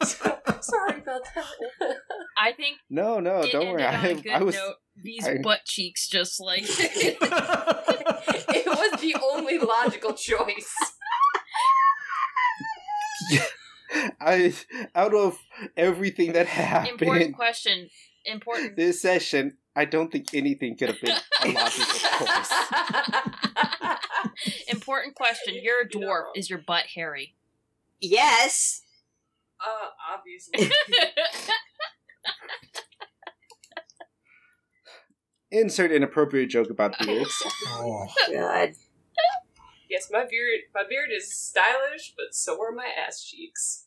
Sorry 0.60 0.98
about 1.00 1.20
that. 1.34 1.96
I 2.36 2.52
think 2.52 2.78
No, 2.90 3.20
no, 3.20 3.40
it 3.42 3.52
don't 3.52 3.70
worry. 3.72 3.82
ended 3.82 3.94
on 4.00 4.04
a 4.04 4.08
I, 4.08 4.14
good 4.14 4.32
I 4.32 4.42
was. 4.42 4.54
note. 4.56 4.74
These 5.02 5.26
I- 5.26 5.38
butt 5.42 5.64
cheeks 5.64 6.08
just 6.08 6.40
like 6.40 6.62
it 6.68 7.18
was 8.66 9.00
the 9.00 9.14
only 9.22 9.58
logical 9.58 10.14
choice. 10.14 10.72
I 14.20 14.54
out 14.94 15.14
of 15.14 15.38
everything 15.76 16.32
that 16.32 16.46
happened 16.46 17.00
Important 17.00 17.36
question. 17.36 17.88
Important. 18.26 18.76
this 18.76 19.02
session, 19.02 19.58
I 19.76 19.84
don't 19.84 20.10
think 20.10 20.32
anything 20.32 20.76
could 20.76 20.88
have 20.88 21.00
been 21.00 21.16
a 21.42 21.48
logical 21.52 22.08
course. 22.26 22.52
Important 24.68 25.14
question. 25.14 25.54
You're 25.62 25.82
a 25.82 25.88
dwarf. 25.88 26.24
Is 26.34 26.48
your 26.48 26.60
butt 26.60 26.84
hairy? 26.94 27.34
yes. 28.00 28.82
uh, 29.60 29.90
obviously. 30.14 30.70
Insert 35.50 35.92
inappropriate 35.92 36.50
joke 36.50 36.70
about 36.70 36.98
beards. 36.98 37.42
Oh, 37.66 38.06
God. 38.32 38.72
Yes, 39.94 40.08
my 40.10 40.24
beard, 40.28 40.60
my 40.74 40.82
beard 40.88 41.10
is 41.16 41.32
stylish, 41.32 42.14
but 42.16 42.34
so 42.34 42.60
are 42.60 42.72
my 42.72 42.88
ass 43.06 43.22
cheeks. 43.22 43.86